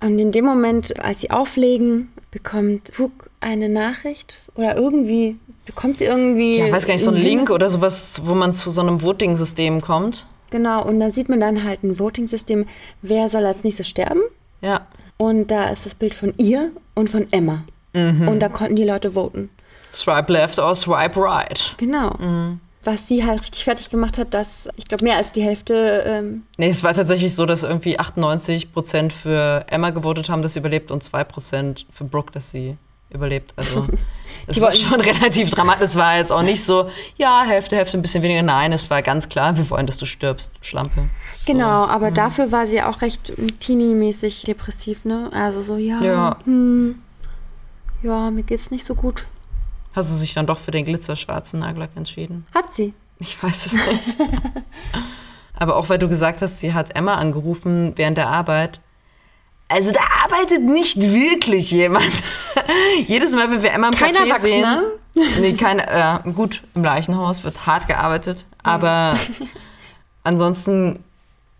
Und 0.00 0.18
in 0.18 0.32
dem 0.32 0.44
Moment, 0.44 1.00
als 1.02 1.20
sie 1.20 1.30
auflegen, 1.30 2.12
bekommt 2.30 2.92
Brooke 2.96 3.30
eine 3.40 3.68
Nachricht 3.68 4.40
oder 4.54 4.76
irgendwie 4.76 5.36
bekommt 5.66 5.98
sie 5.98 6.04
irgendwie. 6.04 6.58
Ja, 6.58 6.72
weiß 6.72 6.86
gar 6.86 6.94
nicht, 6.94 7.04
so 7.04 7.10
ein 7.10 7.16
einen 7.16 7.24
Link 7.24 7.50
oder 7.50 7.70
sowas, 7.70 8.22
wo 8.24 8.34
man 8.34 8.52
zu 8.52 8.70
so 8.70 8.80
einem 8.80 9.02
Voting-System 9.02 9.80
kommt. 9.80 10.26
Genau, 10.50 10.84
und 10.84 11.00
da 11.00 11.10
sieht 11.10 11.28
man 11.28 11.40
dann 11.40 11.64
halt 11.64 11.82
ein 11.82 11.98
Voting-System, 11.98 12.66
wer 13.00 13.30
soll 13.30 13.46
als 13.46 13.64
nächstes 13.64 13.88
sterben. 13.88 14.20
Ja. 14.60 14.86
Und 15.22 15.52
da 15.52 15.68
ist 15.68 15.86
das 15.86 15.94
Bild 15.94 16.14
von 16.14 16.34
ihr 16.36 16.72
und 16.94 17.08
von 17.08 17.28
Emma. 17.30 17.62
Mhm. 17.92 18.26
Und 18.26 18.40
da 18.40 18.48
konnten 18.48 18.74
die 18.74 18.82
Leute 18.82 19.12
voten. 19.12 19.50
Swipe 19.92 20.32
left 20.32 20.58
or 20.58 20.74
swipe 20.74 21.20
right. 21.20 21.76
Genau. 21.78 22.16
Mhm. 22.18 22.58
Was 22.82 23.06
sie 23.06 23.24
halt 23.24 23.40
richtig 23.42 23.62
fertig 23.62 23.88
gemacht 23.88 24.18
hat, 24.18 24.34
dass, 24.34 24.68
ich 24.74 24.86
glaube, 24.86 25.04
mehr 25.04 25.16
als 25.16 25.30
die 25.30 25.42
Hälfte 25.42 26.02
ähm, 26.04 26.42
Nee, 26.56 26.70
es 26.70 26.82
war 26.82 26.92
tatsächlich 26.92 27.36
so, 27.36 27.46
dass 27.46 27.62
irgendwie 27.62 28.00
98% 28.00 29.12
für 29.12 29.64
Emma 29.68 29.90
gewotet 29.90 30.28
haben, 30.28 30.42
dass 30.42 30.54
sie 30.54 30.58
überlebt 30.58 30.90
und 30.90 31.04
2% 31.04 31.84
für 31.88 32.02
Brooke, 32.02 32.32
dass 32.32 32.50
sie 32.50 32.76
überlebt. 33.12 33.52
Also 33.56 33.86
es 34.46 34.56
Die 34.56 34.62
war 34.62 34.72
schon 34.72 35.00
relativ 35.00 35.50
dramatisch. 35.50 35.86
Es 35.86 35.96
war 35.96 36.16
jetzt 36.16 36.32
auch 36.32 36.42
nicht 36.42 36.64
so, 36.64 36.88
ja, 37.16 37.42
Hälfte, 37.46 37.76
Hälfte, 37.76 37.98
ein 37.98 38.02
bisschen 38.02 38.22
weniger. 38.22 38.42
Nein, 38.42 38.72
es 38.72 38.90
war 38.90 39.02
ganz 39.02 39.28
klar, 39.28 39.56
wir 39.56 39.68
wollen, 39.70 39.86
dass 39.86 39.98
du 39.98 40.06
stirbst, 40.06 40.52
Schlampe. 40.60 41.08
Genau, 41.46 41.86
aber 41.86 42.10
dafür 42.10 42.52
war 42.52 42.66
sie 42.66 42.82
auch 42.82 43.00
recht 43.02 43.32
teenie-mäßig 43.60 44.42
depressiv, 44.44 45.04
ne? 45.04 45.28
Also 45.32 45.62
so, 45.62 45.76
ja, 45.76 46.00
Ja. 46.00 46.36
Hm, 46.44 47.00
ja, 48.02 48.30
mir 48.30 48.42
geht's 48.42 48.70
nicht 48.70 48.86
so 48.86 48.94
gut. 48.94 49.24
Hast 49.94 50.10
du 50.10 50.16
sich 50.16 50.34
dann 50.34 50.46
doch 50.46 50.58
für 50.58 50.70
den 50.70 50.84
glitzerschwarzen 50.84 51.60
Nagellack 51.60 51.90
entschieden? 51.96 52.46
Hat 52.54 52.74
sie. 52.74 52.94
Ich 53.18 53.40
weiß 53.40 53.66
es 53.66 53.72
nicht. 53.74 54.16
Aber 55.54 55.76
auch 55.76 55.88
weil 55.88 55.98
du 55.98 56.08
gesagt 56.08 56.42
hast, 56.42 56.60
sie 56.60 56.72
hat 56.74 56.96
Emma 56.96 57.16
angerufen 57.16 57.92
während 57.96 58.16
der 58.16 58.28
Arbeit. 58.28 58.80
Also 59.72 59.90
da 59.90 60.00
arbeitet 60.24 60.62
nicht 60.62 61.00
wirklich 61.00 61.70
jemand. 61.70 62.04
Jedes 63.06 63.32
Mal, 63.32 63.50
wenn 63.50 63.62
wir 63.62 63.72
Emma 63.72 63.88
im 63.88 63.94
Kein 63.94 64.14
Café 64.14 64.38
sehen. 64.40 64.64
Erwachsener? 64.64 64.82
Nee, 65.40 65.52
kein, 65.52 65.78
äh, 65.78 66.20
gut, 66.34 66.62
im 66.74 66.82
Leichenhaus 66.82 67.44
wird 67.44 67.66
hart 67.66 67.86
gearbeitet. 67.86 68.46
Aber 68.62 69.14
ansonsten, 70.24 71.00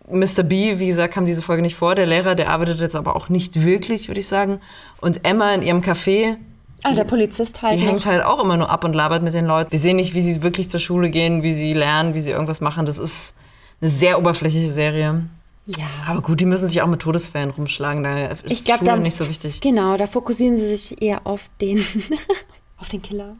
Mr. 0.09 0.41
B, 0.43 0.79
wie 0.79 0.87
gesagt, 0.87 1.13
kam 1.13 1.27
diese 1.27 1.43
Folge 1.43 1.61
nicht 1.61 1.75
vor. 1.75 1.93
Der 1.93 2.07
Lehrer, 2.07 2.33
der 2.33 2.49
arbeitet 2.49 2.79
jetzt 2.79 2.95
aber 2.95 3.15
auch 3.15 3.29
nicht 3.29 3.63
wirklich, 3.63 4.07
würde 4.07 4.19
ich 4.19 4.27
sagen. 4.27 4.59
Und 5.01 5.23
Emma 5.23 5.53
in 5.53 5.61
ihrem 5.61 5.81
Café, 5.81 6.37
Ah, 6.85 6.93
der 6.93 7.05
Polizist 7.05 7.61
halt. 7.61 7.73
die 7.73 7.77
noch. 7.77 7.91
hängt 7.91 8.05
halt 8.05 8.23
auch 8.25 8.43
immer 8.43 8.57
nur 8.57 8.69
ab 8.69 8.83
und 8.83 8.93
labert 8.93 9.23
mit 9.23 9.33
den 9.33 9.45
Leuten. 9.45 9.71
Wir 9.71 9.79
sehen 9.79 9.95
nicht, 9.95 10.15
wie 10.15 10.21
sie 10.21 10.41
wirklich 10.43 10.69
zur 10.69 10.79
Schule 10.81 11.09
gehen, 11.09 11.41
wie 11.43 11.53
sie 11.53 11.71
lernen, 11.73 12.13
wie 12.13 12.19
sie 12.19 12.31
irgendwas 12.31 12.59
machen. 12.59 12.85
Das 12.85 12.97
ist 12.99 13.35
eine 13.79 13.89
sehr 13.89 14.19
oberflächliche 14.19 14.69
Serie. 14.71 15.23
Ja. 15.65 15.85
Aber 16.07 16.21
gut, 16.21 16.41
die 16.41 16.45
müssen 16.45 16.67
sich 16.67 16.81
auch 16.81 16.87
mit 16.87 17.01
Todesfällen 17.01 17.49
rumschlagen. 17.49 18.03
Da 18.03 18.27
ist 18.27 18.43
Ich 18.45 18.65
glaube, 18.65 18.79
Schule 18.79 18.91
da 18.91 18.97
nicht 18.97 19.15
so 19.15 19.29
wichtig. 19.29 19.61
Genau, 19.61 19.95
da 19.95 20.07
fokussieren 20.07 20.57
sie 20.57 20.67
sich 20.75 21.01
eher 21.01 21.25
auf 21.25 21.49
den, 21.61 21.77
auf 22.77 22.89
den 22.89 23.01
Killer. 23.01 23.35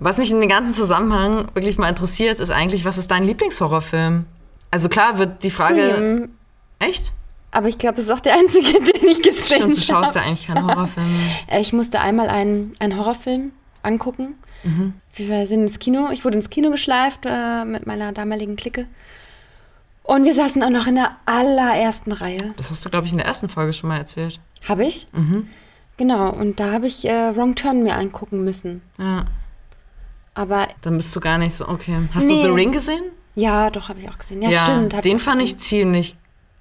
Was 0.00 0.18
mich 0.18 0.30
in 0.30 0.40
dem 0.40 0.48
ganzen 0.48 0.72
Zusammenhang 0.72 1.48
wirklich 1.54 1.78
mal 1.78 1.88
interessiert, 1.88 2.40
ist 2.40 2.50
eigentlich, 2.50 2.84
was 2.84 2.98
ist 2.98 3.10
dein 3.10 3.24
Lieblingshorrorfilm? 3.24 4.24
Also 4.70 4.88
klar 4.88 5.18
wird 5.18 5.44
die 5.44 5.50
Frage... 5.50 5.92
Scream. 5.94 6.28
Echt? 6.80 7.12
Aber 7.50 7.68
ich 7.68 7.78
glaube, 7.78 7.98
es 7.98 8.04
ist 8.04 8.10
auch 8.10 8.20
der 8.20 8.34
einzige, 8.34 8.72
den 8.80 9.08
ich 9.08 9.22
gesehen 9.22 9.44
Stimmt, 9.44 9.76
du 9.76 9.80
habe. 9.80 10.04
schaust 10.04 10.14
ja 10.16 10.22
eigentlich 10.22 10.46
keine 10.46 10.64
Horrorfilme. 10.66 11.08
Äh, 11.48 11.60
Ich 11.60 11.72
musste 11.72 12.00
einmal 12.00 12.28
einen, 12.28 12.72
einen 12.78 12.96
Horrorfilm 12.96 13.52
angucken. 13.82 14.34
Wir 15.14 15.46
sind 15.46 15.62
ins 15.62 15.78
Kino. 15.78 16.08
Ich 16.12 16.24
wurde 16.24 16.36
ins 16.36 16.50
Kino 16.50 16.70
geschleift 16.70 17.20
äh, 17.24 17.64
mit 17.64 17.86
meiner 17.86 18.12
damaligen 18.12 18.56
Clique. 18.56 18.86
Und 20.08 20.24
wir 20.24 20.32
saßen 20.34 20.62
auch 20.62 20.70
noch 20.70 20.86
in 20.86 20.94
der 20.94 21.10
allerersten 21.26 22.12
Reihe. 22.12 22.54
Das 22.56 22.70
hast 22.70 22.82
du, 22.84 22.88
glaube 22.88 23.04
ich, 23.06 23.12
in 23.12 23.18
der 23.18 23.26
ersten 23.26 23.50
Folge 23.50 23.74
schon 23.74 23.88
mal 23.88 23.98
erzählt. 23.98 24.40
Habe 24.66 24.84
ich? 24.86 25.06
Genau. 25.98 26.30
Und 26.30 26.58
da 26.60 26.72
habe 26.72 26.86
ich 26.86 27.04
äh, 27.06 27.36
Wrong 27.36 27.54
Turn 27.54 27.82
mir 27.82 27.94
angucken 27.94 28.42
müssen. 28.42 28.80
Ja. 28.98 29.26
Aber 30.32 30.66
Dann 30.80 30.96
bist 30.96 31.14
du 31.14 31.20
gar 31.20 31.36
nicht 31.36 31.54
so, 31.54 31.68
okay. 31.68 31.94
Hast 32.14 32.26
Nee. 32.26 32.38
du 32.42 32.48
The 32.48 32.54
Ring 32.54 32.72
gesehen? 32.72 33.02
ja, 33.34 33.68
doch, 33.70 33.90
habe 33.90 34.00
ich 34.00 34.08
auch 34.08 34.16
gesehen. 34.18 34.40
Ja, 34.42 34.64
stimmt. 34.64 34.94
hab 34.94 35.02
den 35.02 35.16
auch 35.18 35.20
fand 35.20 35.42
ich 35.42 35.54
gesehen. 35.56 35.60
ziemlich 35.60 36.16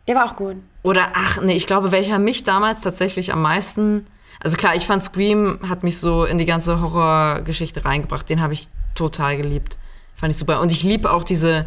Der 0.09 0.15
war 0.15 0.25
auch 0.25 0.35
gut. 0.35 0.57
Oder 0.83 1.11
ach, 1.15 1.41
nee, 1.41 1.53
ich 1.55 1.67
glaube, 1.67 1.91
welcher 1.91 2.19
mich 2.19 2.43
damals 2.43 2.81
tatsächlich 2.81 3.31
am 3.31 3.41
meisten. 3.41 4.05
Also 4.41 4.57
klar, 4.57 4.75
ich 4.75 4.85
fand 4.85 5.03
Scream 5.03 5.59
hat 5.69 5.83
mich 5.83 5.99
so 5.99 6.25
in 6.25 6.37
die 6.37 6.45
ganze 6.45 6.81
Horrorgeschichte 6.81 7.85
reingebracht. 7.85 8.29
Den 8.29 8.41
habe 8.41 8.51
ich 8.53 8.67
total 8.93 9.37
geliebt. 9.37 9.77
Fand 10.15 10.31
ich 10.31 10.37
super. 10.37 10.59
Und 10.59 10.71
ich 10.73 10.83
liebe 10.83 11.11
auch 11.11 11.23
diese 11.23 11.65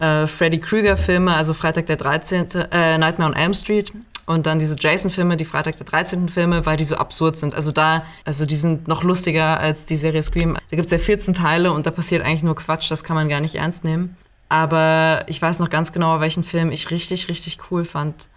äh, 0.00 0.26
Freddy 0.26 0.58
Krueger-Filme, 0.58 1.34
also 1.34 1.54
Freitag 1.54 1.86
der 1.86 1.96
13., 1.96 2.46
äh, 2.72 2.98
Nightmare 2.98 3.30
on 3.30 3.36
Elm 3.36 3.54
Street. 3.54 3.92
Und 4.26 4.46
dann 4.46 4.58
diese 4.60 4.76
Jason-Filme, 4.78 5.36
die 5.36 5.44
Freitag 5.44 5.76
der 5.76 5.86
13. 5.86 6.28
Filme, 6.28 6.64
weil 6.64 6.76
die 6.76 6.84
so 6.84 6.94
absurd 6.96 7.36
sind. 7.36 7.52
Also 7.52 7.72
da, 7.72 8.04
also 8.24 8.46
die 8.46 8.54
sind 8.54 8.86
noch 8.86 9.02
lustiger 9.02 9.58
als 9.58 9.86
die 9.86 9.96
Serie 9.96 10.22
Scream. 10.22 10.56
Da 10.70 10.76
gibt's 10.76 10.92
ja 10.92 10.98
14 10.98 11.34
Teile 11.34 11.72
und 11.72 11.86
da 11.86 11.90
passiert 11.90 12.24
eigentlich 12.24 12.44
nur 12.44 12.54
Quatsch, 12.54 12.90
das 12.90 13.02
kann 13.02 13.16
man 13.16 13.28
gar 13.28 13.40
nicht 13.40 13.56
ernst 13.56 13.82
nehmen. 13.82 14.16
Aber 14.48 15.24
ich 15.26 15.42
weiß 15.42 15.58
noch 15.58 15.68
ganz 15.68 15.92
genau, 15.92 16.20
welchen 16.20 16.44
Film 16.44 16.70
ich 16.70 16.90
richtig, 16.92 17.28
richtig 17.28 17.58
cool 17.70 17.84
fand 17.84 18.28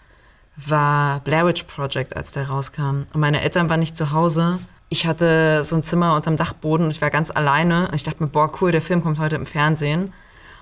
war 0.55 1.19
Blair 1.21 1.45
Witch 1.45 1.63
Project, 1.63 2.15
als 2.15 2.31
der 2.31 2.47
rauskam. 2.47 3.05
Und 3.13 3.19
meine 3.19 3.41
Eltern 3.41 3.69
waren 3.69 3.79
nicht 3.79 3.97
zu 3.97 4.11
Hause. 4.11 4.59
Ich 4.89 5.07
hatte 5.07 5.63
so 5.63 5.75
ein 5.75 5.83
Zimmer 5.83 6.15
unterm 6.15 6.37
Dachboden 6.37 6.85
und 6.85 6.91
ich 6.91 7.01
war 7.01 7.09
ganz 7.09 7.31
alleine. 7.31 7.87
Und 7.87 7.95
ich 7.95 8.03
dachte 8.03 8.21
mir, 8.21 8.29
boah, 8.29 8.51
cool, 8.61 8.71
der 8.71 8.81
Film 8.81 9.01
kommt 9.01 9.19
heute 9.19 9.35
im 9.35 9.45
Fernsehen. 9.45 10.13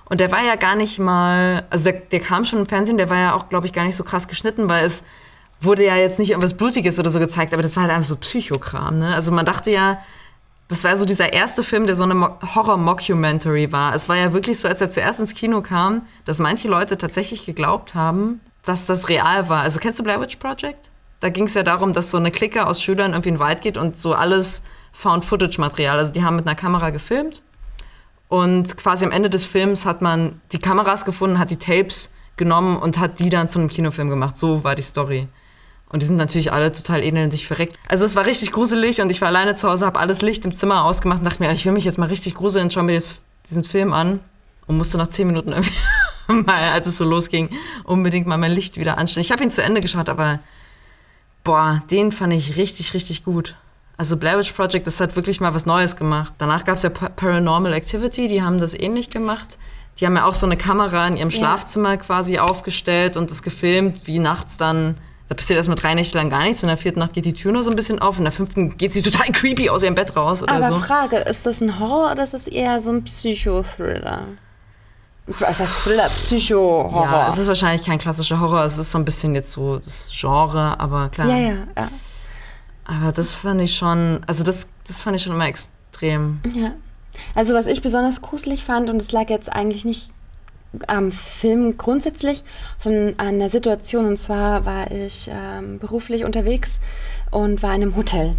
Und 0.06 0.20
der 0.20 0.32
war 0.32 0.44
ja 0.44 0.56
gar 0.56 0.76
nicht 0.76 1.00
mal, 1.00 1.64
also 1.70 1.92
der, 1.92 2.02
der 2.02 2.20
kam 2.20 2.46
schon 2.46 2.60
im 2.60 2.66
Fernsehen, 2.66 2.98
der 2.98 3.10
war 3.10 3.18
ja 3.18 3.34
auch, 3.34 3.50
glaube 3.50 3.66
ich, 3.66 3.74
gar 3.74 3.86
nicht 3.86 3.96
so 3.96 4.04
krass 4.04 4.28
geschnitten, 4.28 4.68
weil 4.68 4.84
es 4.86 5.04
wurde 5.62 5.86
ja 5.86 5.96
jetzt 5.96 6.20
nicht 6.20 6.32
irgendwas 6.32 6.56
Blutiges 6.56 7.00
oder 7.00 7.10
so 7.10 7.20
gezeigt, 7.20 7.54
aber 7.54 7.62
das 7.62 7.76
war 7.76 7.84
halt 7.84 7.94
einfach 7.94 8.10
so 8.10 8.16
Psychokram. 8.16 9.00
Ne? 9.00 9.14
Also 9.14 9.32
man 9.32 9.46
dachte 9.46 9.72
ja, 9.72 10.00
das 10.68 10.84
war 10.84 10.96
so 10.98 11.06
dieser 11.06 11.34
erste 11.34 11.64
Film, 11.64 11.86
der 11.86 11.96
so 11.96 12.04
eine 12.04 12.16
Mo- 12.16 12.38
Horror-Mockumentary 12.56 13.72
war. 13.72 13.94
Es 13.94 14.10
war 14.10 14.16
ja 14.16 14.34
wirklich 14.34 14.60
so, 14.60 14.68
als 14.68 14.82
er 14.82 14.90
zuerst 14.90 15.20
ins 15.20 15.36
Kino 15.36 15.62
kam, 15.62 16.04
dass 16.26 16.40
manche 16.40 16.68
Leute 16.68 16.98
tatsächlich 16.98 17.46
geglaubt 17.46 17.94
haben, 17.94 18.42
dass 18.64 18.86
das 18.86 19.10
real 19.10 19.50
war. 19.50 19.62
Also 19.62 19.80
kennst 19.80 20.00
du 20.00 20.04
Blair 20.04 20.22
Witch 20.22 20.38
Project? 20.38 20.92
Da 21.20 21.30
ging 21.30 21.44
es 21.44 21.54
ja 21.54 21.64
darum, 21.64 21.94
dass 21.94 22.10
so 22.10 22.18
eine 22.18 22.32
Clique 22.32 22.66
aus 22.66 22.82
Schülern 22.82 23.12
irgendwie 23.12 23.30
in 23.30 23.36
den 23.36 23.42
Wald 23.42 23.62
geht 23.62 23.78
und 23.78 23.98
so 23.98 24.14
alles 24.14 24.64
Found-Footage-Material. 24.94 25.98
Also 26.00 26.12
die 26.12 26.24
haben 26.24 26.38
mit 26.38 26.48
einer 26.48 26.56
Kamera 26.56 26.90
gefilmt 26.90 27.44
und 28.32 28.78
quasi 28.78 29.04
am 29.04 29.12
Ende 29.12 29.30
des 29.30 29.44
Films 29.44 29.86
hat 29.86 30.02
man 30.02 30.40
die 30.54 30.58
Kameras 30.58 31.04
gefunden, 31.04 31.38
hat 31.38 31.52
die 31.52 31.58
Tapes 31.58 32.14
genommen 32.38 32.78
und 32.78 32.98
hat 32.98 33.20
die 33.20 33.30
dann 33.30 33.50
zu 33.50 33.60
einem 33.60 33.68
Kinofilm 33.68 34.10
gemacht. 34.10 34.38
So 34.38 34.64
war 34.64 34.74
die 34.74 34.82
Story. 34.82 35.28
Und 35.90 36.02
die 36.02 36.06
sind 36.06 36.16
natürlich 36.16 36.54
alle 36.54 36.72
total 36.72 37.04
elendig 37.04 37.46
verreckt. 37.46 37.76
Also 37.90 38.06
es 38.06 38.16
war 38.16 38.26
richtig 38.26 38.54
gruselig 38.54 39.02
und 39.02 39.10
ich 39.10 39.20
war 39.20 39.28
alleine 39.28 39.56
zu 39.56 39.70
Hause, 39.70 39.86
habe 39.86 40.00
alles 40.00 40.22
Licht 40.22 40.46
im 40.46 40.54
Zimmer 40.54 40.86
ausgemacht 40.86 41.20
und 41.20 41.26
dachte 41.26 41.44
mir, 41.44 41.52
ich 41.52 41.66
will 41.66 41.74
mich 41.74 41.84
jetzt 41.84 41.98
mal 41.98 42.08
richtig 42.08 42.34
gruseln, 42.34 42.72
schau 42.72 42.84
mir 42.84 42.94
jetzt 42.94 43.26
diesen 43.50 43.66
Film 43.66 43.92
an 43.92 44.22
und 44.66 44.78
musste 44.78 44.98
nach 44.98 45.10
zehn 45.10 45.28
Minuten 45.28 45.50
irgendwie 46.30 46.46
mal, 46.46 46.72
als 46.72 46.88
es 46.88 47.00
so 47.00 47.04
losging, 47.04 47.50
unbedingt 47.84 48.28
mal 48.28 48.38
mein 48.38 48.54
Licht 48.54 48.78
wieder 48.78 48.98
anstellen. 48.98 49.26
Ich 49.26 49.34
habe 49.34 49.44
ihn 49.44 49.52
zu 49.52 49.62
Ende 49.62 49.82
geschaut, 49.82 50.08
aber 50.08 50.40
boah, 51.44 51.84
den 51.92 52.14
fand 52.14 52.32
ich 52.32 52.56
richtig, 52.56 52.94
richtig 52.94 53.26
gut. 53.26 53.56
Also 54.02 54.18
Blair 54.18 54.40
Witch 54.40 54.52
Project, 54.54 54.88
das 54.88 55.00
hat 55.00 55.16
wirklich 55.16 55.42
mal 55.42 55.54
was 55.54 55.68
Neues 55.68 55.96
gemacht. 55.96 56.34
Danach 56.40 56.66
gab 56.66 56.78
es 56.78 56.82
ja 56.82 56.90
Pa- 56.90 57.10
Paranormal 57.10 57.72
Activity, 57.74 58.28
die 58.28 58.42
haben 58.42 58.60
das 58.60 58.74
ähnlich 58.74 59.12
gemacht. 59.12 59.60
Die 60.00 60.08
haben 60.08 60.16
ja 60.16 60.26
auch 60.26 60.34
so 60.34 60.48
eine 60.48 60.58
Kamera 60.58 61.08
in 61.08 61.18
ihrem 61.18 61.30
Schlafzimmer 61.30 61.98
quasi 61.98 62.40
aufgestellt 62.40 63.16
und 63.16 63.30
das 63.30 63.44
gefilmt, 63.44 64.08
wie 64.08 64.18
nachts 64.18 64.58
dann, 64.58 64.98
da 65.30 65.36
passiert 65.36 65.58
erstmal 65.58 65.76
drei 65.78 65.94
Nächte 65.94 66.18
lang 66.18 66.32
gar 66.32 66.42
nichts. 66.46 66.64
In 66.64 66.68
der 66.70 66.78
vierten 66.78 66.98
Nacht 66.98 67.14
geht 67.14 67.26
die 67.26 67.34
Tür 67.36 67.52
nur 67.52 67.64
so 67.64 67.70
ein 67.70 67.76
bisschen 67.76 68.00
auf, 68.00 68.18
in 68.18 68.24
der 68.24 68.32
fünften 68.34 68.76
geht 68.76 68.92
sie 68.92 69.02
total 69.08 69.28
creepy 69.32 69.70
aus 69.70 69.84
ihrem 69.84 69.94
Bett 69.94 70.16
raus 70.16 70.42
oder 70.42 70.54
Aber 70.54 70.72
so. 70.72 70.80
Frage, 70.80 71.18
ist 71.18 71.46
das 71.46 71.62
ein 71.62 71.80
Horror 71.80 72.14
oder 72.14 72.24
ist 72.24 72.34
das 72.34 72.48
eher 72.48 72.82
so 72.82 72.90
ein 72.90 73.04
Psychothriller? 73.04 74.24
Was 75.28 75.60
heißt 75.60 75.84
Thriller? 75.84 76.10
Psycho-Horror. 76.10 77.06
Ja, 77.06 77.28
es 77.28 77.38
ist 77.38 77.48
wahrscheinlich 77.48 77.86
kein 77.86 78.00
klassischer 78.00 78.40
Horror, 78.40 78.64
es 78.66 78.80
ist 78.80 78.92
so 78.92 78.98
ein 78.98 79.06
bisschen 79.06 79.36
jetzt 79.36 79.52
so 79.52 79.78
das 79.78 80.10
Genre, 80.12 80.80
aber 80.80 81.10
klar. 81.10 81.28
ja, 81.28 81.38
ja, 81.38 81.54
ja. 81.78 81.88
Aber 82.86 83.12
das 83.12 83.34
fand 83.34 83.62
ich 83.62 83.76
schon, 83.76 84.22
also 84.28 84.44
das, 84.44 84.68
das 84.88 85.02
fand 85.02 85.16
ich 85.16 85.24
schon 85.24 85.34
immer 85.34 85.48
extrem. 85.48 86.42
Ja. 86.54 86.74
Also 87.36 87.54
was 87.54 87.68
ich 87.68 87.82
besonders 87.82 88.22
gruselig 88.22 88.64
fand, 88.64 88.90
und 88.90 89.02
es 89.02 89.12
lag 89.12 89.30
jetzt 89.30 89.52
eigentlich 89.52 89.86
nicht 89.86 90.12
am 90.88 91.12
Film 91.12 91.78
grundsätzlich, 91.78 92.44
sondern 92.78 93.16
an 93.18 93.40
der 93.40 93.50
Situation. 93.50 94.06
Und 94.06 94.18
zwar 94.18 94.66
war 94.66 94.90
ich 94.90 95.30
ähm, 95.32 95.80
beruflich 95.80 96.24
unterwegs 96.24 96.80
und 97.30 97.62
war 97.62 97.76
in 97.76 97.82
einem 97.82 97.96
Hotel. 97.96 98.36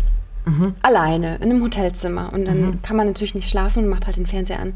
Alleine, 0.83 1.37
in 1.37 1.43
einem 1.45 1.63
Hotelzimmer. 1.63 2.33
Und 2.33 2.47
dann 2.47 2.83
kann 2.83 2.97
man 2.97 3.07
natürlich 3.07 3.37
nicht 3.37 3.49
schlafen 3.49 3.85
und 3.85 3.89
macht 3.89 4.07
halt 4.07 4.17
den 4.17 4.27
Fernseher 4.27 4.59
an. 4.59 4.71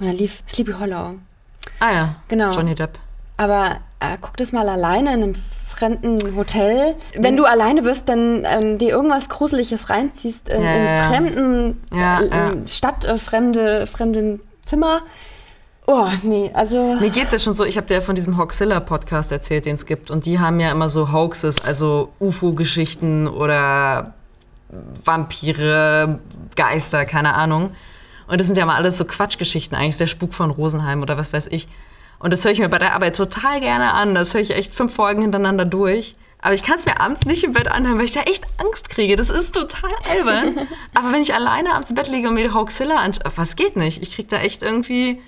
Und 0.00 0.06
dann 0.06 0.16
lief 0.16 0.42
Sleepy 0.48 0.72
Hollow. 0.72 1.14
Ah 1.78 1.92
ja, 1.92 2.16
Genau. 2.26 2.50
Johnny 2.50 2.74
Depp. 2.74 2.98
Aber 3.36 3.78
äh, 4.12 4.18
guck 4.20 4.36
das 4.36 4.52
mal 4.52 4.68
alleine 4.68 5.14
in 5.14 5.22
einem 5.22 5.34
fremden 5.34 6.36
Hotel. 6.36 6.94
Wenn 7.18 7.36
du 7.36 7.44
alleine 7.44 7.82
bist, 7.82 8.08
dann 8.08 8.44
ähm, 8.44 8.78
dir 8.78 8.90
irgendwas 8.90 9.28
Gruseliges 9.28 9.90
reinziehst 9.90 10.48
in, 10.48 10.62
Ja, 10.62 10.74
in 10.74 10.84
ja, 10.84 11.08
fremden 11.08 11.82
Ja, 11.92 12.20
äh. 12.20 12.68
Stadt, 12.68 13.04
äh, 13.04 13.18
fremde, 13.18 13.86
fremden 13.86 14.40
Zimmer. 14.62 15.02
Oh, 15.86 16.06
nee, 16.22 16.50
also. 16.54 16.94
Mir 16.94 17.10
geht's 17.10 17.32
ja 17.32 17.38
schon 17.38 17.54
so, 17.54 17.64
ich 17.64 17.76
habe 17.76 17.86
dir 17.86 17.94
ja 17.94 18.00
von 18.00 18.14
diesem 18.14 18.38
Hoaxilla-Podcast 18.38 19.32
erzählt, 19.32 19.66
den 19.66 19.74
es 19.74 19.84
gibt. 19.84 20.10
Und 20.10 20.24
die 20.24 20.38
haben 20.38 20.58
ja 20.60 20.70
immer 20.70 20.88
so 20.88 21.12
Hoaxes, 21.12 21.62
also 21.62 22.12
UFO-Geschichten 22.20 23.28
oder 23.28 24.14
Vampire, 25.04 26.20
Geister, 26.56 27.04
keine 27.04 27.34
Ahnung. 27.34 27.72
Und 28.26 28.40
das 28.40 28.46
sind 28.46 28.56
ja 28.56 28.64
mal 28.64 28.76
alles 28.76 28.96
so 28.96 29.04
Quatschgeschichten 29.04 29.76
eigentlich, 29.76 29.98
der 29.98 30.06
Spuk 30.06 30.32
von 30.32 30.50
Rosenheim 30.50 31.02
oder 31.02 31.18
was 31.18 31.32
weiß 31.34 31.48
ich. 31.48 31.66
Und 32.24 32.32
das 32.32 32.42
höre 32.42 32.52
ich 32.52 32.58
mir 32.58 32.70
bei 32.70 32.78
der 32.78 32.94
Arbeit 32.94 33.16
total 33.16 33.60
gerne 33.60 33.92
an. 33.92 34.14
Das 34.14 34.32
höre 34.32 34.40
ich 34.40 34.52
echt 34.52 34.74
fünf 34.74 34.94
Folgen 34.94 35.20
hintereinander 35.20 35.66
durch. 35.66 36.14
Aber 36.40 36.54
ich 36.54 36.62
kann 36.62 36.78
es 36.78 36.86
mir 36.86 36.98
abends 36.98 37.26
nicht 37.26 37.44
im 37.44 37.52
Bett 37.52 37.70
anhören, 37.70 37.98
weil 37.98 38.06
ich 38.06 38.14
da 38.14 38.22
echt 38.22 38.46
Angst 38.56 38.88
kriege. 38.88 39.14
Das 39.14 39.28
ist 39.28 39.54
total 39.54 39.90
albern. 40.10 40.66
Aber 40.94 41.12
wenn 41.12 41.20
ich 41.20 41.34
alleine 41.34 41.74
abends 41.74 41.90
im 41.90 41.96
Bett 41.96 42.08
liege 42.08 42.28
und 42.28 42.34
mir 42.34 42.54
Hoaxilla 42.54 42.96
anschaue, 42.96 43.30
was 43.36 43.56
geht 43.56 43.76
nicht? 43.76 44.00
Ich 44.00 44.14
kriege 44.14 44.28
da 44.28 44.38
echt 44.38 44.62
irgendwie 44.62 45.20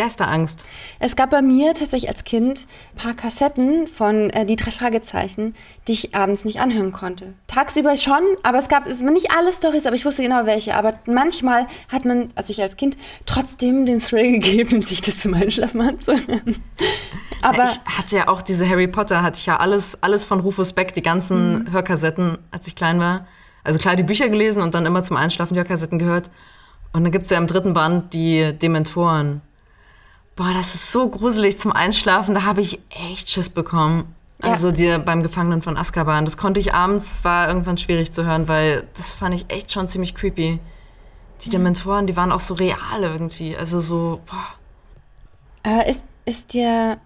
Geisterangst. 0.00 0.64
Es 0.98 1.14
gab 1.14 1.28
bei 1.28 1.42
mir 1.42 1.74
tatsächlich 1.74 2.08
als 2.08 2.24
Kind 2.24 2.66
ein 2.94 2.96
paar 2.96 3.14
Kassetten 3.14 3.86
von 3.86 4.30
äh, 4.30 4.46
die 4.46 4.56
drei 4.56 4.70
Fragezeichen, 4.70 5.54
die 5.86 5.92
ich 5.92 6.14
abends 6.14 6.46
nicht 6.46 6.58
anhören 6.58 6.90
konnte. 6.90 7.34
Tagsüber 7.48 7.96
schon, 7.98 8.22
aber 8.42 8.58
es 8.58 8.68
gab 8.68 8.86
es 8.86 9.02
nicht 9.02 9.30
alle 9.30 9.52
Stories, 9.52 9.84
aber 9.84 9.96
ich 9.96 10.06
wusste 10.06 10.22
genau 10.22 10.46
welche. 10.46 10.74
Aber 10.74 10.94
manchmal 11.06 11.66
hat 11.90 12.06
man, 12.06 12.30
also 12.34 12.50
ich 12.50 12.62
als 12.62 12.78
Kind, 12.78 12.96
trotzdem 13.26 13.84
den 13.84 14.00
Thrill 14.00 14.32
gegeben, 14.32 14.80
sich 14.80 15.02
das 15.02 15.18
zum 15.18 15.34
Einschlafen 15.34 15.82
anzuhören. 15.82 16.56
Aber 17.42 17.64
ich 17.64 17.80
hatte 17.84 18.16
ja 18.16 18.28
auch 18.28 18.40
diese 18.40 18.66
Harry 18.66 18.88
Potter, 18.88 19.22
hatte 19.22 19.38
ich 19.38 19.46
ja 19.46 19.58
alles, 19.58 20.02
alles 20.02 20.24
von 20.24 20.40
Rufus 20.40 20.72
Beck, 20.72 20.94
die 20.94 21.02
ganzen 21.02 21.70
Hörkassetten, 21.70 22.38
als 22.50 22.66
ich 22.66 22.74
klein 22.74 23.00
war. 23.00 23.26
Also 23.64 23.78
klar, 23.78 23.96
die 23.96 24.02
Bücher 24.02 24.30
gelesen 24.30 24.62
und 24.62 24.74
dann 24.74 24.86
immer 24.86 25.02
zum 25.02 25.18
Einschlafen 25.18 25.52
die 25.52 25.60
Hörkassetten 25.60 25.98
gehört. 25.98 26.30
Und 26.92 27.04
dann 27.04 27.12
gibt's 27.12 27.28
ja 27.28 27.36
im 27.36 27.46
dritten 27.46 27.74
Band 27.74 28.14
die 28.14 28.52
Dementoren. 28.58 29.42
Boah, 30.36 30.52
das 30.54 30.74
ist 30.74 30.92
so 30.92 31.08
gruselig 31.08 31.58
zum 31.58 31.72
Einschlafen, 31.72 32.34
da 32.34 32.44
habe 32.44 32.60
ich 32.60 32.80
echt 32.90 33.30
Schiss 33.30 33.50
bekommen. 33.50 34.14
Ja. 34.42 34.52
Also 34.52 34.72
die 34.72 34.96
beim 35.04 35.22
Gefangenen 35.22 35.60
von 35.60 35.76
Azkaban. 35.76 36.24
Das 36.24 36.38
konnte 36.38 36.60
ich 36.60 36.72
abends, 36.72 37.20
war 37.24 37.48
irgendwann 37.48 37.76
schwierig 37.76 38.12
zu 38.12 38.24
hören, 38.24 38.48
weil 38.48 38.86
das 38.96 39.14
fand 39.14 39.34
ich 39.34 39.44
echt 39.48 39.70
schon 39.70 39.86
ziemlich 39.86 40.14
creepy. 40.14 40.58
Die 41.42 41.50
Dementoren, 41.50 42.06
die 42.06 42.16
waren 42.16 42.32
auch 42.32 42.40
so 42.40 42.54
real 42.54 43.02
irgendwie. 43.02 43.56
Also 43.56 43.80
so, 43.80 44.20
boah. 44.26 44.46
äh, 45.62 45.90
ist, 45.90 46.04
ist 46.24 46.52
dir 46.54 46.98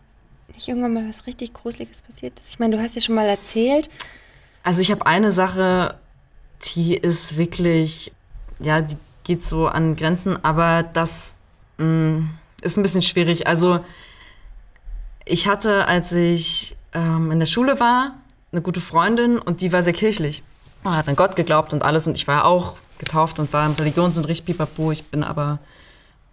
nicht 0.55 0.69
irgendwann 0.69 0.95
mal 0.95 1.09
was 1.09 1.27
richtig 1.27 1.55
Gruseliges 1.55 2.03
passiert? 2.03 2.41
Ich 2.49 2.59
meine, 2.59 2.77
du 2.77 2.83
hast 2.83 2.95
ja 2.95 3.01
schon 3.01 3.15
mal 3.17 3.27
erzählt. 3.27 3.91
Also 4.63 4.81
ich 4.81 4.91
habe 4.91 5.07
eine 5.07 5.33
Sache, 5.33 5.99
die 6.75 6.95
ist 6.95 7.37
wirklich, 7.37 8.13
ja, 8.61 8.81
die 8.81 8.97
geht 9.25 9.43
so 9.43 9.67
an 9.67 9.97
Grenzen, 9.97 10.43
aber 10.45 10.83
das 10.83 11.35
mh, 11.79 12.29
ist 12.65 12.77
ein 12.77 12.83
bisschen 12.83 13.03
schwierig. 13.03 13.47
Also 13.47 13.81
ich 15.25 15.47
hatte, 15.47 15.87
als 15.87 16.13
ich 16.13 16.77
ähm, 16.93 17.31
in 17.31 17.39
der 17.39 17.47
Schule 17.47 17.81
war, 17.81 18.15
eine 18.53 18.63
gute 18.63 18.81
Freundin 18.81 19.39
und 19.39 19.61
die 19.61 19.73
war 19.73 19.83
sehr 19.83 19.93
kirchlich. 19.93 20.43
Hat 20.85 21.09
an 21.09 21.17
Gott 21.17 21.35
geglaubt 21.35 21.73
und 21.73 21.83
alles 21.83 22.07
und 22.07 22.17
ich 22.17 22.27
war 22.27 22.45
auch 22.45 22.77
getauft 22.99 23.39
und 23.39 23.53
war 23.53 23.67
im 23.67 23.73
Religionsunterricht 23.73 24.45
pipapo. 24.45 24.93
Ich 24.93 25.05
bin 25.05 25.25
aber, 25.25 25.59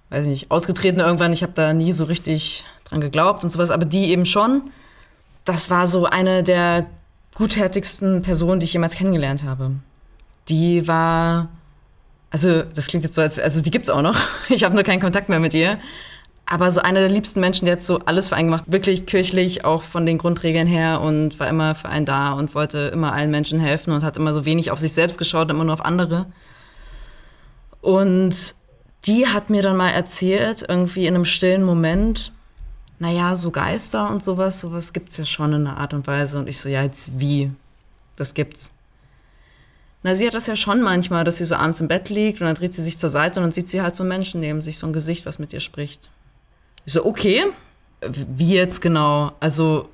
weiß 0.10 0.26
ich 0.26 0.30
nicht, 0.30 0.52
ausgetreten 0.52 1.00
irgendwann. 1.00 1.34
Ich 1.34 1.42
habe 1.42 1.54
da 1.54 1.74
nie 1.74 1.94
so 1.94 2.04
richtig 2.04 2.66
dran 2.84 3.02
geglaubt 3.02 3.44
und 3.44 3.50
sowas, 3.50 3.72
aber 3.72 3.86
die 3.86 4.10
eben 4.10 4.26
schon. 4.26 4.64
Das 5.46 5.70
war 5.70 5.88
so 5.88 6.06
eine 6.06 6.44
der 6.44 6.86
gutherzigsten 7.36 8.22
Personen, 8.22 8.60
die 8.60 8.66
ich 8.66 8.74
jemals 8.74 8.96
kennengelernt 8.96 9.44
habe. 9.44 9.72
Die 10.50 10.88
war, 10.88 11.48
also 12.30 12.64
das 12.64 12.88
klingt 12.88 13.06
jetzt 13.06 13.16
so, 13.16 13.22
als, 13.22 13.40
also 13.40 13.62
die 13.62 13.72
gibt's 13.72 13.90
auch 13.90 14.02
noch. 14.02 14.18
Ich 14.50 14.64
habe 14.64 14.76
nur 14.76 14.84
keinen 14.84 15.00
Kontakt 15.00 15.30
mehr 15.30 15.40
mit 15.40 15.54
ihr. 15.54 15.80
Aber 16.52 16.70
so 16.74 16.82
einer 16.82 17.00
der 17.00 17.10
liebsten 17.10 17.40
Menschen, 17.40 17.64
der 17.64 17.78
hat 17.78 17.82
so 17.82 18.00
alles 18.00 18.28
für 18.28 18.36
einen 18.36 18.50
gemacht, 18.50 18.66
wirklich 18.68 19.06
kirchlich, 19.06 19.64
auch 19.64 19.84
von 19.84 20.06
den 20.06 20.18
Grundregeln 20.18 20.68
her 20.68 21.00
und 21.00 21.40
war 21.40 21.48
immer 21.48 21.76
für 21.76 21.88
einen 21.88 22.06
da 22.06 22.34
und 22.34 22.54
wollte 22.56 22.90
immer 22.94 23.14
allen 23.14 23.32
Menschen 23.32 23.58
helfen 23.58 23.94
und 23.94 24.04
hat 24.04 24.18
immer 24.18 24.34
so 24.34 24.44
wenig 24.44 24.70
auf 24.70 24.78
sich 24.78 24.92
selbst 24.92 25.18
geschaut, 25.18 25.50
immer 25.50 25.64
nur 25.64 25.76
auf 25.76 25.86
andere. 25.86 26.26
Und 27.80 28.56
die 29.06 29.28
hat 29.28 29.50
mir 29.50 29.62
dann 29.62 29.78
mal 29.78 29.92
erzählt, 29.92 30.66
irgendwie 30.68 31.08
in 31.08 31.16
einem 31.16 31.24
stillen 31.24 31.64
Moment, 31.64 32.34
naja, 33.00 33.38
so 33.38 33.52
Geister 33.52 34.10
und 34.10 34.22
sowas, 34.22 34.60
sowas 34.60 34.92
gibt's 34.92 35.16
ja 35.16 35.24
schon 35.24 35.54
in 35.54 35.66
einer 35.66 35.78
Art 35.78 35.94
und 35.94 36.06
Weise. 36.06 36.38
Und 36.38 36.50
ich 36.50 36.60
so, 36.60 36.68
ja, 36.68 36.84
jetzt 36.84 37.18
wie? 37.18 37.50
Das 38.18 38.34
gibt's. 38.34 38.74
Na, 40.04 40.16
sie 40.16 40.28
hat 40.28 40.34
das 40.34 40.48
ja 40.48 40.58
schon 40.58 40.82
manchmal, 40.82 41.24
dass 41.24 41.38
sie 41.38 41.46
so 41.46 41.56
abends 41.56 41.80
im 41.80 41.88
Bett 41.88 42.10
liegt 42.10 42.42
und 42.42 42.48
dann 42.48 42.56
dreht 42.56 42.74
sie 42.74 42.84
sich 42.84 43.00
zur 43.00 43.10
Seite 43.10 43.40
und 43.40 43.46
dann 43.46 43.52
sieht 43.54 43.70
sie 43.70 43.82
halt 43.82 43.96
so 43.96 44.04
einen 44.04 44.10
Menschen 44.10 44.42
neben 44.42 44.62
sich, 44.62 44.78
so 44.78 44.86
ein 44.86 44.92
Gesicht, 44.92 45.26
was 45.26 45.40
mit 45.40 45.54
ihr 45.54 45.62
spricht. 45.62 46.10
Ich 46.86 46.94
so, 46.94 47.06
okay, 47.06 47.46
wie 48.02 48.56
jetzt 48.56 48.82
genau? 48.82 49.34
Also, 49.40 49.90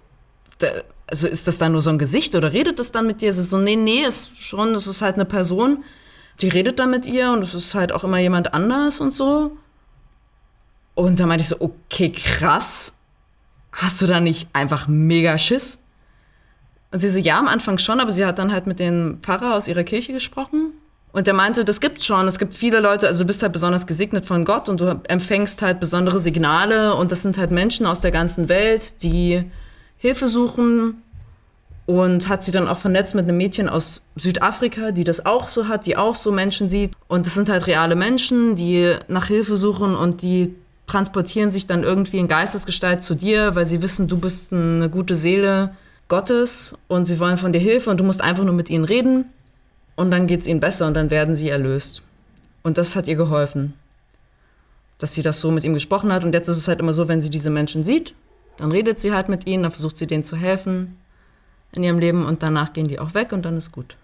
da, 0.60 0.68
also 1.08 1.28
ist 1.28 1.48
das 1.48 1.58
dann 1.58 1.72
nur 1.72 1.82
so 1.82 1.90
ein 1.90 2.00
Gesicht 2.00 2.36
oder 2.36 2.54
redet 2.54 2.80
das 2.80 2.92
dann 2.92 3.08
mit 3.08 3.22
dir? 3.22 3.30
Es 3.30 3.38
ist 3.38 3.50
so, 3.50 3.58
nee, 3.58 3.76
nee, 3.76 4.04
ist 4.04 4.38
schon, 4.38 4.76
es 4.76 4.88
ist 4.88 5.02
halt 5.02 5.16
eine 5.16 5.26
Person, 5.26 5.84
die 6.42 6.50
redet 6.50 6.80
dann 6.80 6.92
mit 6.92 7.08
ihr 7.08 7.32
und 7.32 7.42
es 7.44 7.54
ist 7.54 7.76
halt 7.76 7.92
auch 7.92 8.04
immer 8.04 8.20
jemand 8.20 8.54
anders 8.54 9.00
und 9.00 9.14
so. 9.14 9.58
Und 10.96 11.20
da 11.20 11.26
meinte 11.26 11.42
ich 11.42 11.50
so, 11.50 11.58
okay, 11.60 12.12
krass. 12.12 12.94
Hast 13.72 14.02
du 14.02 14.08
da 14.08 14.20
nicht 14.20 14.50
einfach 14.54 14.88
mega 14.88 15.38
Schiss? 15.38 15.80
Und 16.92 17.00
sie 17.00 17.10
so, 17.10 17.20
ja, 17.20 17.38
am 17.38 17.48
Anfang 17.48 17.78
schon, 17.78 18.00
aber 18.00 18.12
sie 18.12 18.26
hat 18.26 18.40
dann 18.40 18.52
halt 18.52 18.66
mit 18.66 18.80
dem 18.80 19.20
Pfarrer 19.22 19.56
aus 19.56 19.68
ihrer 19.68 19.84
Kirche 19.84 20.14
gesprochen. 20.14 20.74
Und 21.18 21.26
der 21.26 21.34
meinte, 21.34 21.66
das 21.66 21.82
gibt's 21.82 22.06
schon. 22.06 22.28
Es 22.28 22.38
gibt 22.38 22.54
viele 22.54 22.80
Leute, 22.80 23.08
also 23.08 23.24
du 23.24 23.26
bist 23.26 23.42
halt 23.42 23.52
besonders 23.52 23.88
gesegnet 23.88 24.24
von 24.24 24.46
Gott 24.46 24.70
und 24.70 24.82
du 24.82 25.02
empfängst 25.08 25.64
halt 25.64 25.80
besondere 25.80 26.20
Signale. 26.20 26.94
Und 26.94 27.12
das 27.12 27.24
sind 27.24 27.40
halt 27.40 27.50
Menschen 27.50 27.88
aus 27.88 28.00
der 28.00 28.12
ganzen 28.12 28.50
Welt, 28.50 29.02
die 29.02 29.44
Hilfe 29.98 30.28
suchen. 30.28 31.02
Und 31.88 32.30
hat 32.30 32.44
sie 32.44 32.52
dann 32.52 32.68
auch 32.68 32.78
vernetzt 32.78 33.16
mit 33.16 33.24
einem 33.24 33.38
Mädchen 33.38 33.68
aus 33.68 34.04
Südafrika, 34.16 34.92
die 34.92 35.04
das 35.04 35.26
auch 35.26 35.48
so 35.48 35.68
hat, 35.68 35.88
die 35.88 35.98
auch 35.98 36.14
so 36.14 36.32
Menschen 36.32 36.70
sieht. 36.70 36.92
Und 37.08 37.26
das 37.26 37.34
sind 37.34 37.50
halt 37.50 37.66
reale 37.66 37.96
Menschen, 37.96 38.56
die 38.56 38.96
nach 39.08 39.26
Hilfe 39.26 39.58
suchen 39.58 39.96
und 39.96 40.22
die 40.22 40.54
transportieren 40.86 41.50
sich 41.50 41.66
dann 41.66 41.82
irgendwie 41.82 42.20
in 42.20 42.28
Geistesgestalt 42.28 43.02
zu 43.02 43.16
dir, 43.16 43.56
weil 43.56 43.66
sie 43.66 43.82
wissen, 43.82 44.08
du 44.08 44.20
bist 44.20 44.54
eine 44.54 44.88
gute 44.88 45.16
Seele 45.16 45.72
Gottes 46.10 46.76
und 46.88 47.08
sie 47.08 47.20
wollen 47.20 47.40
von 47.40 47.54
dir 47.54 47.60
Hilfe 47.60 47.90
und 47.90 48.00
du 48.00 48.04
musst 48.04 48.22
einfach 48.22 48.44
nur 48.44 48.54
mit 48.54 48.70
ihnen 48.70 48.86
reden 48.86 49.26
und 49.98 50.12
dann 50.12 50.28
geht 50.28 50.42
es 50.42 50.48
ihnen 50.48 50.62
besser 50.62 50.88
und 50.88 50.94
dann 50.94 51.10
werden 51.12 51.36
sie 51.36 51.50
erlöst. 51.50 52.04
Und 52.64 52.78
das 52.78 52.96
hat 52.96 53.08
ihr 53.08 53.16
geholfen, 53.16 53.74
dass 55.00 55.14
sie 55.14 55.24
das 55.24 55.42
so 55.42 55.52
mit 55.52 55.66
ihm 55.66 55.74
gesprochen 55.74 56.14
hat. 56.14 56.24
Und 56.24 56.34
jetzt 56.34 56.48
ist 56.48 56.58
es 56.58 56.68
halt 56.68 56.80
immer 56.80 56.94
so, 56.94 57.08
wenn 57.10 57.22
sie 57.22 57.30
diese 57.30 57.50
Menschen 57.50 57.84
sieht, 57.84 58.14
dann 58.58 58.72
redet 58.72 59.00
sie 59.00 59.12
halt 59.14 59.28
mit 59.28 59.46
ihnen, 59.46 59.64
dann 59.64 59.72
versucht 59.72 59.98
sie 59.98 60.08
denen 60.08 60.24
zu 60.24 60.38
helfen 60.38 60.98
in 61.74 61.84
ihrem 61.84 62.00
Leben 62.00 62.26
und 62.26 62.44
danach 62.44 62.74
gehen 62.74 62.88
die 62.88 63.00
auch 63.00 63.14
weg 63.14 63.34
und 63.34 63.44
dann 63.44 63.58
ist 63.58 63.72
gut. 63.72 63.98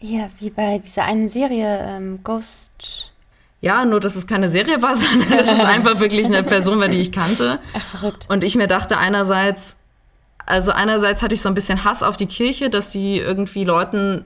Ja, 0.00 0.28
wie 0.40 0.50
bei 0.50 0.78
dieser 0.78 1.04
einen 1.04 1.28
Serie 1.28 1.80
ähm, 1.80 2.20
Ghost. 2.24 3.12
Ja, 3.60 3.84
nur 3.84 4.00
dass 4.00 4.16
es 4.16 4.26
keine 4.26 4.48
Serie 4.48 4.82
war, 4.82 4.96
sondern 4.96 5.28
dass 5.28 5.52
es 5.52 5.64
einfach 5.64 6.00
wirklich 6.00 6.26
eine 6.26 6.42
Person 6.42 6.80
war, 6.80 6.88
die 6.88 6.98
ich 6.98 7.12
kannte. 7.12 7.58
Ach, 7.74 7.82
verrückt. 7.82 8.26
Und 8.28 8.42
ich 8.42 8.56
mir 8.56 8.66
dachte 8.66 8.98
einerseits, 8.98 9.76
also 10.46 10.72
einerseits 10.72 11.22
hatte 11.22 11.34
ich 11.34 11.42
so 11.42 11.48
ein 11.48 11.54
bisschen 11.54 11.84
Hass 11.84 12.02
auf 12.02 12.16
die 12.16 12.26
Kirche, 12.26 12.70
dass 12.70 12.92
sie 12.92 13.18
irgendwie 13.18 13.64
Leuten 13.64 14.24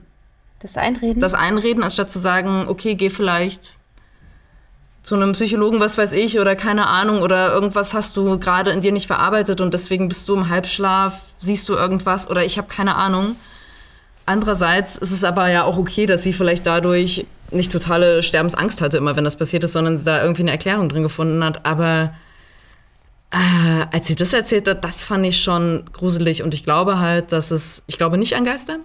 Das 0.61 0.77
Einreden? 0.77 1.21
das 1.21 1.35
einreden, 1.35 1.83
anstatt 1.83 2.11
zu 2.11 2.19
sagen, 2.19 2.67
okay, 2.69 2.95
geh 2.95 3.11
vielleicht 3.11 3.73
zu 5.03 5.15
einem 5.15 5.33
Psychologen, 5.33 5.81
was 5.81 5.97
weiß 5.97 6.13
ich, 6.13 6.39
oder 6.39 6.55
keine 6.55 6.87
Ahnung, 6.87 7.23
oder 7.23 7.53
irgendwas 7.53 7.95
hast 7.95 8.17
du 8.17 8.39
gerade 8.39 8.71
in 8.71 8.83
dir 8.83 8.93
nicht 8.93 9.07
verarbeitet 9.07 9.63
und 9.63 9.73
deswegen 9.73 10.09
bist 10.09 10.29
du 10.29 10.35
im 10.35 10.51
Halbschlaf, 10.51 11.19
siehst 11.39 11.69
du 11.69 11.75
irgendwas 11.75 12.29
oder 12.31 12.45
ich 12.45 12.59
habe 12.59 12.69
keine 12.69 12.97
Ahnung. 12.97 13.37
Andererseits 14.27 14.99
ist 14.99 15.11
es 15.11 15.25
aber 15.25 15.49
ja 15.49 15.65
auch 15.65 15.79
okay, 15.79 16.05
dass 16.05 16.23
sie 16.23 16.35
vielleicht 16.35 16.67
dadurch 16.67 17.27
nicht 17.51 17.73
totale 17.73 18.23
Sterbensangst 18.23 18.83
hatte, 18.83 18.99
immer 18.99 19.17
wenn 19.17 19.25
das 19.25 19.37
passiert 19.37 19.65
ist, 19.65 19.73
sondern 19.73 20.05
da 20.05 20.23
irgendwie 20.23 20.43
eine 20.43 20.53
Erklärung 20.53 20.89
drin 20.91 21.03
gefunden 21.03 21.43
hat. 21.43 21.65
Aber 21.65 22.15
äh, 23.31 23.87
als 23.91 24.07
sie 24.07 24.15
das 24.15 24.33
erzählt 24.35 24.69
hat, 24.69 24.85
das 24.85 25.03
fand 25.03 25.25
ich 25.25 25.43
schon 25.43 25.85
gruselig 25.93 26.43
und 26.43 26.53
ich 26.53 26.65
glaube 26.65 26.99
halt, 26.99 27.33
dass 27.33 27.51
es, 27.51 27.83
ich 27.87 27.97
glaube 27.97 28.19
nicht 28.19 28.37
an 28.37 28.45
Geister. 28.45 28.79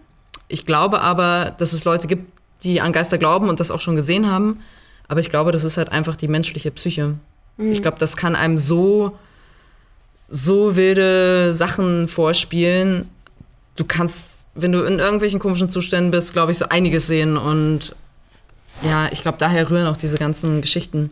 Ich 0.48 0.66
glaube 0.66 1.02
aber, 1.02 1.56
dass 1.58 1.74
es 1.74 1.86
Leute 1.86 2.08
gibt, 2.08 2.32
die 2.64 2.82
an 2.82 2.94
Geister 2.94 3.18
glauben 3.18 3.50
und 3.50 3.60
das 3.60 3.72
auch 3.72 3.82
schon 3.82 3.96
gesehen 3.96 4.30
haben. 4.30 4.62
Aber 5.08 5.20
ich 5.20 5.30
glaube, 5.30 5.52
das 5.52 5.64
ist 5.64 5.78
halt 5.78 5.92
einfach 5.92 6.16
die 6.16 6.28
menschliche 6.28 6.72
Psyche. 6.72 7.16
Ich 7.58 7.82
glaube, 7.82 7.98
das 8.00 8.18
kann 8.18 8.36
einem 8.36 8.58
so, 8.58 9.18
so 10.28 10.76
wilde 10.76 11.54
Sachen 11.54 12.08
vorspielen. 12.08 13.10
Du 13.78 13.86
kannst, 13.86 14.30
wenn 14.56 14.74
du 14.74 14.84
in 14.84 15.00
irgendwelchen 15.00 15.40
komischen 15.40 15.70
Zuständen 15.70 16.12
bist, 16.12 16.34
glaube 16.34 16.52
ich, 16.52 16.58
so 16.58 16.66
einiges 16.68 17.08
sehen. 17.08 17.38
Und 17.38 17.96
ja, 18.82 19.08
ich 19.12 19.22
glaube, 19.22 19.38
daher 19.38 19.70
rühren 19.70 19.88
auch 19.88 19.96
diese 19.96 20.18
ganzen 20.18 20.62
Geschichten. 20.62 21.12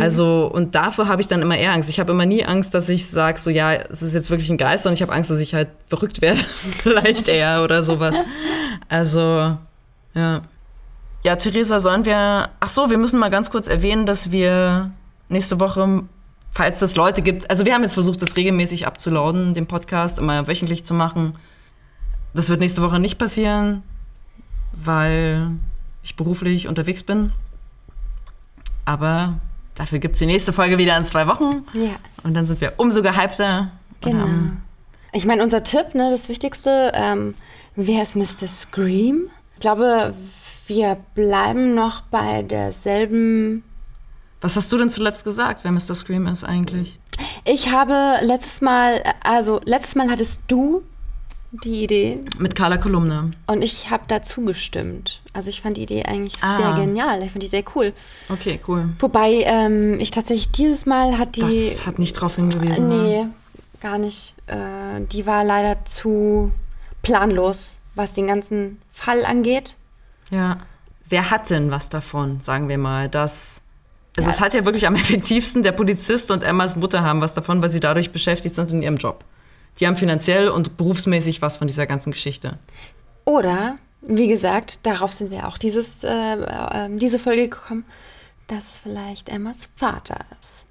Also, 0.00 0.50
und 0.52 0.74
dafür 0.74 1.08
habe 1.08 1.22
ich 1.22 1.28
dann 1.28 1.40
immer 1.40 1.56
eher 1.56 1.72
Angst. 1.72 1.88
Ich 1.88 1.98
habe 1.98 2.12
immer 2.12 2.26
nie 2.26 2.44
Angst, 2.44 2.74
dass 2.74 2.88
ich 2.88 3.06
sage, 3.06 3.38
so, 3.38 3.48
ja, 3.48 3.72
es 3.72 4.02
ist 4.02 4.12
jetzt 4.12 4.28
wirklich 4.28 4.50
ein 4.50 4.58
Geist, 4.58 4.82
sondern 4.82 4.94
ich 4.94 5.02
habe 5.02 5.12
Angst, 5.12 5.30
dass 5.30 5.40
ich 5.40 5.54
halt 5.54 5.68
verrückt 5.86 6.20
werde. 6.20 6.38
Vielleicht 6.82 7.28
eher 7.28 7.62
oder 7.64 7.82
sowas. 7.82 8.16
Also, 8.88 9.56
ja. 10.14 10.42
Ja, 11.24 11.36
Theresa, 11.36 11.80
sollen 11.80 12.04
wir. 12.04 12.50
Ach 12.60 12.68
so, 12.68 12.90
wir 12.90 12.98
müssen 12.98 13.18
mal 13.18 13.30
ganz 13.30 13.50
kurz 13.50 13.66
erwähnen, 13.66 14.04
dass 14.04 14.30
wir 14.30 14.90
nächste 15.28 15.58
Woche, 15.58 16.02
falls 16.50 16.82
es 16.82 16.96
Leute 16.96 17.22
gibt, 17.22 17.50
also 17.50 17.64
wir 17.64 17.74
haben 17.74 17.82
jetzt 17.82 17.94
versucht, 17.94 18.20
das 18.20 18.36
regelmäßig 18.36 18.86
abzuladen, 18.86 19.54
den 19.54 19.66
Podcast 19.66 20.18
immer 20.18 20.46
wöchentlich 20.46 20.84
zu 20.84 20.94
machen. 20.94 21.34
Das 22.34 22.50
wird 22.50 22.60
nächste 22.60 22.82
Woche 22.82 22.98
nicht 22.98 23.18
passieren, 23.18 23.82
weil 24.72 25.50
ich 26.02 26.16
beruflich 26.16 26.68
unterwegs 26.68 27.02
bin. 27.02 27.32
Aber 28.84 29.38
dafür 29.78 29.98
gibt 29.98 30.14
es 30.14 30.18
die 30.18 30.26
nächste 30.26 30.52
Folge 30.52 30.78
wieder 30.78 30.96
in 30.96 31.04
zwei 31.04 31.26
Wochen. 31.26 31.64
Ja. 31.72 31.96
Und 32.24 32.34
dann 32.34 32.44
sind 32.44 32.60
wir 32.60 32.74
umso 32.76 33.02
gehypter. 33.02 33.70
Genau. 34.00 34.26
Ich 35.12 35.24
meine, 35.24 35.42
unser 35.42 35.62
Tipp, 35.64 35.94
ne, 35.94 36.10
das 36.10 36.28
Wichtigste, 36.28 36.92
ähm, 36.94 37.34
wer 37.76 38.02
ist 38.02 38.16
Mr. 38.16 38.48
Scream? 38.48 39.30
Ich 39.54 39.60
glaube, 39.60 40.14
wir 40.66 40.98
bleiben 41.14 41.74
noch 41.74 42.02
bei 42.02 42.42
derselben. 42.42 43.64
Was 44.40 44.56
hast 44.56 44.70
du 44.70 44.78
denn 44.78 44.90
zuletzt 44.90 45.24
gesagt, 45.24 45.64
wer 45.64 45.72
Mr. 45.72 45.94
Scream 45.94 46.26
ist 46.26 46.44
eigentlich? 46.44 47.00
Ich 47.44 47.72
habe 47.72 48.18
letztes 48.20 48.60
Mal, 48.60 49.02
also 49.22 49.60
letztes 49.64 49.96
Mal 49.96 50.10
hattest 50.10 50.42
du 50.46 50.82
die 51.50 51.84
Idee 51.84 52.20
Mit 52.38 52.54
Carla 52.54 52.76
Kolumne. 52.76 53.30
und 53.46 53.62
ich 53.62 53.90
habe 53.90 54.04
dazu 54.08 54.44
gestimmt. 54.44 55.22
Also 55.32 55.48
ich 55.48 55.62
fand 55.62 55.76
die 55.78 55.82
Idee 55.82 56.04
eigentlich 56.04 56.36
Ah. 56.42 56.56
sehr 56.58 56.72
genial. 56.84 57.22
Ich 57.22 57.30
fand 57.32 57.42
die 57.42 57.46
sehr 57.46 57.64
cool. 57.74 57.92
Okay, 58.28 58.60
cool. 58.68 58.90
Wobei 58.98 59.42
ähm, 59.46 59.98
ich 59.98 60.10
tatsächlich 60.10 60.50
dieses 60.50 60.84
Mal 60.84 61.16
hat 61.18 61.36
die. 61.36 61.40
Das 61.40 61.86
hat 61.86 61.98
nicht 61.98 62.12
drauf 62.14 62.36
hingewiesen. 62.36 62.88
Ne? 62.88 62.94
Nee, 62.96 63.26
gar 63.80 63.98
nicht. 63.98 64.34
Äh, 64.46 64.56
die 65.10 65.24
war 65.26 65.42
leider 65.42 65.84
zu 65.86 66.52
planlos, 67.02 67.76
was 67.94 68.12
den 68.12 68.26
ganzen 68.26 68.80
Fall 68.92 69.24
angeht. 69.24 69.74
Ja. 70.30 70.58
Wer 71.08 71.30
hat 71.30 71.48
denn 71.48 71.70
was 71.70 71.88
davon, 71.88 72.40
sagen 72.42 72.68
wir 72.68 72.76
mal, 72.76 73.08
dass. 73.08 73.62
Also 74.18 74.28
es 74.28 74.40
hat 74.42 74.52
ja 74.52 74.66
wirklich 74.66 74.86
am 74.86 74.94
effektivsten, 74.96 75.62
der 75.62 75.72
Polizist 75.72 76.30
und 76.30 76.42
Emmas 76.42 76.76
Mutter 76.76 77.02
haben 77.02 77.22
was 77.22 77.32
davon, 77.32 77.62
weil 77.62 77.70
sie 77.70 77.80
dadurch 77.80 78.10
beschäftigt 78.12 78.54
sind 78.54 78.70
in 78.70 78.82
ihrem 78.82 78.98
Job. 78.98 79.24
Die 79.78 79.86
haben 79.86 79.96
finanziell 79.96 80.48
und 80.48 80.76
berufsmäßig 80.76 81.42
was 81.42 81.56
von 81.56 81.66
dieser 81.66 81.86
ganzen 81.86 82.12
Geschichte. 82.12 82.58
Oder, 83.24 83.78
wie 84.02 84.28
gesagt, 84.28 84.86
darauf 84.86 85.12
sind 85.12 85.30
wir 85.30 85.46
auch 85.46 85.58
dieses, 85.58 86.02
äh, 86.04 86.08
äh, 86.08 86.88
diese 86.96 87.18
Folge 87.18 87.48
gekommen, 87.48 87.84
dass 88.46 88.70
es 88.70 88.78
vielleicht 88.78 89.28
Emmas 89.28 89.68
Vater 89.76 90.18
ist. 90.40 90.66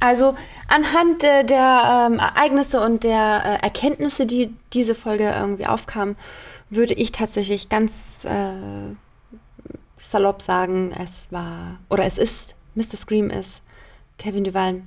Also 0.00 0.36
anhand 0.68 1.24
äh, 1.24 1.44
der 1.44 2.08
ähm, 2.10 2.18
Ereignisse 2.18 2.80
und 2.80 3.04
der 3.04 3.42
äh, 3.44 3.64
Erkenntnisse, 3.64 4.26
die 4.26 4.54
diese 4.72 4.94
Folge 4.94 5.30
irgendwie 5.30 5.66
aufkamen, 5.66 6.16
würde 6.68 6.94
ich 6.94 7.12
tatsächlich 7.12 7.68
ganz 7.68 8.24
äh, 8.24 8.52
salopp 9.96 10.42
sagen, 10.42 10.92
es 10.92 11.32
war 11.32 11.78
oder 11.88 12.04
es 12.04 12.18
ist, 12.18 12.54
Mr. 12.74 12.96
Scream 12.96 13.30
ist 13.30 13.62
Kevin 14.18 14.44
Duval 14.44 14.82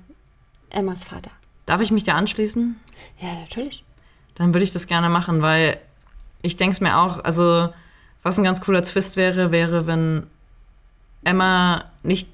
Emmas 0.70 1.04
Vater. 1.04 1.32
Darf 1.68 1.82
ich 1.82 1.92
mich 1.92 2.04
da 2.04 2.14
anschließen? 2.14 2.76
Ja, 3.20 3.34
natürlich. 3.42 3.84
Dann 4.34 4.54
würde 4.54 4.64
ich 4.64 4.72
das 4.72 4.88
gerne 4.88 5.10
machen, 5.10 5.44
weil 5.44 5.78
ich 6.42 6.58
denke 6.58 6.74
es 6.74 6.82
mir 6.82 6.98
auch, 6.98 7.24
also 7.24 7.70
was 8.24 8.38
ein 8.40 8.44
ganz 8.44 8.62
cooler 8.62 8.82
Twist 8.82 9.18
wäre, 9.18 9.52
wäre, 9.52 9.86
wenn 9.86 10.26
Emma 11.24 11.86
nicht 12.04 12.30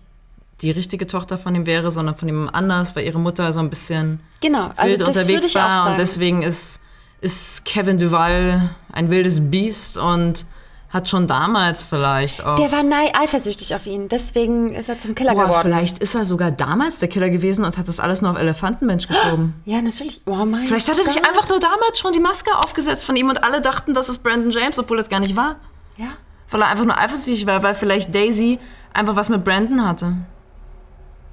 die 0.61 0.71
richtige 0.71 1.07
Tochter 1.07 1.37
von 1.37 1.55
ihm 1.55 1.65
wäre, 1.65 1.91
sondern 1.91 2.15
von 2.15 2.27
jemandem 2.27 2.53
anders, 2.53 2.95
weil 2.95 3.05
ihre 3.05 3.19
Mutter 3.19 3.51
so 3.51 3.59
ein 3.59 3.69
bisschen 3.69 4.19
Genau, 4.39 4.71
also 4.75 4.97
wild 4.97 5.07
unterwegs 5.07 5.55
war 5.55 5.89
und 5.89 5.97
deswegen 5.97 6.43
ist, 6.43 6.79
ist 7.19 7.65
Kevin 7.65 7.97
Duval 7.97 8.69
ein 8.91 9.09
wildes 9.09 9.49
Biest 9.49 9.97
und 9.97 10.45
hat 10.93 11.09
schon 11.09 11.25
damals 11.27 11.81
vielleicht 11.83 12.45
auch. 12.45 12.55
Der 12.55 12.71
war 12.71 12.83
nei 12.83 13.11
eifersüchtig 13.15 13.73
auf 13.73 13.85
ihn, 13.87 14.09
deswegen 14.09 14.73
ist 14.75 14.89
er 14.89 14.99
zum 14.99 15.15
Killer 15.15 15.33
Boah, 15.33 15.45
geworden. 15.45 15.61
vielleicht 15.63 15.97
ist 15.99 16.13
er 16.13 16.23
sogar 16.23 16.51
damals 16.51 16.99
der 16.99 17.09
Killer 17.09 17.29
gewesen 17.31 17.65
und 17.65 17.77
hat 17.79 17.87
das 17.87 17.99
alles 17.99 18.21
nur 18.21 18.29
auf 18.31 18.37
Elefantenmensch 18.37 19.07
geschoben. 19.07 19.55
Ja, 19.65 19.81
natürlich. 19.81 20.21
Oh 20.27 20.45
mein 20.45 20.67
Vielleicht 20.67 20.87
hat 20.89 20.97
er 20.99 21.03
sich 21.03 21.15
Gott. 21.15 21.27
einfach 21.27 21.49
nur 21.49 21.59
damals 21.59 21.99
schon 21.99 22.13
die 22.13 22.19
Maske 22.19 22.55
aufgesetzt 22.57 23.05
von 23.05 23.15
ihm 23.15 23.27
und 23.29 23.43
alle 23.43 23.59
dachten, 23.59 23.93
das 23.95 24.07
ist 24.07 24.19
Brandon 24.19 24.51
James, 24.51 24.77
obwohl 24.77 24.97
das 24.97 25.09
gar 25.09 25.19
nicht 25.19 25.35
war. 25.35 25.55
Ja. 25.97 26.09
Weil 26.51 26.61
er 26.61 26.67
einfach 26.67 26.85
nur 26.85 26.97
eifersüchtig 26.97 27.47
war, 27.47 27.63
weil 27.63 27.73
vielleicht 27.73 28.13
Daisy 28.13 28.59
einfach 28.93 29.15
was 29.15 29.29
mit 29.29 29.43
Brandon 29.43 29.87
hatte. 29.87 30.13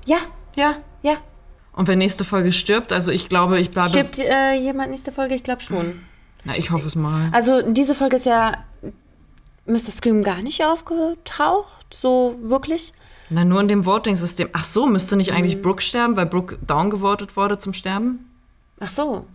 Ja, 0.06 0.18
Ja. 0.56 0.76
ja. 1.02 1.14
Und 1.72 1.86
wenn 1.88 1.98
nächste 1.98 2.24
Folge 2.24 2.50
stirbt, 2.52 2.92
also 2.92 3.12
ich 3.12 3.28
glaube, 3.28 3.60
ich 3.60 3.70
bleibe. 3.70 3.88
Stirbt 3.90 4.18
äh, 4.18 4.54
jemand 4.54 4.90
nächste 4.90 5.12
Folge? 5.12 5.34
Ich 5.34 5.42
glaube 5.44 5.60
schon. 5.62 6.00
Na, 6.44 6.56
ich 6.56 6.70
hoffe 6.70 6.86
es 6.86 6.96
mal. 6.96 7.28
Also 7.32 7.60
diese 7.62 7.94
Folge 7.94 8.16
ist 8.16 8.26
ja 8.26 8.54
Mr. 9.66 9.90
Scream 9.92 10.22
gar 10.22 10.42
nicht 10.42 10.64
aufgetaucht, 10.64 11.92
so 11.92 12.36
wirklich. 12.42 12.92
Na, 13.28 13.44
nur 13.44 13.60
in 13.60 13.68
dem 13.68 13.84
Voting-System. 13.86 14.48
Ach 14.52 14.64
so, 14.64 14.86
müsste 14.86 15.16
nicht 15.16 15.32
eigentlich 15.32 15.62
Brooke 15.62 15.82
sterben, 15.82 16.16
weil 16.16 16.26
Brooke 16.26 16.58
down 16.66 16.90
gewotet 16.90 17.36
wurde 17.36 17.58
zum 17.58 17.72
Sterben? 17.72 18.28
Ach 18.80 18.90
so. 18.90 19.26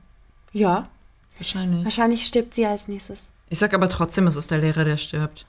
Ja, 0.51 0.89
Wahrscheinlich. 1.37 1.85
wahrscheinlich 1.85 2.25
stirbt 2.25 2.53
sie 2.53 2.65
als 2.65 2.87
nächstes. 2.87 3.19
Ich 3.49 3.59
sag 3.59 3.73
aber 3.73 3.87
trotzdem, 3.87 4.27
es 4.27 4.35
ist 4.35 4.51
der 4.51 4.57
Lehrer, 4.57 4.83
der 4.83 4.97
stirbt. 4.97 5.45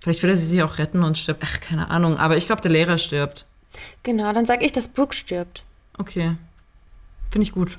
Vielleicht 0.00 0.22
will 0.22 0.30
er 0.30 0.36
sie 0.36 0.62
auch 0.62 0.78
retten 0.78 1.02
und 1.04 1.18
stirbt. 1.18 1.42
Ach, 1.44 1.60
keine 1.60 1.90
Ahnung. 1.90 2.16
Aber 2.18 2.36
ich 2.36 2.46
glaube, 2.46 2.62
der 2.62 2.70
Lehrer 2.70 2.98
stirbt. 2.98 3.46
Genau, 4.02 4.32
dann 4.32 4.46
sag 4.46 4.62
ich, 4.62 4.72
dass 4.72 4.88
Brooke 4.88 5.14
stirbt. 5.14 5.62
Okay. 5.98 6.36
Finde 7.30 7.46
ich 7.46 7.52
gut. 7.52 7.78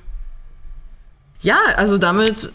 Ja, 1.42 1.58
also 1.76 1.98
damit 1.98 2.52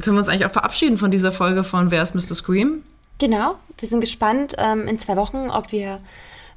können 0.00 0.16
wir 0.16 0.18
uns 0.20 0.28
eigentlich 0.28 0.46
auch 0.46 0.52
verabschieden 0.52 0.98
von 0.98 1.10
dieser 1.10 1.32
Folge 1.32 1.64
von 1.64 1.90
Wer 1.90 2.02
ist 2.02 2.14
Mr. 2.14 2.34
Scream? 2.34 2.82
Genau, 3.22 3.54
wir 3.78 3.88
sind 3.88 4.00
gespannt 4.00 4.56
ähm, 4.58 4.88
in 4.88 4.98
zwei 4.98 5.14
Wochen, 5.14 5.48
ob 5.48 5.70
wir 5.70 6.00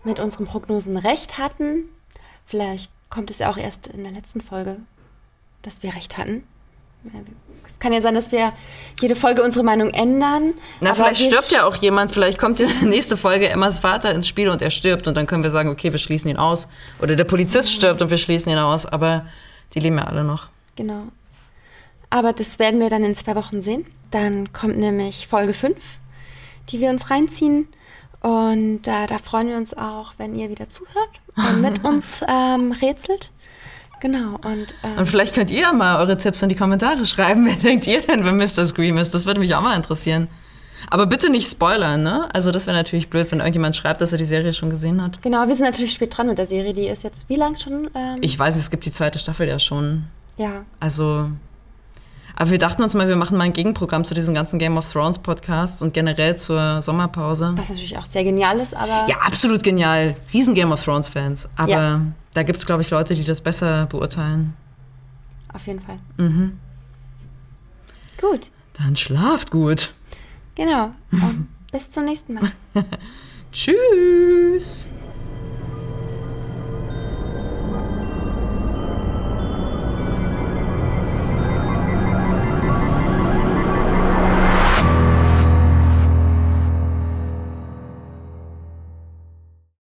mit 0.03 0.19
unseren 0.19 0.47
Prognosen 0.47 0.97
recht 0.97 1.37
hatten. 1.37 1.83
Vielleicht 2.47 2.91
kommt 3.11 3.29
es 3.29 3.37
ja 3.37 3.51
auch 3.51 3.57
erst 3.57 3.85
in 3.85 4.01
der 4.01 4.11
letzten 4.11 4.41
Folge, 4.41 4.77
dass 5.61 5.83
wir 5.83 5.93
recht 5.93 6.17
hatten. 6.17 6.43
Es 7.67 7.77
kann 7.77 7.93
ja 7.93 8.01
sein, 8.01 8.15
dass 8.15 8.31
wir 8.31 8.51
jede 8.99 9.15
Folge 9.15 9.43
unsere 9.43 9.63
Meinung 9.63 9.91
ändern. 9.91 10.55
Na, 10.81 10.95
vielleicht 10.95 11.21
stirbt 11.21 11.51
ja 11.51 11.67
auch 11.67 11.75
jemand, 11.75 12.11
vielleicht 12.11 12.39
kommt 12.39 12.59
in 12.59 12.67
der 12.67 12.89
nächste 12.89 13.15
Folge 13.15 13.47
Emmas 13.47 13.77
Vater 13.77 14.11
ins 14.15 14.27
Spiel 14.27 14.49
und 14.49 14.63
er 14.63 14.71
stirbt 14.71 15.07
und 15.07 15.15
dann 15.15 15.27
können 15.27 15.43
wir 15.43 15.51
sagen, 15.51 15.69
okay, 15.69 15.91
wir 15.91 15.99
schließen 15.99 16.31
ihn 16.31 16.37
aus. 16.37 16.67
Oder 16.99 17.15
der 17.15 17.25
Polizist 17.25 17.73
stirbt 17.73 18.01
und 18.01 18.09
wir 18.09 18.17
schließen 18.17 18.51
ihn 18.51 18.57
aus, 18.57 18.87
aber 18.87 19.27
die 19.75 19.81
leben 19.81 19.99
ja 19.99 20.05
alle 20.05 20.23
noch. 20.23 20.49
Genau. 20.75 21.03
Aber 22.09 22.33
das 22.33 22.57
werden 22.57 22.79
wir 22.79 22.89
dann 22.89 23.03
in 23.03 23.15
zwei 23.15 23.35
Wochen 23.35 23.61
sehen. 23.61 23.85
Dann 24.09 24.51
kommt 24.51 24.79
nämlich 24.79 25.27
Folge 25.27 25.53
5, 25.53 25.75
die 26.69 26.79
wir 26.79 26.89
uns 26.89 27.09
reinziehen. 27.09 27.67
Und 28.21 28.87
äh, 28.87 29.05
da 29.07 29.17
freuen 29.19 29.49
wir 29.49 29.57
uns 29.57 29.75
auch, 29.75 30.13
wenn 30.17 30.35
ihr 30.35 30.49
wieder 30.49 30.67
zuhört 30.69 31.09
und 31.35 31.61
mit 31.61 31.83
uns 31.83 32.21
ähm, 32.27 32.71
rätselt. 32.71 33.31
Genau. 34.01 34.35
Und, 34.43 34.75
ähm, 34.83 34.97
Und 34.97 35.07
vielleicht 35.07 35.33
könnt 35.35 35.51
ihr 35.51 35.71
mal 35.73 35.99
eure 35.99 36.17
Tipps 36.17 36.41
in 36.41 36.49
die 36.49 36.55
Kommentare 36.55 37.05
schreiben. 37.05 37.45
Wer 37.47 37.55
denkt 37.55 37.87
ihr 37.87 38.01
denn, 38.01 38.25
wenn 38.25 38.37
Mr. 38.37 38.65
Scream 38.65 38.97
ist? 38.97 39.13
Das 39.13 39.25
würde 39.25 39.39
mich 39.39 39.53
auch 39.55 39.61
mal 39.61 39.75
interessieren. 39.75 40.27
Aber 40.89 41.07
bitte 41.07 41.31
nicht 41.31 41.49
spoilern, 41.49 42.03
ne? 42.03 42.27
Also 42.33 42.51
das 42.51 42.67
wäre 42.67 42.77
natürlich 42.77 43.09
blöd, 43.09 43.31
wenn 43.31 43.39
irgendjemand 43.39 43.75
schreibt, 43.75 44.01
dass 44.01 44.11
er 44.11 44.17
die 44.19 44.25
Serie 44.25 44.53
schon 44.53 44.69
gesehen 44.69 45.01
hat. 45.01 45.19
genau, 45.23 45.47
wir 45.47 45.55
sind 45.55 45.65
natürlich 45.65 45.93
spät 45.93 46.15
dran 46.15 46.27
mit 46.27 46.37
der 46.37 46.45
Serie. 46.45 46.73
Die 46.73 46.87
ist 46.87 47.03
jetzt 47.03 47.27
wie 47.29 47.37
lang 47.37 47.55
schon? 47.57 47.89
Ähm, 47.95 48.17
Ich 48.21 48.37
weiß, 48.37 48.55
es 48.55 48.69
gibt 48.69 48.85
die 48.85 48.91
zweite 48.91 49.17
Staffel 49.17 49.47
ja 49.47 49.57
schon. 49.57 50.03
ja, 50.37 50.63
Also. 50.79 51.29
Aber 52.37 52.49
wir 52.51 52.57
dachten 52.57 52.83
uns 52.83 52.93
mal, 52.93 53.07
wir 53.07 53.15
machen 53.15 53.37
mal 53.37 53.45
ein 53.45 53.53
Gegenprogramm 53.53 54.03
zu 54.03 54.13
diesen 54.13 54.33
ganzen 54.35 54.59
Game 54.59 54.77
of 54.77 54.91
Thrones 54.91 55.19
Podcasts 55.19 55.81
und 55.81 55.93
generell 55.93 56.35
zur 56.35 56.81
Sommerpause. 56.81 57.53
was 57.55 57.69
natürlich 57.69 57.97
auch 57.97 58.05
sehr 58.05 58.23
genial 58.25 58.59
ist, 58.59 58.73
aber 58.75 59.07
Ja, 59.07 59.15
absolut 59.25 59.63
genial. 59.63 60.15
Riesen 60.33 60.53
Game 60.53 60.71
of 60.71 60.83
Thrones 60.83 61.07
Fans. 61.07 61.47
Aber 61.55 61.69
Ja. 61.71 62.01
da 62.33 62.43
gibt 62.43 62.59
es, 62.59 62.65
glaube 62.65 62.81
ich, 62.81 62.89
Leute, 62.89 63.15
die 63.15 63.23
das 63.23 63.39
besser 63.41 63.85
beurteilen. 63.85 64.53
auf 65.53 65.65
jeden 65.67 65.79
Fall. 65.79 65.97
Mhm. 66.17 66.59
Gut, 68.19 68.51
Dann 68.77 68.95
schlaft 68.97 69.51
gut. 69.51 69.93
genau. 70.55 70.91
Und 71.11 71.47
bis 71.71 71.89
zum 71.89 72.03
nächsten 72.05 72.33
Mal. 72.33 72.51
Tschüss. 73.53 74.89